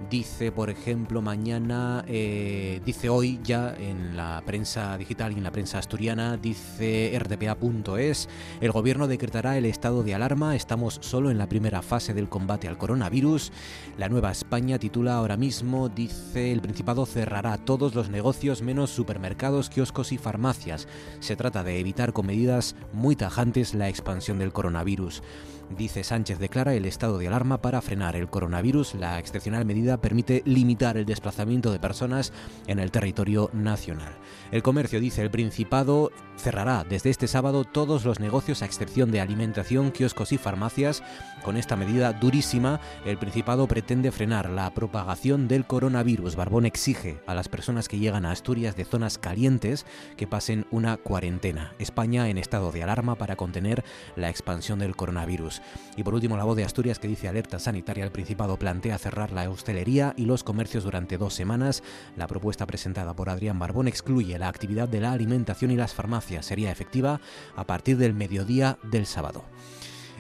[0.10, 5.52] Dice, por ejemplo, mañana, eh, dice hoy ya en la prensa digital y en la
[5.52, 8.30] prensa asturiana, dice rdpa.es,
[8.61, 12.68] el gobierno decretará el estado de alarma, estamos solo en la primera fase del combate
[12.68, 13.52] al coronavirus.
[13.98, 19.69] La Nueva España titula ahora mismo, dice, el Principado cerrará todos los negocios menos supermercados,
[19.69, 20.88] kioscos y farmacias.
[21.19, 25.23] Se trata de evitar con medidas muy tajantes la expansión del coronavirus.
[25.70, 28.96] Dice Sánchez declara el estado de alarma para frenar el coronavirus.
[28.96, 32.32] La excepcional medida permite limitar el desplazamiento de personas
[32.68, 34.14] en el territorio nacional.
[34.52, 39.22] El comercio, dice el Principado, cerrará desde este sábado todos los negocios a excepción de
[39.22, 41.04] alimentación, kioscos y farmacias.
[41.44, 46.36] Con esta medida durísima, el Principado pretende frenar la propagación del coronavirus.
[46.36, 49.86] Barbón exige a las personas que llegan a Asturias de zonas calientes
[50.16, 51.74] que pasen una cuarentena.
[51.80, 53.84] España en estado de alarma para contener
[54.16, 55.55] la expansión del coronavirus.
[55.95, 58.03] Y por último, la voz de Asturias que dice alerta sanitaria.
[58.03, 61.84] El Principado plantea cerrar la hostelería y los comercios durante dos semanas.
[62.15, 66.45] La propuesta presentada por Adrián Barbón excluye la actividad de la alimentación y las farmacias.
[66.45, 67.22] Sería efectiva
[67.56, 69.44] a partir del mediodía del sábado.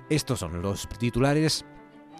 [0.09, 1.65] Estos son los titulares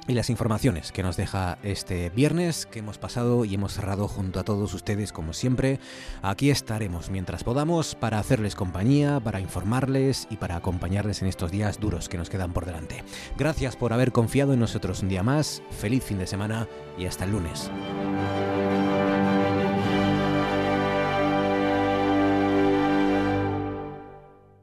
[0.07, 4.40] y las informaciones que nos deja este viernes que hemos pasado y hemos cerrado junto
[4.40, 5.80] a todos ustedes como siempre.
[6.22, 11.80] Aquí estaremos mientras podamos para hacerles compañía, para informarles y para acompañarles en estos días
[11.80, 13.03] duros que nos quedan por delante.
[13.38, 16.68] Gracias por haber confiado en nosotros un día más, feliz fin de semana
[16.98, 17.72] y hasta el lunes.